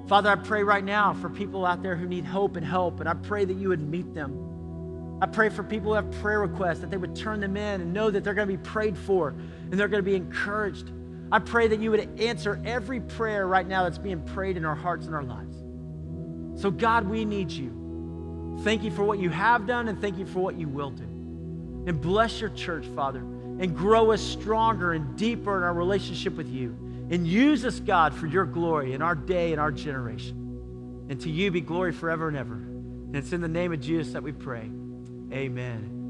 Father, 0.09 0.30
I 0.30 0.34
pray 0.36 0.62
right 0.62 0.84
now 0.84 1.14
for 1.14 1.28
people 1.28 1.64
out 1.64 1.82
there 1.82 1.96
who 1.96 2.07
need 2.07 2.24
hope 2.24 2.57
and 2.57 2.66
help, 2.66 3.00
and 3.00 3.09
I 3.09 3.14
pray 3.14 3.44
that 3.44 3.57
you 3.57 3.68
would 3.68 3.80
meet 3.80 4.14
them. 4.14 5.18
I 5.22 5.26
pray 5.26 5.50
for 5.50 5.62
people 5.62 5.90
who 5.90 5.94
have 5.94 6.11
prayer 6.20 6.40
requests 6.40 6.80
that 6.80 6.90
they 6.90 6.96
would 6.96 7.14
turn 7.14 7.38
them 7.38 7.57
in 7.57 7.80
and 7.80 7.92
know 7.92 8.11
that 8.11 8.24
they're 8.24 8.34
going 8.34 8.48
to 8.48 8.57
be 8.57 8.62
prayed 8.62 8.98
for 8.98 9.28
and 9.28 9.74
they're 9.78 9.86
going 9.86 10.03
to 10.03 10.11
be 10.11 10.16
encouraged. 10.16 10.90
I 11.30 11.38
pray 11.38 11.68
that 11.68 11.78
you 11.78 11.92
would 11.92 12.20
answer 12.20 12.61
every 12.64 13.00
prayer 13.00 13.46
right 13.46 13.66
now 13.66 13.84
that's 13.84 13.98
being 13.98 14.20
prayed 14.20 14.57
in 14.57 14.64
our 14.64 14.74
hearts 14.74 15.07
and 15.07 15.14
our 15.14 15.22
lives. 15.22 15.57
So, 16.61 16.72
God, 16.72 17.09
we 17.09 17.24
need 17.24 17.53
you. 17.53 18.59
Thank 18.64 18.82
you 18.82 18.90
for 18.90 19.05
what 19.05 19.20
you 19.20 19.30
have 19.30 19.64
done 19.66 19.86
and 19.86 20.00
thank 20.00 20.18
you 20.18 20.26
for 20.26 20.40
what 20.40 20.59
you 20.59 20.68
will 20.68 20.90
do. 20.90 21.05
And 21.05 22.00
bless 22.00 22.40
your 22.40 22.50
church, 22.50 22.84
Father, 22.96 23.20
and 23.20 23.76
grow 23.76 24.11
us 24.11 24.20
stronger 24.20 24.92
and 24.92 25.16
deeper 25.16 25.57
in 25.57 25.62
our 25.62 25.72
relationship 25.72 26.36
with 26.36 26.48
you. 26.48 26.76
And 27.11 27.26
use 27.26 27.64
us, 27.64 27.80
God, 27.80 28.14
for 28.14 28.26
your 28.26 28.44
glory 28.44 28.94
in 28.94 29.03
our 29.03 29.14
day 29.14 29.53
and 29.53 29.61
our 29.61 29.72
generation. 29.72 31.07
And 31.09 31.20
to 31.20 31.30
you 31.30 31.50
be 31.50 31.61
glory 31.61 31.92
forever 31.92 32.28
and 32.28 32.36
ever. 32.36 32.55
And 32.55 33.16
it's 33.16 33.32
in 33.32 33.40
the 33.40 33.48
name 33.48 33.72
of 33.72 33.80
Jesus 33.80 34.14
that 34.14 34.22
we 34.22 34.32
pray. 34.32 34.70
Amen. 35.32 36.01